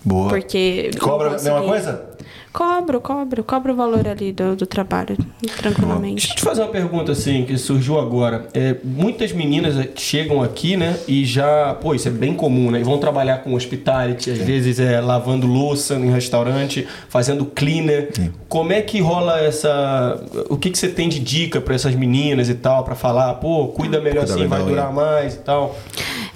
[0.05, 0.29] Boa.
[0.29, 0.91] Porque.
[0.99, 2.13] Cobra a mesma coisa?
[2.53, 3.43] Cobro, cobro.
[3.43, 6.29] Cobro o valor ali do, do trabalho, Deixa tranquilamente.
[6.29, 8.47] eu te fazer uma pergunta assim, que surgiu agora.
[8.53, 12.81] É, muitas meninas chegam aqui, né, e já, pô, isso é bem comum, né?
[12.81, 18.11] E vão trabalhar com hospitality, às vezes é lavando louça em restaurante, fazendo cleaner.
[18.49, 20.23] Como é que rola essa.
[20.51, 23.69] O que, que você tem de dica pra essas meninas e tal, pra falar, pô,
[23.69, 25.75] cuida melhor Cuida assim, vai legal, durar mais e tal?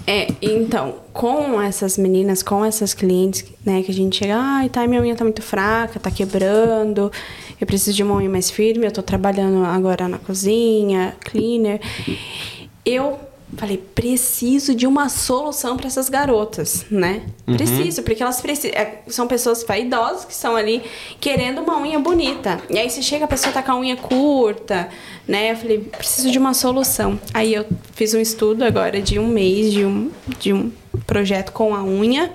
[0.07, 4.87] É, então, com essas meninas, com essas clientes, né, que a gente chega, ai, tá,
[4.87, 7.11] minha unha tá muito fraca, tá quebrando,
[7.61, 11.81] eu preciso de uma unha mais firme, eu tô trabalhando agora na cozinha, cleaner.
[12.85, 13.19] Eu
[13.55, 17.23] falei, preciso de uma solução para essas garotas, né?
[17.44, 18.73] Preciso, porque elas precisam.
[19.06, 20.82] São pessoas vaidosas que estão ali
[21.20, 22.60] querendo uma unha bonita.
[22.68, 24.89] E aí você chega, a pessoa tá com a unha curta,
[25.28, 25.52] né?
[25.52, 27.18] Eu falei, preciso de uma solução.
[27.32, 30.10] Aí eu fiz um estudo agora de um mês de um,
[30.40, 30.73] de um
[31.06, 32.32] projeto com a unha.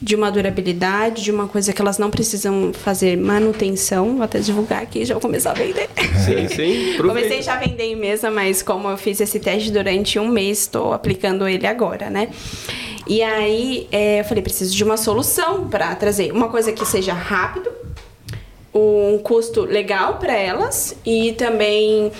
[0.00, 4.16] De uma durabilidade, de uma coisa que elas não precisam fazer manutenção.
[4.16, 5.88] Vou até divulgar aqui, já vou começar a vender.
[6.24, 6.98] Sim, sim.
[6.98, 10.60] Comecei já a vender em mesa, mas como eu fiz esse teste durante um mês,
[10.60, 12.30] estou aplicando ele agora, né?
[13.06, 17.12] E aí é, eu falei, preciso de uma solução para trazer uma coisa que seja
[17.12, 17.70] rápido,
[18.74, 22.10] um custo legal para elas e também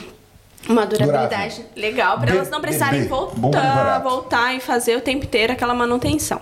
[0.69, 5.75] uma durabilidade legal para elas não precisarem voltar, voltar e fazer o tempo inteiro aquela
[5.75, 6.41] manutenção.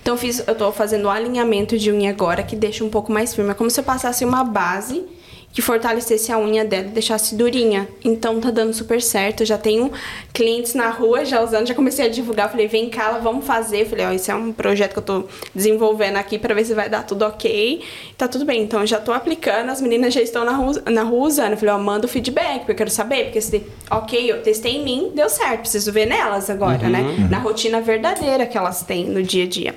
[0.00, 3.34] Então fiz, eu tô fazendo o alinhamento de unha agora que deixa um pouco mais
[3.34, 5.04] firme, é como se eu passasse uma base
[5.52, 7.88] que fortalecesse a unha dela e deixasse durinha.
[8.04, 9.40] Então tá dando super certo.
[9.40, 9.90] Eu já tenho
[10.32, 12.50] clientes na rua já usando, já comecei a divulgar.
[12.50, 13.84] Falei, vem cá, ela, vamos fazer.
[13.86, 15.24] Falei, ó, esse é um projeto que eu tô
[15.54, 17.82] desenvolvendo aqui para ver se vai dar tudo ok.
[18.16, 18.62] Tá tudo bem.
[18.62, 21.56] Então eu já tô aplicando, as meninas já estão na rua, na rua usando.
[21.56, 23.24] Falei, ó, manda o feedback, porque eu quero saber.
[23.24, 25.60] Porque se, ok, eu testei em mim, deu certo.
[25.62, 27.26] Preciso ver nelas agora, né?
[27.28, 29.74] Na rotina verdadeira que elas têm no dia a dia.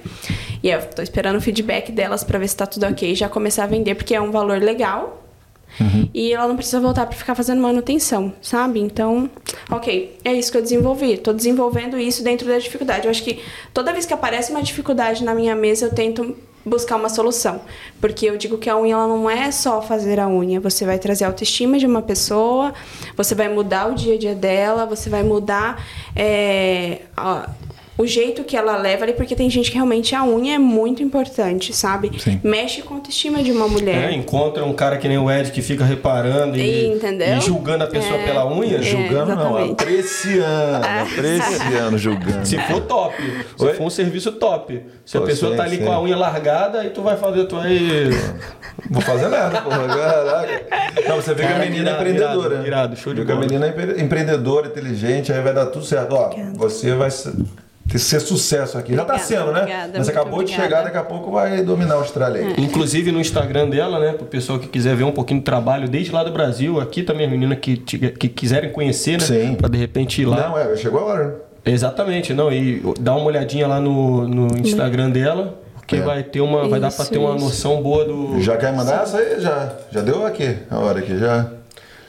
[0.62, 3.28] E eu tô esperando o feedback delas para ver se tá tudo ok e já
[3.28, 5.23] começar a vender, porque é um valor legal.
[6.14, 8.80] E ela não precisa voltar para ficar fazendo manutenção, sabe?
[8.80, 9.30] Então,
[9.72, 11.18] ok, é isso que eu desenvolvi.
[11.18, 13.06] Tô desenvolvendo isso dentro da dificuldade.
[13.06, 13.40] Eu acho que
[13.74, 16.36] toda vez que aparece uma dificuldade na minha mesa, eu tento
[16.66, 17.60] buscar uma solução.
[18.00, 20.60] Porque eu digo que a unha ela não é só fazer a unha.
[20.62, 22.74] Você vai trazer a autoestima de uma pessoa,
[23.18, 25.84] você vai mudar o dia a dia dela, você vai mudar
[26.16, 27.50] é, a-
[27.98, 31.04] o jeito que ela leva ali, porque tem gente que realmente a unha é muito
[31.04, 32.12] importante, sabe?
[32.20, 32.40] Sim.
[32.44, 34.10] Mexe com a autoestima de uma mulher.
[34.12, 37.88] É, encontra um cara que nem o Ed que fica reparando e, e julgando a
[37.88, 38.26] pessoa É.
[38.26, 38.78] pela unha.
[38.78, 38.82] É.
[38.82, 39.72] Julgando não, exatamente.
[39.84, 40.86] apreciando.
[40.86, 42.46] Apreciando, julgando.
[42.48, 43.16] Se for top.
[43.58, 43.74] Se Oi?
[43.74, 44.82] for um serviço top.
[45.06, 45.86] Se a pessoa sim, tá ali sim.
[45.86, 48.10] com a unha largada, aí tu vai fazer tu aí.
[48.90, 49.88] Vou fazer nada, porra.
[49.88, 50.66] Caraca.
[51.08, 52.54] Não, você vê que a menina é empreendedora.
[52.56, 53.48] irado, irado, show de Vê que a bola.
[53.48, 56.16] menina é empre- empreendedora, inteligente, aí vai dar tudo certo.
[56.16, 57.10] Ó, você vai
[57.88, 58.96] ser, ter- ser sucesso aqui.
[58.96, 59.60] Já tá Obrigada, sendo, né?
[59.62, 60.64] obrigada, Mas acabou de obrigada.
[60.64, 62.54] chegar, daqui a pouco vai dominar a Austrália aí.
[62.58, 64.14] Inclusive no Instagram dela, né?
[64.14, 66.80] Pro pessoal que quiser ver um pouquinho do trabalho desde lá do Brasil.
[66.80, 69.26] Aqui também as meninas que, te- que quiserem conhecer, né?
[69.26, 69.56] Sim.
[69.56, 70.50] Pra de repente ir lá.
[70.50, 71.28] Não, é, chegou a hora.
[71.28, 71.34] né?
[71.66, 72.52] Exatamente, não.
[72.52, 75.60] E dá uma olhadinha lá no, no Instagram dela.
[75.76, 76.02] Porque É.
[76.02, 76.68] vai ter uma.
[76.70, 77.44] vai dar pra Isso, ter uma isso.
[77.46, 78.42] noção boa do.
[78.42, 79.40] Já quer mandar essa aí?
[79.42, 81.48] Já, já deu aqui, a hora aqui, já.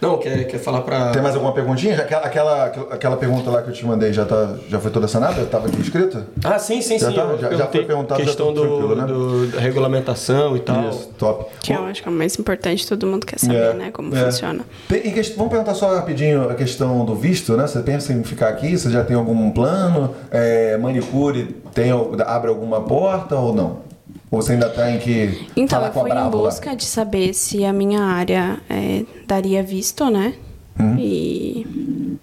[0.05, 1.10] Não, quer, quer falar pra.
[1.10, 1.97] Tem mais alguma perguntinha?
[1.97, 5.09] Já Aquela, aquela, aquela pergunta lá que eu te mandei já, tá, já foi toda
[5.09, 5.44] sanada?
[5.47, 6.26] Tava aqui escrita?
[6.44, 7.14] Ah, sim, sim, Já sim.
[7.16, 9.05] tá- já- já foi perguntado, já questão tá tranquilo, né?
[9.06, 10.89] do, da regulamentação e tal.
[10.90, 11.47] Isso, top.
[11.62, 14.14] Que eu acho que é o mais importante, todo mundo quer saber, É, né, como
[14.14, 14.24] é.
[14.24, 14.64] funciona.
[14.89, 17.66] Tem- e quest- vamos perguntar só rapidinho a questão do visto, né?
[17.66, 18.76] Você pensa em ficar aqui?
[18.76, 20.14] Você já tem algum plano?
[20.31, 21.90] É, manicure tem,
[22.26, 23.93] abre alguma porta ou não?
[24.35, 26.28] Ou você ainda tem que Então, eu fui em lá?
[26.28, 30.35] busca de saber se a minha área é, daria visto, né?
[30.78, 30.97] Uhum.
[30.98, 32.19] E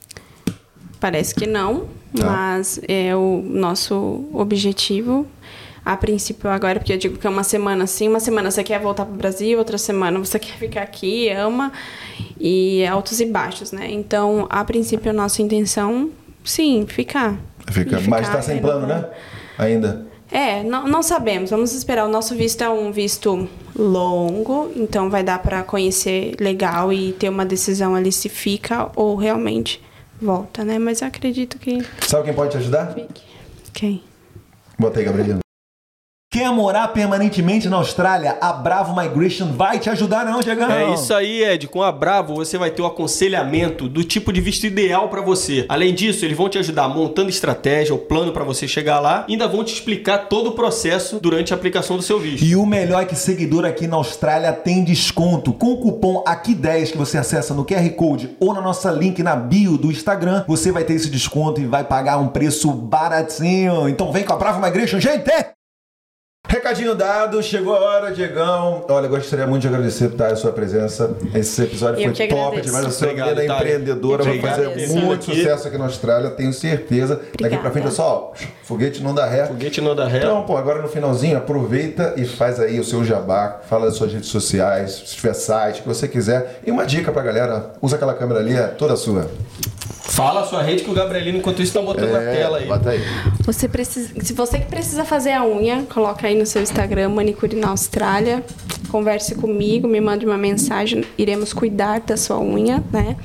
[1.00, 2.26] parece que não, Tá.
[2.26, 5.26] mas é o nosso objetivo.
[5.86, 8.80] A princípio agora, porque eu digo que é uma semana assim, uma semana você quer
[8.82, 11.72] voltar para o Brasil, outra semana você quer ficar aqui, ama,
[12.38, 13.90] e altos e baixos, né?
[13.90, 16.10] Então, a princípio, a nossa intenção,
[16.44, 17.38] sim, ficar.
[17.72, 19.06] Fica, mas ficar tá sem plano, né?
[19.58, 20.11] Ainda.
[20.32, 21.50] É, não, não sabemos.
[21.50, 22.06] Vamos esperar.
[22.06, 27.28] O nosso visto é um visto longo, então vai dar para conhecer legal e ter
[27.30, 29.82] uma decisão ali se fica ou realmente
[30.22, 30.80] volta, né?
[30.80, 32.94] Mas eu acredito que Sabe quem pode te ajudar?
[32.94, 33.22] fique.
[33.74, 34.02] Quem?
[34.80, 35.41] Bota aí, Gabrielino.
[36.34, 38.38] Quer morar permanentemente na Austrália?
[38.40, 40.72] A Bravo Migration vai te ajudar, não, Diegão?
[40.72, 41.68] É isso aí, Ed.
[41.68, 45.66] Com a Bravo você vai ter o aconselhamento do tipo de visto ideal para você.
[45.68, 49.34] Além disso, eles vão te ajudar montando estratégia, o plano para você chegar lá, e
[49.34, 52.46] ainda vão te explicar todo o processo durante a aplicação do seu visto.
[52.46, 55.52] E o melhor é que seguidor aqui na Austrália tem desconto.
[55.52, 59.36] Com o cupom AQUI10 que você acessa no QR Code ou na nossa link na
[59.36, 63.90] bio do Instagram, você vai ter esse desconto e vai pagar um preço baratinho.
[63.90, 65.30] Então vem com a Bravo Migration, gente!
[66.52, 68.84] Recadinho dado, chegou a hora, Diegão.
[68.90, 71.16] Olha, gostaria muito de agradecer tá, a sua presença.
[71.34, 72.66] Esse episódio Eu foi top agradeço.
[72.66, 72.86] demais.
[72.88, 73.46] A sua é Itália.
[73.46, 74.98] empreendedora, vai fazer Agradeço.
[74.98, 75.38] muito Aqui.
[75.38, 77.16] sucesso aqui na Austrália, tenho certeza.
[77.16, 77.72] Daqui pra Obrigada.
[77.72, 79.46] frente é só, ó, foguete não dá ré.
[79.46, 80.18] Foguete não dá ré.
[80.18, 84.12] Então, pô, agora no finalzinho, aproveita e faz aí o seu jabá, fala das suas
[84.12, 86.60] redes sociais, se tiver site, o que você quiser.
[86.68, 89.26] E uma dica pra galera, usa aquela câmera ali, é toda sua.
[90.04, 92.68] Fala a sua rede que o Gabrielino, enquanto isso, tá botando na tela aí.
[92.68, 93.00] bota aí.
[93.46, 97.56] Você precisa, se você que precisa fazer a unha, coloca aí no seu Instagram manicure
[97.56, 98.44] na Austrália.
[98.90, 103.16] Converse comigo, me mande uma mensagem, iremos cuidar da sua unha, né?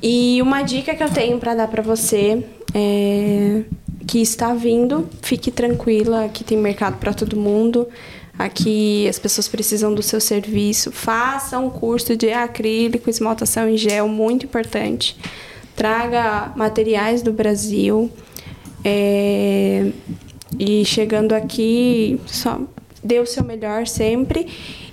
[0.00, 3.62] E uma dica que eu tenho para dar para você é
[4.06, 7.88] que está vindo, fique tranquila, aqui tem mercado para todo mundo.
[8.38, 10.90] Aqui as pessoas precisam do seu serviço.
[10.90, 15.16] Faça um curso de acrílico, esmaltação em gel, muito importante.
[15.76, 18.10] Traga materiais do Brasil.
[18.84, 19.90] É,
[20.58, 22.60] e chegando aqui, só
[23.02, 24.46] dê o seu melhor sempre.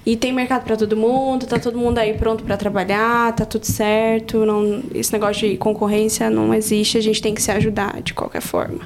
[0.06, 3.66] E tem mercado para todo mundo, tá todo mundo aí pronto para trabalhar, tá tudo
[3.66, 4.46] certo.
[4.46, 8.42] Não, esse negócio de concorrência não existe, a gente tem que se ajudar de qualquer
[8.42, 8.80] forma.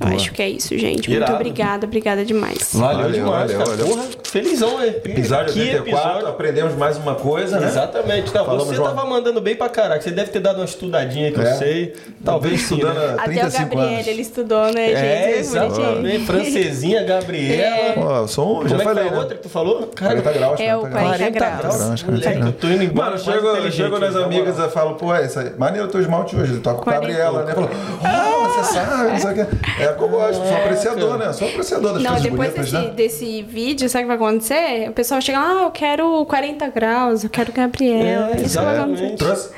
[0.00, 1.10] Eu acho que é isso, gente.
[1.10, 1.32] Irado.
[1.32, 2.70] Muito obrigada, obrigada demais.
[2.72, 3.76] Valeu, Valeu, demais, valeu, cara.
[3.76, 3.86] valeu.
[3.96, 4.86] Porra, felizão, né?
[5.04, 7.66] Episódio Que 84, aprendemos mais uma coisa, né?
[7.66, 8.34] Exatamente.
[8.34, 10.00] Não, Falamos você uma- tava mandando bem pra caraca.
[10.00, 11.42] Você deve ter dado uma estudadinha que É.
[11.52, 11.92] eu sei.
[12.24, 12.74] Talvez sim.
[12.76, 13.06] estudando Né?
[13.18, 14.06] há Até o 35 Gabriel, anos.
[14.06, 14.96] ele estudou, né, gente?
[14.96, 16.24] É, exatamente.
[16.26, 17.92] Francesinha, Gabriela.
[17.94, 19.18] Pô, eu sou um, Como já é que falei, foi a né?
[19.20, 19.90] outra que tu falou?
[19.98, 21.16] 40 graus, É o 40 graus.
[21.18, 21.60] 40 graus.
[21.60, 22.46] graus, 40 Moleque, graus.
[22.46, 23.10] eu tô indo embora.
[23.10, 23.18] Mano,
[23.70, 26.52] chego, nas na amigas e falo, pô, essa, maneiro o teu esmalte hoje.
[26.52, 27.06] Ele toca com a 40.
[27.12, 27.54] Gabriela, né?
[27.54, 27.70] Falou,
[28.04, 29.46] ah, você sabe, não sei o quê.
[29.90, 31.32] É que eu gosto, sou apreciador, né?
[31.32, 32.94] Sou apreciador das Não, coisas depois bonitas, desse, né?
[32.94, 34.88] desse vídeo, sabe o que vai acontecer?
[34.88, 38.30] O pessoal chega lá, ah, eu quero 40 graus, eu quero Gabriel.
[38.32, 39.16] É, Isso vai acontecer.
[39.16, 39.50] Trouxe?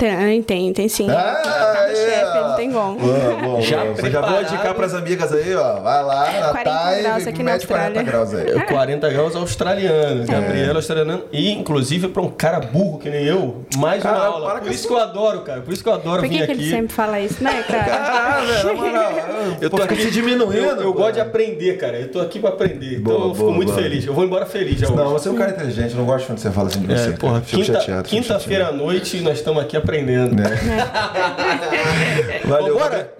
[0.00, 1.06] Tem, tem, tem sim.
[1.10, 1.94] Ah, tá é.
[1.94, 2.98] chefe, não tem como.
[2.98, 4.10] Boa, boa, Já boa.
[4.10, 5.80] Já vou indicar pras amigas aí, ó.
[5.80, 8.02] Vai lá, na 40 Thay graus aqui na mete 40 Austrália.
[8.10, 8.50] graus aí.
[8.56, 10.26] É 40 graus australiano, É.
[10.26, 11.22] Gabriela australiano.
[11.30, 14.50] E, inclusive, pra um cara burro que nem eu, mais uma Cara, aula.
[14.52, 15.60] para Por isso que eu adoro, cara.
[15.60, 16.62] Por isso que eu adoro Por vir que, que aqui.
[16.62, 17.94] ele sempre fala isso, né, cara?
[17.94, 19.12] Ah, velho, na moral.
[19.60, 20.54] Eu tô Pô, aqui se diminuindo.
[20.56, 21.98] Eu, eu gosto de aprender, cara.
[22.00, 22.96] Eu tô aqui pra aprender.
[23.00, 23.82] Então Boa, eu fico boa, muito boa.
[23.82, 24.06] feliz.
[24.06, 25.12] Eu vou embora feliz já Não, hoje.
[25.12, 27.10] você é um cara inteligente, eu não gosto quando você fala assim de você.
[27.10, 27.44] É, porra, cara.
[27.44, 28.08] Fico quinta- chateado.
[28.08, 29.89] quinta-feira à noite nós estamos aqui aprendendo.
[30.36, 30.44] Né?
[32.44, 33.12] Valeu, Vambora?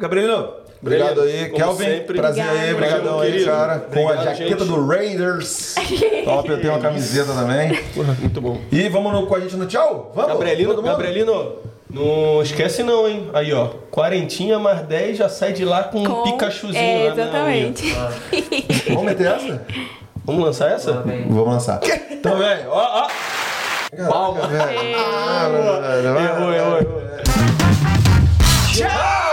[0.83, 1.49] Obrigado aí.
[1.51, 2.17] Como Kelvin, sempre.
[2.17, 2.77] prazer aí, Obrigada.
[2.77, 3.51] brigadão Valeu, aí, querido.
[3.51, 3.79] cara.
[3.81, 4.75] Com a Obrigado, jaqueta gente.
[4.75, 5.75] do Raiders.
[6.25, 7.75] Top, eu tenho uma camiseta também.
[7.95, 8.59] Porra, muito bom.
[8.73, 10.11] E vamos no, com a gente no tchau?
[10.15, 10.33] Vamos?
[10.33, 10.83] Gabrielino?
[10.83, 11.57] Gabrielino,
[11.93, 13.29] não esquece não, hein?
[13.35, 13.67] Aí, ó.
[13.91, 17.87] Quarentinha mais 10 já sai de lá com um Com- Pikachuzinho É, lá na exatamente.
[17.87, 18.11] unha.
[18.89, 19.63] Vamos meter essa?
[20.25, 20.93] Vamos lançar essa?
[20.93, 21.81] Vamos lançar.
[22.11, 23.09] Então, velho, ó, ó.
[23.97, 24.41] Palma.
[24.45, 25.49] Ah,
[26.13, 27.03] vai, Errou, errou.
[28.73, 29.30] Tchau!